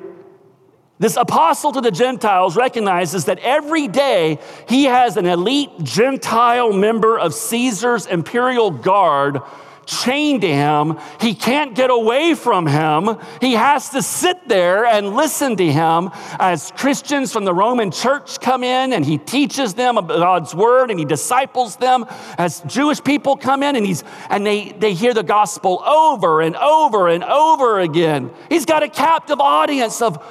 This 0.99 1.17
apostle 1.17 1.73
to 1.73 1.81
the 1.81 1.91
Gentiles 1.91 2.57
recognizes 2.57 3.27
that 3.27 3.39
every 3.41 3.87
day 3.87 4.39
he 4.69 4.85
has 4.85 5.17
an 5.17 5.27
elite 5.27 5.71
Gentile 5.83 6.73
member 6.73 7.19
of 7.19 7.35
Caesar's 7.35 8.07
imperial 8.07 8.71
guard 8.71 9.41
chained 9.87 10.43
to 10.43 10.49
him. 10.49 10.99
He 11.21 11.35
can't 11.35 11.75
get 11.75 11.91
away 11.91 12.35
from 12.35 12.67
him. 12.67 13.17
He 13.41 13.53
has 13.53 13.91
to 13.91 14.03
sit 14.03 14.49
there 14.49 14.85
and 14.85 15.15
listen 15.15 15.57
to 15.57 15.73
him 15.73 16.11
as 16.39 16.73
Christians 16.77 17.33
from 17.33 17.45
the 17.45 17.55
Roman 17.55 17.91
church 17.91 18.41
come 18.41 18.65
in 18.65 18.93
and 18.93 19.05
he 19.05 19.17
teaches 19.17 19.75
them 19.75 19.95
God's 19.95 20.55
word 20.55 20.91
and 20.91 20.99
he 20.99 21.05
disciples 21.05 21.77
them 21.77 22.05
as 22.37 22.61
Jewish 22.63 23.03
people 23.03 23.37
come 23.37 23.63
in 23.63 23.77
and 23.77 23.87
he's 23.87 24.05
and 24.29 24.45
they, 24.45 24.73
they 24.73 24.93
hear 24.93 25.15
the 25.15 25.23
gospel 25.23 25.83
over 25.85 26.43
and 26.43 26.57
over 26.57 27.09
and 27.09 27.25
over 27.25 27.81
again. 27.81 28.31
He's 28.49 28.67
got 28.67 28.83
a 28.83 28.89
captive 28.89 29.41
audience 29.41 30.03
of 30.03 30.23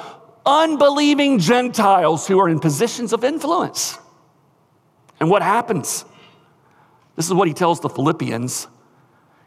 unbelieving 0.45 1.39
Gentiles 1.39 2.27
who 2.27 2.39
are 2.39 2.49
in 2.49 2.59
positions 2.59 3.13
of 3.13 3.23
influence. 3.23 3.97
And 5.19 5.29
what 5.29 5.41
happens? 5.41 6.05
This 7.15 7.27
is 7.27 7.33
what 7.33 7.47
he 7.47 7.53
tells 7.53 7.79
the 7.79 7.89
Philippians 7.89 8.67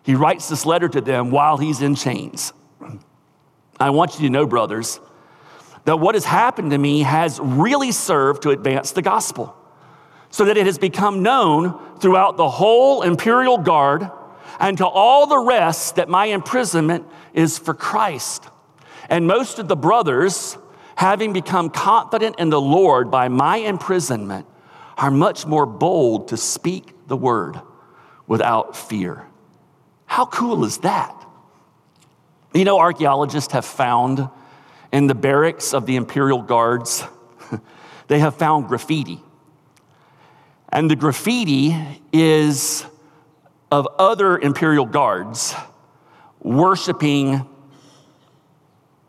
he 0.08 0.14
writes 0.14 0.48
this 0.48 0.64
letter 0.64 0.88
to 0.88 1.02
them 1.02 1.30
while 1.30 1.58
he's 1.58 1.82
in 1.82 1.94
chains. 1.94 2.54
I 3.78 3.90
want 3.90 4.14
you 4.14 4.26
to 4.26 4.30
know, 4.30 4.46
brothers, 4.46 5.00
that 5.84 6.00
what 6.00 6.14
has 6.14 6.24
happened 6.24 6.70
to 6.70 6.78
me 6.78 7.02
has 7.02 7.38
really 7.38 7.92
served 7.92 8.44
to 8.44 8.50
advance 8.50 8.92
the 8.92 9.02
gospel, 9.02 9.54
so 10.30 10.46
that 10.46 10.56
it 10.56 10.64
has 10.64 10.78
become 10.78 11.22
known 11.22 11.78
throughout 11.98 12.38
the 12.38 12.48
whole 12.48 13.02
imperial 13.02 13.58
guard 13.58 14.10
and 14.58 14.78
to 14.78 14.86
all 14.86 15.26
the 15.26 15.40
rest 15.40 15.96
that 15.96 16.08
my 16.08 16.24
imprisonment 16.24 17.06
is 17.34 17.58
for 17.58 17.74
Christ. 17.74 18.48
And 19.10 19.26
most 19.26 19.58
of 19.58 19.68
the 19.68 19.76
brothers, 19.76 20.56
having 20.96 21.34
become 21.34 21.68
confident 21.68 22.36
in 22.38 22.48
the 22.48 22.58
Lord 22.58 23.10
by 23.10 23.28
my 23.28 23.58
imprisonment, 23.58 24.46
are 24.96 25.10
much 25.10 25.44
more 25.44 25.66
bold 25.66 26.28
to 26.28 26.38
speak 26.38 26.94
the 27.08 27.16
word 27.18 27.60
without 28.26 28.74
fear. 28.74 29.27
How 30.08 30.26
cool 30.26 30.64
is 30.64 30.78
that? 30.78 31.14
You 32.52 32.64
know, 32.64 32.80
archaeologists 32.80 33.52
have 33.52 33.64
found 33.64 34.28
in 34.90 35.06
the 35.06 35.14
barracks 35.14 35.74
of 35.74 35.86
the 35.86 35.96
Imperial 35.96 36.42
Guards, 36.42 37.04
they 38.08 38.18
have 38.18 38.34
found 38.34 38.68
graffiti. 38.68 39.22
And 40.70 40.90
the 40.90 40.96
graffiti 40.96 41.76
is 42.12 42.84
of 43.70 43.86
other 43.98 44.38
Imperial 44.38 44.86
Guards 44.86 45.54
worshiping 46.40 47.46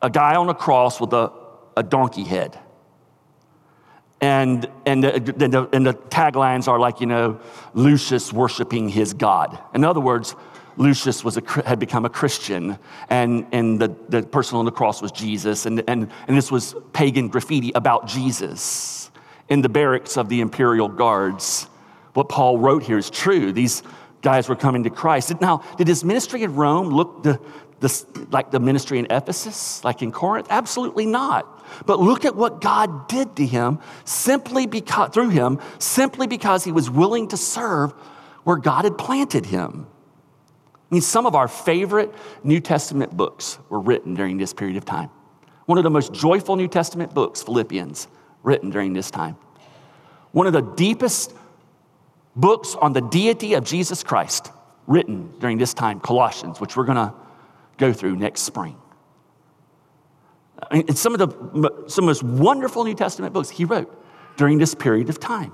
a 0.01 0.09
guy 0.09 0.35
on 0.35 0.49
a 0.49 0.53
cross 0.53 0.99
with 0.99 1.13
a, 1.13 1.31
a 1.77 1.83
donkey 1.83 2.25
head. 2.25 2.59
And, 4.21 4.69
and, 4.85 5.01
the, 5.01 5.11
the, 5.11 5.69
and 5.71 5.85
the 5.85 5.93
taglines 5.93 6.67
are 6.67 6.77
like, 6.77 6.99
you 6.99 7.07
know, 7.07 7.39
Lucius 7.73 8.33
worshiping 8.33 8.89
his 8.89 9.13
God. 9.13 9.57
In 9.73 9.85
other 9.85 10.01
words, 10.01 10.35
Lucius 10.79 11.25
was 11.25 11.35
a, 11.35 11.43
had 11.65 11.77
become 11.77 12.05
a 12.05 12.09
Christian, 12.09 12.79
and, 13.09 13.45
and 13.51 13.79
the, 13.79 13.93
the 14.07 14.23
person 14.23 14.57
on 14.57 14.63
the 14.63 14.71
cross 14.71 15.01
was 15.01 15.11
Jesus, 15.11 15.65
and, 15.65 15.83
and, 15.89 16.09
and 16.27 16.37
this 16.37 16.49
was 16.49 16.73
pagan 16.93 17.27
graffiti 17.27 17.73
about 17.75 18.07
Jesus 18.07 19.11
in 19.49 19.61
the 19.61 19.67
barracks 19.67 20.15
of 20.15 20.29
the 20.29 20.39
imperial 20.39 20.87
guards. 20.87 21.65
What 22.13 22.29
Paul 22.29 22.59
wrote 22.59 22.81
here 22.81 22.97
is 22.97 23.09
true. 23.09 23.51
These 23.51 23.83
guys 24.21 24.47
were 24.47 24.55
coming 24.55 24.83
to 24.85 24.89
Christ. 24.89 25.41
Now, 25.41 25.63
did 25.77 25.87
his 25.87 26.05
ministry 26.05 26.43
in 26.43 26.55
Rome 26.55 26.87
look 26.87 27.23
the, 27.23 27.41
the, 27.81 28.27
like 28.31 28.51
the 28.51 28.61
ministry 28.61 28.99
in 28.99 29.07
Ephesus, 29.09 29.83
like 29.83 30.01
in 30.01 30.13
Corinth? 30.13 30.47
Absolutely 30.49 31.05
not. 31.05 31.85
But 31.85 31.99
look 31.99 32.23
at 32.23 32.37
what 32.37 32.61
God 32.61 33.09
did 33.09 33.35
to 33.35 33.45
him 33.45 33.79
simply 34.05 34.65
because, 34.65 35.11
through 35.11 35.29
him, 35.29 35.59
simply 35.77 36.25
because 36.25 36.63
he 36.63 36.71
was 36.71 36.89
willing 36.89 37.27
to 37.27 37.37
serve 37.37 37.91
where 38.45 38.57
God 38.57 38.85
had 38.85 38.97
planted 38.97 39.45
him. 39.45 39.87
I 40.89 40.95
mean, 40.95 41.01
some 41.01 41.25
of 41.25 41.35
our 41.35 41.47
favorite 41.47 42.13
New 42.43 42.59
Testament 42.59 43.15
books 43.15 43.59
were 43.69 43.79
written 43.79 44.15
during 44.15 44.37
this 44.37 44.53
period 44.53 44.77
of 44.77 44.85
time. 44.85 45.09
One 45.65 45.77
of 45.77 45.83
the 45.83 45.91
most 45.91 46.13
joyful 46.13 46.55
New 46.55 46.67
Testament 46.67 47.13
books, 47.13 47.43
Philippians, 47.43 48.07
written 48.41 48.71
during 48.71 48.93
this 48.93 49.11
time. 49.11 49.37
One 50.31 50.47
of 50.47 50.53
the 50.53 50.61
deepest 50.61 51.35
books 52.35 52.75
on 52.75 52.93
the 52.93 53.01
deity 53.01 53.53
of 53.53 53.65
Jesus 53.65 54.03
Christ, 54.03 54.51
written 54.87 55.31
during 55.39 55.59
this 55.59 55.75
time, 55.75 55.99
Colossians, 55.99 56.59
which 56.59 56.75
we're 56.75 56.85
going 56.85 56.97
to 56.97 57.13
go 57.77 57.93
through 57.93 58.15
next 58.15 58.41
spring. 58.41 58.75
I 60.71 60.77
mean, 60.77 60.95
some 60.95 61.13
of 61.13 61.19
the 61.19 61.27
some 61.87 62.07
of 62.09 62.19
the 62.19 62.23
most 62.23 62.23
wonderful 62.23 62.83
New 62.83 62.95
Testament 62.95 63.33
books 63.33 63.49
he 63.49 63.65
wrote 63.65 63.95
during 64.37 64.57
this 64.57 64.75
period 64.75 65.09
of 65.09 65.19
time. 65.19 65.53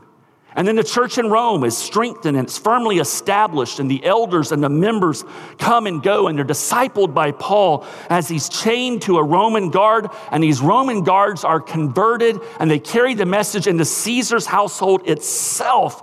And 0.55 0.65
then 0.65 0.77
the 0.77 0.83
church 0.83 1.17
in 1.17 1.29
Rome 1.29 1.65
is 1.65 1.77
strengthened 1.77 2.37
and 2.37 2.47
it's 2.47 2.57
firmly 2.57 2.99
established, 2.99 3.79
and 3.79 3.91
the 3.91 4.03
elders 4.05 4.53
and 4.53 4.63
the 4.63 4.69
members 4.69 5.25
come 5.57 5.85
and 5.85 6.01
go, 6.01 6.27
and 6.27 6.37
they're 6.37 6.45
discipled 6.45 7.13
by 7.13 7.31
Paul 7.31 7.85
as 8.09 8.29
he's 8.29 8.47
chained 8.47 9.01
to 9.03 9.17
a 9.17 9.23
Roman 9.23 9.69
guard, 9.69 10.07
and 10.31 10.41
these 10.41 10.61
Roman 10.61 11.03
guards 11.03 11.43
are 11.43 11.59
converted 11.59 12.39
and 12.59 12.71
they 12.71 12.79
carry 12.79 13.13
the 13.13 13.25
message 13.25 13.67
into 13.67 13.83
Caesar's 13.83 14.45
household 14.45 15.09
itself. 15.09 16.01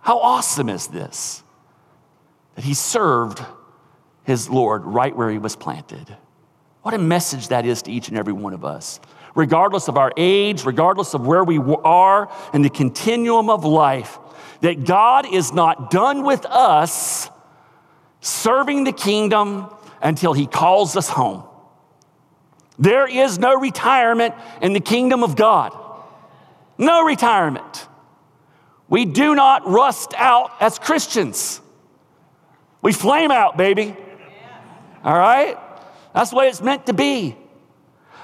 How 0.00 0.18
awesome 0.18 0.68
is 0.68 0.88
this? 0.88 1.44
That 2.56 2.64
he 2.64 2.74
served 2.74 3.40
his 4.24 4.48
Lord 4.48 4.84
right 4.84 5.14
where 5.14 5.30
he 5.30 5.38
was 5.38 5.54
planted. 5.54 6.16
What 6.82 6.94
a 6.94 6.98
message 6.98 7.48
that 7.48 7.66
is 7.66 7.82
to 7.82 7.92
each 7.92 8.08
and 8.08 8.18
every 8.18 8.32
one 8.32 8.52
of 8.52 8.64
us 8.64 8.98
regardless 9.36 9.86
of 9.86 9.96
our 9.96 10.12
age, 10.16 10.64
regardless 10.64 11.14
of 11.14 11.24
where 11.24 11.44
we 11.44 11.58
are 11.58 12.32
in 12.52 12.62
the 12.62 12.70
continuum 12.70 13.48
of 13.48 13.64
life, 13.64 14.18
that 14.62 14.84
God 14.84 15.32
is 15.32 15.52
not 15.52 15.90
done 15.90 16.24
with 16.24 16.44
us 16.46 17.30
serving 18.20 18.84
the 18.84 18.92
kingdom 18.92 19.68
until 20.02 20.32
he 20.32 20.46
calls 20.46 20.96
us 20.96 21.08
home. 21.08 21.44
There 22.78 23.06
is 23.06 23.38
no 23.38 23.54
retirement 23.54 24.34
in 24.60 24.72
the 24.72 24.80
kingdom 24.80 25.22
of 25.22 25.36
God. 25.36 25.76
No 26.78 27.04
retirement. 27.04 27.86
We 28.88 29.04
do 29.04 29.34
not 29.34 29.66
rust 29.68 30.14
out 30.16 30.50
as 30.60 30.78
Christians. 30.78 31.60
We 32.80 32.92
flame 32.92 33.30
out, 33.30 33.56
baby. 33.56 33.96
All 35.04 35.16
right? 35.16 35.58
That's 36.14 36.30
the 36.30 36.36
way 36.36 36.48
it's 36.48 36.62
meant 36.62 36.86
to 36.86 36.92
be. 36.94 37.36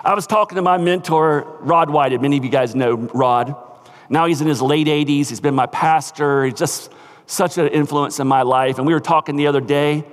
I 0.05 0.14
was 0.14 0.26
talking 0.26 0.57
to 0.57 0.62
my 0.62 0.78
mentor, 0.78 1.59
Rod 1.61 1.88
White. 1.88 2.20
Many 2.20 2.36
of 2.36 2.44
you 2.44 2.50
guys 2.50 2.74
know 2.74 2.94
Rod. 2.94 3.55
Now 4.09 4.26
he's 4.26 4.40
in 4.40 4.48
his 4.48 4.61
late 4.61 4.88
80s. 4.88 5.28
He's 5.28 5.40
been 5.40 5.55
my 5.55 5.66
pastor. 5.66 6.44
He's 6.44 6.55
just 6.55 6.92
such 7.26 7.57
an 7.57 7.68
influence 7.68 8.18
in 8.18 8.26
my 8.26 8.42
life. 8.42 8.78
And 8.78 8.86
we 8.86 8.94
were 8.94 9.00
talking 9.00 9.36
the 9.36 9.46
other 9.46 9.61
day. 9.61 10.05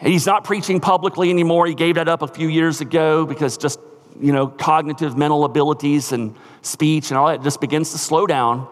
He's 0.00 0.26
not 0.26 0.44
preaching 0.44 0.78
publicly 0.78 1.28
anymore. 1.28 1.66
He 1.66 1.74
gave 1.74 1.96
that 1.96 2.08
up 2.08 2.22
a 2.22 2.28
few 2.28 2.46
years 2.46 2.80
ago 2.80 3.26
because 3.26 3.58
just, 3.58 3.80
you 4.20 4.32
know, 4.32 4.46
cognitive 4.46 5.18
mental 5.18 5.44
abilities 5.44 6.12
and 6.12 6.36
speech 6.62 7.10
and 7.10 7.18
all 7.18 7.26
that 7.26 7.42
just 7.42 7.60
begins 7.60 7.90
to 7.92 7.98
slow 7.98 8.28
down. 8.28 8.68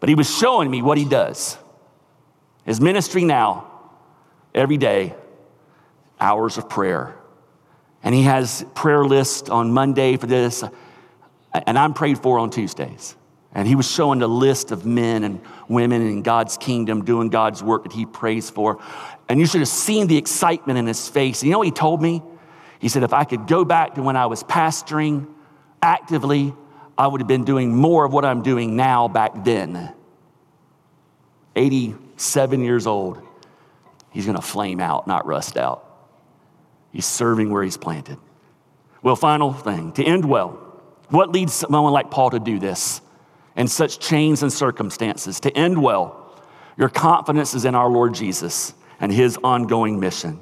But 0.00 0.10
he 0.10 0.14
was 0.14 0.32
showing 0.32 0.70
me 0.70 0.82
what 0.82 0.98
he 0.98 1.06
does. 1.06 1.56
His 2.66 2.78
ministry 2.78 3.24
now, 3.24 3.70
every 4.54 4.76
day, 4.76 5.14
hours 6.20 6.58
of 6.58 6.68
prayer 6.68 7.17
and 8.02 8.14
he 8.14 8.22
has 8.22 8.64
prayer 8.74 9.04
list 9.04 9.50
on 9.50 9.72
Monday 9.72 10.16
for 10.16 10.26
this, 10.26 10.64
and 11.52 11.78
I'm 11.78 11.94
prayed 11.94 12.18
for 12.18 12.38
on 12.38 12.50
Tuesdays. 12.50 13.16
And 13.54 13.66
he 13.66 13.74
was 13.74 13.90
showing 13.90 14.18
the 14.18 14.28
list 14.28 14.70
of 14.70 14.84
men 14.84 15.24
and 15.24 15.40
women 15.68 16.02
in 16.02 16.22
God's 16.22 16.56
kingdom 16.56 17.04
doing 17.04 17.28
God's 17.28 17.62
work 17.62 17.84
that 17.84 17.92
he 17.92 18.04
prays 18.06 18.50
for. 18.50 18.78
And 19.28 19.40
you 19.40 19.46
should 19.46 19.60
have 19.60 19.68
seen 19.68 20.06
the 20.06 20.16
excitement 20.16 20.78
in 20.78 20.86
his 20.86 21.08
face. 21.08 21.40
And 21.40 21.48
you 21.48 21.52
know 21.52 21.58
what 21.58 21.66
he 21.66 21.72
told 21.72 22.00
me? 22.00 22.22
He 22.78 22.88
said, 22.88 23.02
if 23.02 23.12
I 23.12 23.24
could 23.24 23.46
go 23.46 23.64
back 23.64 23.94
to 23.94 24.02
when 24.02 24.16
I 24.16 24.26
was 24.26 24.44
pastoring 24.44 25.26
actively, 25.82 26.54
I 26.96 27.06
would 27.06 27.20
have 27.20 27.28
been 27.28 27.44
doing 27.44 27.74
more 27.74 28.04
of 28.04 28.12
what 28.12 28.24
I'm 28.24 28.42
doing 28.42 28.76
now 28.76 29.08
back 29.08 29.44
then. 29.44 29.92
87 31.56 32.60
years 32.60 32.86
old. 32.86 33.20
He's 34.10 34.26
going 34.26 34.36
to 34.36 34.42
flame 34.42 34.78
out, 34.78 35.06
not 35.06 35.26
rust 35.26 35.56
out. 35.56 35.87
He's 36.98 37.06
serving 37.06 37.50
where 37.50 37.62
he's 37.62 37.76
planted. 37.76 38.18
Well, 39.04 39.14
final 39.14 39.52
thing 39.52 39.92
to 39.92 40.02
end 40.02 40.24
well. 40.24 40.58
What 41.10 41.30
leads 41.30 41.54
someone 41.54 41.92
like 41.92 42.10
Paul 42.10 42.30
to 42.30 42.40
do 42.40 42.58
this 42.58 43.00
in 43.54 43.68
such 43.68 44.00
chains 44.00 44.42
and 44.42 44.52
circumstances? 44.52 45.38
To 45.38 45.56
end 45.56 45.80
well, 45.80 46.36
your 46.76 46.88
confidence 46.88 47.54
is 47.54 47.64
in 47.64 47.76
our 47.76 47.88
Lord 47.88 48.14
Jesus 48.14 48.74
and 48.98 49.12
his 49.12 49.38
ongoing 49.44 50.00
mission. 50.00 50.40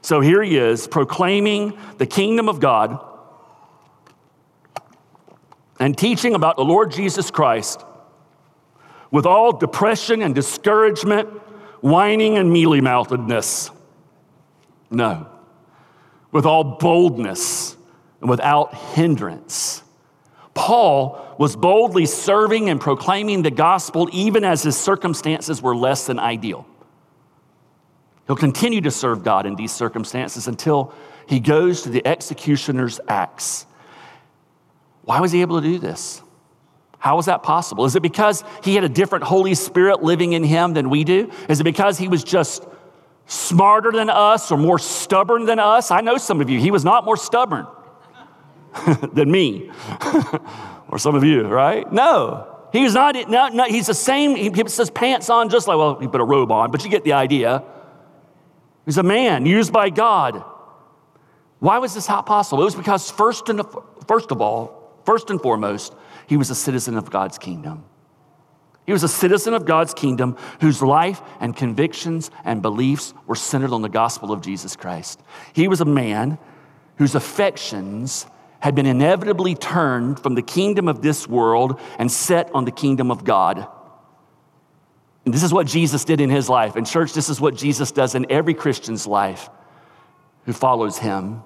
So 0.00 0.22
here 0.22 0.42
he 0.42 0.56
is 0.56 0.88
proclaiming 0.88 1.76
the 1.98 2.06
kingdom 2.06 2.48
of 2.48 2.58
God 2.58 3.04
and 5.78 5.94
teaching 5.94 6.34
about 6.34 6.56
the 6.56 6.64
Lord 6.64 6.90
Jesus 6.90 7.30
Christ 7.30 7.84
with 9.10 9.26
all 9.26 9.52
depression 9.52 10.22
and 10.22 10.34
discouragement, 10.34 11.28
whining 11.82 12.38
and 12.38 12.50
mealy 12.50 12.80
mouthedness. 12.80 13.70
No 14.90 15.28
with 16.32 16.46
all 16.46 16.64
boldness 16.64 17.76
and 18.20 18.28
without 18.28 18.74
hindrance. 18.74 19.82
Paul 20.54 21.36
was 21.38 21.54
boldly 21.54 22.06
serving 22.06 22.68
and 22.68 22.80
proclaiming 22.80 23.42
the 23.42 23.50
gospel 23.50 24.08
even 24.12 24.44
as 24.44 24.62
his 24.62 24.76
circumstances 24.76 25.62
were 25.62 25.76
less 25.76 26.06
than 26.06 26.18
ideal. 26.18 26.66
He'll 28.26 28.36
continue 28.36 28.80
to 28.82 28.90
serve 28.90 29.24
God 29.24 29.46
in 29.46 29.54
these 29.54 29.72
circumstances 29.72 30.48
until 30.48 30.92
he 31.28 31.40
goes 31.40 31.82
to 31.82 31.90
the 31.90 32.06
executioner's 32.06 33.00
axe. 33.08 33.66
Why 35.02 35.20
was 35.20 35.32
he 35.32 35.40
able 35.40 35.60
to 35.60 35.66
do 35.66 35.78
this? 35.78 36.22
How 36.98 37.16
was 37.16 37.26
that 37.26 37.42
possible? 37.42 37.84
Is 37.84 37.94
it 37.94 38.02
because 38.02 38.42
he 38.64 38.74
had 38.74 38.84
a 38.84 38.88
different 38.88 39.24
Holy 39.24 39.54
Spirit 39.54 40.02
living 40.02 40.32
in 40.32 40.42
him 40.42 40.74
than 40.74 40.90
we 40.90 41.04
do? 41.04 41.30
Is 41.48 41.60
it 41.60 41.64
because 41.64 41.96
he 41.96 42.08
was 42.08 42.24
just 42.24 42.66
smarter 43.28 43.92
than 43.92 44.10
us 44.10 44.50
or 44.50 44.56
more 44.56 44.78
stubborn 44.78 45.44
than 45.44 45.58
us. 45.58 45.90
I 45.90 46.00
know 46.00 46.16
some 46.16 46.40
of 46.40 46.50
you, 46.50 46.58
he 46.58 46.70
was 46.70 46.84
not 46.84 47.04
more 47.04 47.16
stubborn 47.16 47.66
than 49.12 49.30
me 49.30 49.70
or 50.88 50.98
some 50.98 51.14
of 51.14 51.22
you, 51.22 51.46
right? 51.46 51.90
No. 51.92 52.56
He's 52.72 52.94
not, 52.94 53.14
no, 53.28 53.48
no, 53.48 53.64
he's 53.64 53.86
the 53.86 53.94
same. 53.94 54.34
He 54.34 54.50
puts 54.50 54.76
his 54.76 54.90
pants 54.90 55.30
on 55.30 55.50
just 55.50 55.68
like, 55.68 55.78
well, 55.78 55.98
he 56.00 56.08
put 56.08 56.20
a 56.20 56.24
robe 56.24 56.50
on, 56.50 56.70
but 56.70 56.84
you 56.84 56.90
get 56.90 57.04
the 57.04 57.12
idea. 57.12 57.62
He's 58.84 58.98
a 58.98 59.02
man 59.02 59.46
used 59.46 59.72
by 59.72 59.90
God. 59.90 60.42
Why 61.60 61.78
was 61.78 61.94
this 61.94 62.06
how 62.06 62.22
possible? 62.22 62.62
It 62.62 62.66
was 62.66 62.74
because 62.74 63.10
first, 63.10 63.48
and, 63.48 63.62
first 64.06 64.30
of 64.30 64.40
all, 64.40 65.00
first 65.04 65.28
and 65.30 65.40
foremost, 65.40 65.94
he 66.26 66.36
was 66.36 66.50
a 66.50 66.54
citizen 66.54 66.96
of 66.96 67.10
God's 67.10 67.36
kingdom. 67.38 67.84
He 68.88 68.92
was 68.92 69.02
a 69.02 69.08
citizen 69.08 69.52
of 69.52 69.66
God's 69.66 69.92
kingdom 69.92 70.34
whose 70.62 70.80
life 70.80 71.20
and 71.40 71.54
convictions 71.54 72.30
and 72.42 72.62
beliefs 72.62 73.12
were 73.26 73.34
centered 73.34 73.74
on 73.74 73.82
the 73.82 73.90
gospel 73.90 74.32
of 74.32 74.40
Jesus 74.40 74.76
Christ. 74.76 75.20
He 75.52 75.68
was 75.68 75.82
a 75.82 75.84
man 75.84 76.38
whose 76.96 77.14
affections 77.14 78.24
had 78.60 78.74
been 78.74 78.86
inevitably 78.86 79.54
turned 79.54 80.18
from 80.18 80.36
the 80.36 80.42
kingdom 80.42 80.88
of 80.88 81.02
this 81.02 81.28
world 81.28 81.78
and 81.98 82.10
set 82.10 82.50
on 82.54 82.64
the 82.64 82.70
kingdom 82.70 83.10
of 83.10 83.24
God. 83.24 83.66
And 85.26 85.34
this 85.34 85.42
is 85.42 85.52
what 85.52 85.66
Jesus 85.66 86.06
did 86.06 86.22
in 86.22 86.30
his 86.30 86.48
life. 86.48 86.74
And, 86.74 86.86
church, 86.86 87.12
this 87.12 87.28
is 87.28 87.38
what 87.38 87.54
Jesus 87.54 87.92
does 87.92 88.14
in 88.14 88.24
every 88.30 88.54
Christian's 88.54 89.06
life 89.06 89.50
who 90.46 90.54
follows 90.54 90.96
him. 90.96 91.42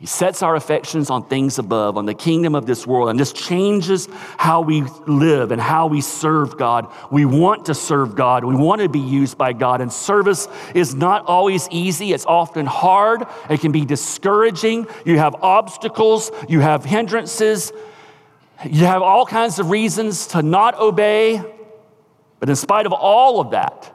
He 0.00 0.06
sets 0.06 0.42
our 0.42 0.56
affections 0.56 1.10
on 1.10 1.26
things 1.26 1.58
above, 1.58 1.98
on 1.98 2.06
the 2.06 2.14
kingdom 2.14 2.54
of 2.54 2.64
this 2.64 2.86
world, 2.86 3.10
and 3.10 3.20
this 3.20 3.34
changes 3.34 4.08
how 4.38 4.62
we 4.62 4.82
live 5.06 5.52
and 5.52 5.60
how 5.60 5.88
we 5.88 6.00
serve 6.00 6.56
God. 6.56 6.90
We 7.12 7.26
want 7.26 7.66
to 7.66 7.74
serve 7.74 8.14
God. 8.16 8.42
We 8.42 8.54
want 8.54 8.80
to 8.80 8.88
be 8.88 8.98
used 8.98 9.36
by 9.36 9.52
God. 9.52 9.82
And 9.82 9.92
service 9.92 10.48
is 10.74 10.94
not 10.94 11.26
always 11.26 11.68
easy. 11.70 12.14
It's 12.14 12.24
often 12.24 12.64
hard. 12.64 13.26
It 13.50 13.60
can 13.60 13.72
be 13.72 13.84
discouraging. 13.84 14.86
You 15.04 15.18
have 15.18 15.34
obstacles. 15.42 16.30
You 16.48 16.60
have 16.60 16.82
hindrances. 16.82 17.70
You 18.64 18.86
have 18.86 19.02
all 19.02 19.26
kinds 19.26 19.58
of 19.58 19.68
reasons 19.68 20.28
to 20.28 20.40
not 20.40 20.80
obey. 20.80 21.42
But 22.38 22.48
in 22.48 22.56
spite 22.56 22.86
of 22.86 22.94
all 22.94 23.38
of 23.38 23.50
that, 23.50 23.94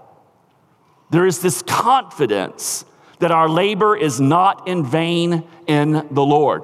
there 1.10 1.26
is 1.26 1.42
this 1.42 1.64
confidence 1.64 2.86
that 3.20 3.32
our 3.32 3.50
labor 3.50 3.96
is 3.96 4.20
not 4.20 4.68
in 4.68 4.86
vain 4.86 5.44
in 5.68 6.08
the 6.12 6.26
Lord. 6.26 6.64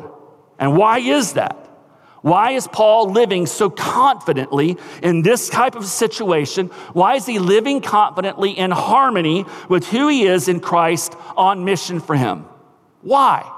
And 0.60 0.78
why 0.78 1.00
is 1.00 1.34
that? 1.34 1.58
Why 2.22 2.52
is 2.52 2.68
Paul 2.68 3.10
living 3.12 3.48
so 3.48 3.70
confidently 3.70 4.78
in 5.02 5.24
this 5.24 5.50
type 5.50 5.76
of 5.76 5.86
situation? 5.86 6.68
Why 6.94 7.16
is 7.16 7.26
he 7.26 7.40
living 7.40 7.82
confidently 7.82 8.52
in 8.52 8.70
harmony 8.70 9.46
with 9.68 9.88
who 9.88 10.08
he 10.08 10.24
is 10.26 10.48
in 10.48 10.60
Christ 10.60 11.16
on 11.36 11.66
mission 11.66 12.00
for 12.00 12.16
him? 12.16 12.46
Why? 13.02 13.52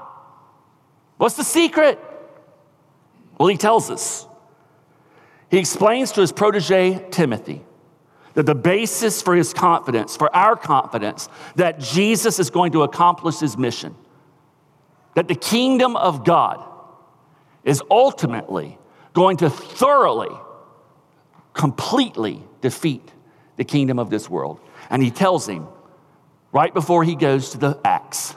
What's 1.18 1.36
the 1.36 1.44
secret? 1.44 2.00
Well, 3.38 3.48
he 3.48 3.58
tells 3.58 3.90
us. 3.90 4.26
He 5.50 5.58
explains 5.58 6.12
to 6.12 6.22
his 6.22 6.32
protege, 6.32 7.06
Timothy, 7.10 7.62
that 8.34 8.46
the 8.46 8.54
basis 8.54 9.22
for 9.22 9.34
his 9.34 9.52
confidence, 9.52 10.16
for 10.16 10.34
our 10.34 10.56
confidence, 10.56 11.28
that 11.56 11.78
Jesus 11.78 12.38
is 12.38 12.50
going 12.50 12.72
to 12.72 12.82
accomplish 12.82 13.38
his 13.38 13.56
mission, 13.56 13.94
that 15.14 15.28
the 15.28 15.34
kingdom 15.34 15.96
of 15.96 16.24
God 16.24 16.62
is 17.62 17.82
ultimately 17.90 18.78
going 19.12 19.36
to 19.38 19.48
thoroughly, 19.48 20.36
completely 21.52 22.42
defeat 22.60 23.12
the 23.56 23.64
kingdom 23.64 23.98
of 23.98 24.10
this 24.10 24.28
world. 24.28 24.60
And 24.90 25.02
he 25.02 25.10
tells 25.10 25.48
him 25.48 25.68
right 26.52 26.74
before 26.74 27.04
he 27.04 27.14
goes 27.14 27.50
to 27.50 27.58
the 27.58 27.78
axe 27.84 28.34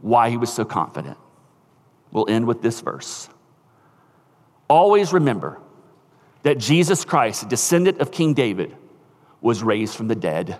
why 0.00 0.30
he 0.30 0.38
was 0.38 0.52
so 0.52 0.64
confident. 0.64 1.18
We'll 2.10 2.28
end 2.28 2.46
with 2.46 2.62
this 2.62 2.80
verse. 2.80 3.28
Always 4.68 5.12
remember 5.12 5.60
that 6.42 6.58
Jesus 6.58 7.04
Christ, 7.04 7.48
descendant 7.48 8.00
of 8.00 8.10
King 8.10 8.34
David, 8.34 8.76
was 9.40 9.62
raised 9.62 9.94
from 9.94 10.08
the 10.08 10.14
dead. 10.14 10.58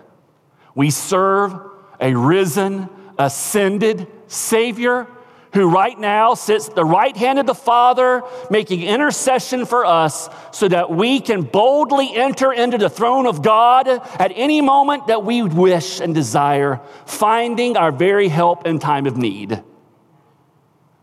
We 0.74 0.90
serve 0.90 1.54
a 2.00 2.14
risen, 2.14 2.88
ascended 3.18 4.06
Savior 4.26 5.06
who 5.52 5.68
right 5.68 5.98
now 5.98 6.34
sits 6.34 6.68
at 6.68 6.74
the 6.74 6.84
right 6.84 7.16
hand 7.16 7.38
of 7.38 7.46
the 7.46 7.54
Father, 7.54 8.22
making 8.50 8.82
intercession 8.82 9.66
for 9.66 9.84
us 9.84 10.28
so 10.52 10.68
that 10.68 10.90
we 10.90 11.20
can 11.20 11.42
boldly 11.42 12.14
enter 12.14 12.52
into 12.52 12.78
the 12.78 12.88
throne 12.88 13.26
of 13.26 13.42
God 13.42 13.88
at 13.88 14.32
any 14.34 14.60
moment 14.60 15.08
that 15.08 15.24
we 15.24 15.42
wish 15.42 16.00
and 16.00 16.14
desire, 16.14 16.80
finding 17.04 17.76
our 17.76 17.90
very 17.90 18.28
help 18.28 18.66
in 18.66 18.78
time 18.78 19.06
of 19.06 19.16
need. 19.16 19.62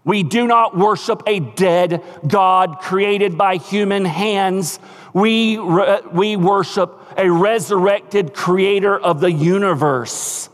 We 0.08 0.24
do 0.24 0.48
not 0.48 0.78
worship 0.78 1.22
a 1.28 1.42
dead 1.42 2.02
God 2.26 2.80
created 2.80 3.38
by 3.38 3.58
human 3.58 4.06
hands. 4.06 4.80
We, 5.12 5.60
we 5.60 6.38
worship 6.38 6.98
a 7.18 7.30
resurrected 7.30 8.34
creator 8.34 8.98
of 8.98 9.20
the 9.20 9.30
universe. 9.30 10.48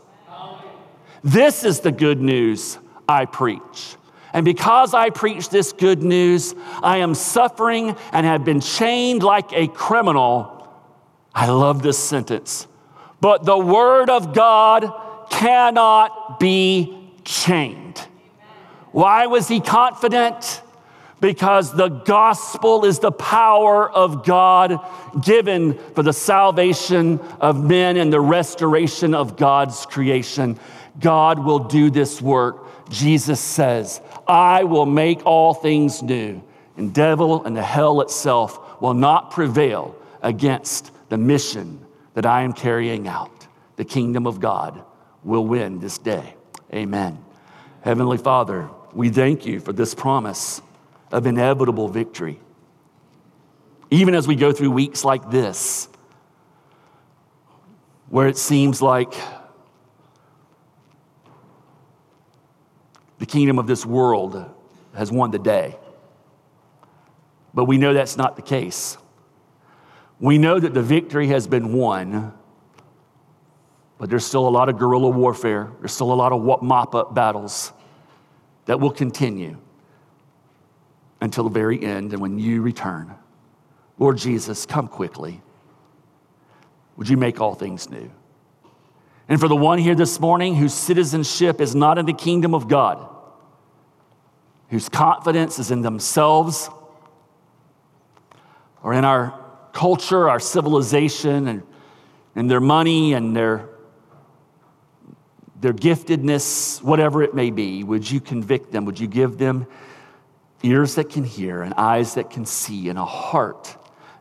This 1.22 1.62
is 1.62 1.80
the 1.80 1.92
good 1.92 2.20
news 2.20 2.78
I 3.08 3.26
preach. 3.26 3.94
And 4.32 4.44
because 4.44 4.92
I 4.92 5.10
preach 5.10 5.50
this 5.50 5.72
good 5.72 6.02
news, 6.02 6.56
I 6.82 6.96
am 6.98 7.14
suffering 7.14 7.94
and 8.10 8.26
have 8.26 8.44
been 8.44 8.60
chained 8.60 9.22
like 9.22 9.52
a 9.52 9.68
criminal. 9.68 10.68
I 11.32 11.48
love 11.48 11.80
this 11.80 11.96
sentence. 11.96 12.66
But 13.20 13.44
the 13.44 13.56
word 13.56 14.10
of 14.10 14.34
God 14.34 14.92
cannot 15.30 16.40
be 16.40 17.12
chained. 17.22 17.83
Why 18.94 19.26
was 19.26 19.48
he 19.48 19.58
confident? 19.58 20.62
Because 21.20 21.74
the 21.74 21.88
gospel 21.88 22.84
is 22.84 23.00
the 23.00 23.10
power 23.10 23.90
of 23.90 24.24
God 24.24 24.78
given 25.20 25.76
for 25.96 26.04
the 26.04 26.12
salvation 26.12 27.18
of 27.40 27.64
men 27.64 27.96
and 27.96 28.12
the 28.12 28.20
restoration 28.20 29.12
of 29.12 29.36
God's 29.36 29.84
creation. 29.84 30.60
God 31.00 31.44
will 31.44 31.58
do 31.58 31.90
this 31.90 32.22
work. 32.22 32.88
Jesus 32.88 33.40
says, 33.40 34.00
I 34.28 34.62
will 34.62 34.86
make 34.86 35.26
all 35.26 35.54
things 35.54 36.00
new, 36.00 36.40
and 36.76 36.94
devil 36.94 37.44
and 37.44 37.56
the 37.56 37.64
hell 37.64 38.00
itself 38.00 38.80
will 38.80 38.94
not 38.94 39.32
prevail 39.32 39.96
against 40.22 40.92
the 41.08 41.18
mission 41.18 41.84
that 42.12 42.26
I 42.26 42.42
am 42.42 42.52
carrying 42.52 43.08
out. 43.08 43.48
The 43.74 43.84
kingdom 43.84 44.28
of 44.28 44.38
God 44.38 44.84
will 45.24 45.44
win 45.44 45.80
this 45.80 45.98
day. 45.98 46.36
Amen. 46.72 47.18
Heavenly 47.82 48.18
Father, 48.18 48.70
we 48.94 49.10
thank 49.10 49.44
you 49.44 49.60
for 49.60 49.72
this 49.72 49.94
promise 49.94 50.62
of 51.10 51.26
inevitable 51.26 51.88
victory. 51.88 52.40
Even 53.90 54.14
as 54.14 54.26
we 54.26 54.36
go 54.36 54.52
through 54.52 54.70
weeks 54.70 55.04
like 55.04 55.30
this, 55.30 55.88
where 58.08 58.28
it 58.28 58.36
seems 58.36 58.80
like 58.80 59.14
the 63.18 63.26
kingdom 63.26 63.58
of 63.58 63.66
this 63.66 63.84
world 63.84 64.48
has 64.94 65.10
won 65.10 65.30
the 65.30 65.38
day. 65.38 65.76
But 67.52 67.64
we 67.64 67.78
know 67.78 67.94
that's 67.94 68.16
not 68.16 68.36
the 68.36 68.42
case. 68.42 68.96
We 70.20 70.38
know 70.38 70.58
that 70.58 70.74
the 70.74 70.82
victory 70.82 71.28
has 71.28 71.46
been 71.46 71.72
won, 71.72 72.32
but 73.98 74.10
there's 74.10 74.24
still 74.24 74.46
a 74.46 74.50
lot 74.50 74.68
of 74.68 74.78
guerrilla 74.78 75.08
warfare. 75.08 75.70
There's 75.80 75.92
still 75.92 76.12
a 76.12 76.14
lot 76.14 76.32
of 76.32 76.62
mop 76.62 76.94
up 76.94 77.14
battles 77.14 77.72
that 78.66 78.80
will 78.80 78.90
continue 78.90 79.58
until 81.20 81.44
the 81.44 81.50
very 81.50 81.82
end 81.82 82.12
and 82.12 82.20
when 82.20 82.38
you 82.38 82.62
return. 82.62 83.14
Lord 83.98 84.18
Jesus, 84.18 84.66
come 84.66 84.88
quickly. 84.88 85.40
Would 86.96 87.08
you 87.08 87.16
make 87.16 87.40
all 87.40 87.54
things 87.54 87.88
new? 87.88 88.10
And 89.28 89.40
for 89.40 89.48
the 89.48 89.56
one 89.56 89.78
here 89.78 89.94
this 89.94 90.20
morning 90.20 90.54
whose 90.54 90.74
citizenship 90.74 91.60
is 91.60 91.74
not 91.74 91.98
in 91.98 92.06
the 92.06 92.12
kingdom 92.12 92.54
of 92.54 92.68
God, 92.68 93.08
whose 94.68 94.88
confidence 94.88 95.58
is 95.58 95.70
in 95.70 95.80
themselves 95.80 96.68
or 98.82 98.92
in 98.92 99.04
our 99.04 99.40
culture, 99.72 100.28
our 100.28 100.40
civilization, 100.40 101.48
and, 101.48 101.62
and 102.34 102.50
their 102.50 102.60
money 102.60 103.14
and 103.14 103.34
their 103.34 103.68
their 105.64 105.72
giftedness, 105.72 106.82
whatever 106.82 107.22
it 107.22 107.34
may 107.34 107.50
be, 107.50 107.82
would 107.82 108.08
you 108.08 108.20
convict 108.20 108.70
them? 108.70 108.84
Would 108.84 109.00
you 109.00 109.06
give 109.06 109.38
them 109.38 109.66
ears 110.62 110.96
that 110.96 111.08
can 111.08 111.24
hear 111.24 111.62
and 111.62 111.72
eyes 111.74 112.14
that 112.14 112.28
can 112.28 112.44
see 112.44 112.90
and 112.90 112.98
a 112.98 113.04
heart 113.06 113.74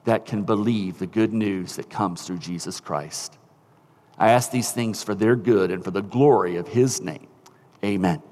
that 0.06 0.26
can 0.26 0.44
believe 0.44 1.00
the 1.00 1.06
good 1.06 1.34
news 1.34 1.76
that 1.76 1.90
comes 1.90 2.22
through 2.26 2.38
Jesus 2.38 2.80
Christ? 2.80 3.38
I 4.18 4.30
ask 4.30 4.52
these 4.52 4.72
things 4.72 5.04
for 5.04 5.14
their 5.14 5.36
good 5.36 5.70
and 5.70 5.84
for 5.84 5.92
the 5.92 6.02
glory 6.02 6.56
of 6.56 6.70
his 6.70 7.02
name. 7.02 7.28
Amen. 7.84 8.24